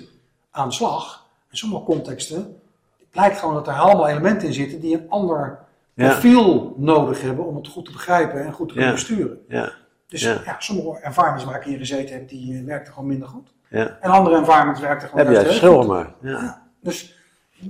aan 0.51 0.67
de 0.67 0.73
slag. 0.73 1.25
In 1.51 1.57
sommige 1.57 1.83
contexten 1.83 2.59
blijkt 3.11 3.39
gewoon 3.39 3.53
dat 3.53 3.67
er 3.67 3.73
allemaal 3.73 4.07
elementen 4.07 4.47
in 4.47 4.53
zitten 4.53 4.79
die 4.79 4.95
een 4.95 5.09
ander 5.09 5.59
Ja. 5.93 6.09
profiel 6.09 6.73
nodig 6.77 7.21
hebben 7.21 7.45
om 7.45 7.55
het 7.55 7.67
goed 7.67 7.85
te 7.85 7.91
begrijpen 7.91 8.45
en 8.45 8.53
goed 8.53 8.67
te 8.67 8.73
kunnen 8.73 8.93
besturen. 8.93 9.41
Ja, 9.47 9.71
Dus 10.07 10.21
Ja. 10.21 10.55
sommige 10.59 10.99
environments 11.01 11.45
waar 11.45 11.55
ik 11.55 11.63
hier 11.63 11.77
gezeten 11.77 12.15
heb, 12.15 12.29
die 12.29 12.57
eh, 12.59 12.65
werkten 12.65 12.93
gewoon 12.93 13.07
minder 13.09 13.27
goed. 13.27 13.49
ja. 13.69 13.97
En 14.01 14.09
andere 14.09 14.37
environments 14.37 14.79
werkten 14.81 15.09
gewoon 15.09 15.25
Heb 15.25 15.45
jij 15.45 15.59
goed. 15.69 15.87
maar. 15.87 16.13
Ja. 16.21 16.67
Dus 16.81 17.15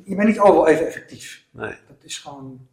je 0.03 0.15
bent 0.15 0.27
niet 0.27 0.39
overal 0.39 0.67
even 0.67 0.87
effectief. 0.87 1.43
Nee. 1.51 1.73
Dat 1.87 1.97
is 2.01 2.17
gewoon... 2.17 2.67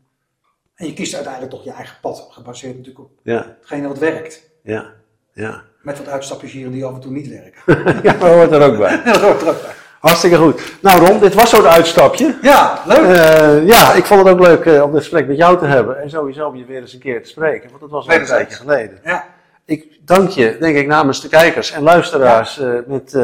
En 0.74 0.87
je 0.87 0.93
kiest 0.93 1.14
uiteindelijk 1.14 1.53
toch 1.53 1.64
je 1.64 1.70
eigen 1.72 1.97
pad, 2.01 2.28
gebaseerd 2.30 2.76
natuurlijk 2.76 3.05
op 3.05 3.11
Ja, 3.22 3.57
hetgene 3.61 3.89
wat 3.89 3.99
werkt. 3.99 4.43
ja, 4.62 4.93
ja. 5.32 5.62
Met 5.82 5.99
wat 5.99 6.09
uitstapjes 6.09 6.53
hier 6.53 6.66
en 6.66 6.72
die 6.72 6.84
af 6.84 6.95
en 6.95 7.01
toe 7.01 7.11
niet 7.12 7.28
werken. 7.28 7.84
ja, 8.03 8.12
dat 8.12 8.30
hoort 8.30 8.53
er 8.53 8.62
ook 8.72 8.78
bij. 8.78 9.03
Dat 9.05 9.20
hoort 9.20 9.43
er 9.43 9.49
ook 9.49 9.62
bij. 9.62 9.72
Hartstikke 10.01 10.37
goed. 10.37 10.76
Nou 10.82 11.07
Ron, 11.07 11.20
dit 11.20 11.34
was 11.34 11.51
zo'n 11.51 11.66
uitstapje. 11.66 12.39
Ja, 12.43 12.82
leuk. 12.87 13.16
Eh, 13.16 13.66
ja, 13.66 13.93
ik 13.93 14.05
vond 14.05 14.20
het 14.20 14.28
ook 14.28 14.41
leuk 14.47 14.64
eh, 14.64 14.82
om 14.82 14.91
dit 14.93 15.01
gesprek 15.01 15.26
met 15.26 15.37
jou 15.37 15.59
te 15.59 15.64
hebben. 15.64 16.03
En 16.03 16.11
sowieso 16.11 16.47
om 16.49 16.57
je 16.57 16.64
weer 16.64 16.80
eens 16.80 16.93
een 16.93 16.99
keer 17.01 17.22
te 17.22 17.28
spreken. 17.28 17.68
Want 17.68 17.80
dat 17.80 17.91
was 17.91 18.09
al 18.09 18.14
een 18.14 18.24
tijdje 18.24 18.57
geleden. 18.57 19.01
Ja, 19.05 19.24
Ik 19.66 20.00
dank 20.04 20.30
je, 20.30 20.56
denk 20.60 20.76
ik, 20.76 20.86
namens 20.86 21.20
de 21.20 21.28
kijkers 21.28 21.70
en 21.70 21.82
luisteraars 21.82 22.58
eh, 22.58 22.78
met 22.86 23.14
eh, 23.14 23.22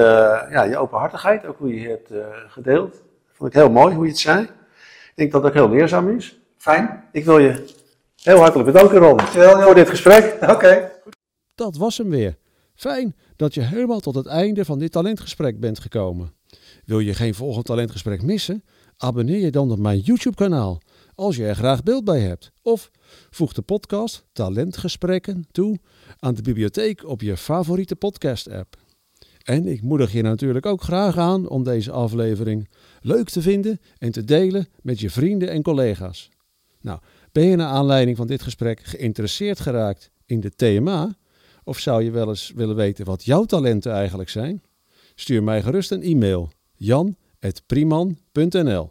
ja, 0.51 0.63
je 0.63 0.77
openhartigheid. 0.77 1.47
Ook 1.47 1.59
hoe 1.59 1.81
je 1.81 1.89
het 1.89 2.11
eh, 2.11 2.27
gedeeld. 2.49 3.03
Vond 3.33 3.51
ik 3.51 3.57
heel 3.57 3.71
mooi 3.71 3.95
hoe 3.95 4.05
je 4.05 4.11
het 4.11 4.19
zei. 4.19 4.43
Ik 4.43 5.13
denk 5.15 5.33
dat 5.33 5.43
het 5.43 5.51
ook 5.51 5.59
heel 5.59 5.77
leerzaam 5.77 6.17
is. 6.17 6.39
fijn. 6.57 7.05
Ik 7.13 7.25
wil 7.25 7.39
je 7.39 7.65
heel 8.23 8.39
hartelijk 8.39 8.73
bedanken, 8.73 8.99
Ron, 8.99 9.17
Dankjewel, 9.17 9.61
voor 9.61 9.75
dit 9.75 9.89
gesprek. 9.89 10.37
Oké. 10.51 10.91
Dat 11.55 11.77
was 11.77 11.99
hem 11.99 12.09
weer. 12.11 12.37
Fijn 12.75 13.17
dat 13.37 13.55
je 13.55 13.61
helemaal 13.61 14.01
tot 14.01 14.15
het 14.15 14.27
einde 14.27 14.65
van 14.65 14.79
dit 14.79 14.93
talentgesprek 14.93 15.61
bent 15.61 15.81
gekomen. 15.81 16.35
Wil 16.85 16.99
je 16.99 17.15
geen 17.15 17.35
volgend 17.35 17.65
talentgesprek 17.65 18.23
missen? 18.23 18.65
Abonneer 18.97 19.39
je 19.39 19.51
dan 19.51 19.71
op 19.71 19.79
mijn 19.79 19.99
YouTube-kanaal 19.99 20.81
als 21.15 21.37
je 21.37 21.47
er 21.47 21.55
graag 21.55 21.83
beeld 21.83 22.05
bij 22.05 22.21
hebt. 22.21 22.53
Of 22.63 22.91
voeg 23.31 23.53
de 23.53 23.63
podcast 23.63 24.25
Talentgesprekken 24.33 25.47
toe 25.51 25.79
aan 26.19 26.35
de 26.35 26.43
bibliotheek 26.43 27.09
op 27.09 27.21
je 27.21 27.37
favoriete 27.37 27.97
podcast-app. 27.97 28.77
En 29.43 29.67
ik 29.67 29.83
moedig 29.83 30.13
je 30.13 30.23
natuurlijk 30.23 30.67
ook 30.67 30.83
graag 30.83 31.17
aan 31.17 31.49
om 31.49 31.65
deze 31.65 31.91
aflevering 31.91 32.69
leuk 33.01 33.29
te 33.29 33.43
vinden 33.43 33.81
en 33.99 34.13
te 34.13 34.25
delen 34.25 34.69
met 34.83 35.01
je 35.01 35.11
vrienden 35.11 35.51
en 35.51 35.63
collega's. 35.63 36.29
Nou, 36.81 37.01
ben 37.33 37.45
je 37.45 37.57
naar 37.57 37.69
aanleiding 37.69 38.17
van 38.17 38.27
dit 38.27 38.43
gesprek 38.43 38.83
geïnteresseerd 38.83 39.61
geraakt 39.61 40.11
in 40.27 40.41
de 40.41 40.51
TMA? 40.51 41.17
Of 41.65 41.79
zou 41.79 42.03
je 42.03 42.11
wel 42.11 42.29
eens 42.29 42.53
willen 42.55 42.77
weten 42.77 43.05
wat 43.05 43.25
jouw 43.25 43.45
talenten 43.45 43.93
eigenlijk 43.93 44.31
zijn? 44.31 44.63
Stuur 45.15 45.43
mij 45.43 45.63
gerust 45.63 45.91
een 45.91 46.03
e-mail 46.03 46.51
jan.priman.nl 46.75 48.91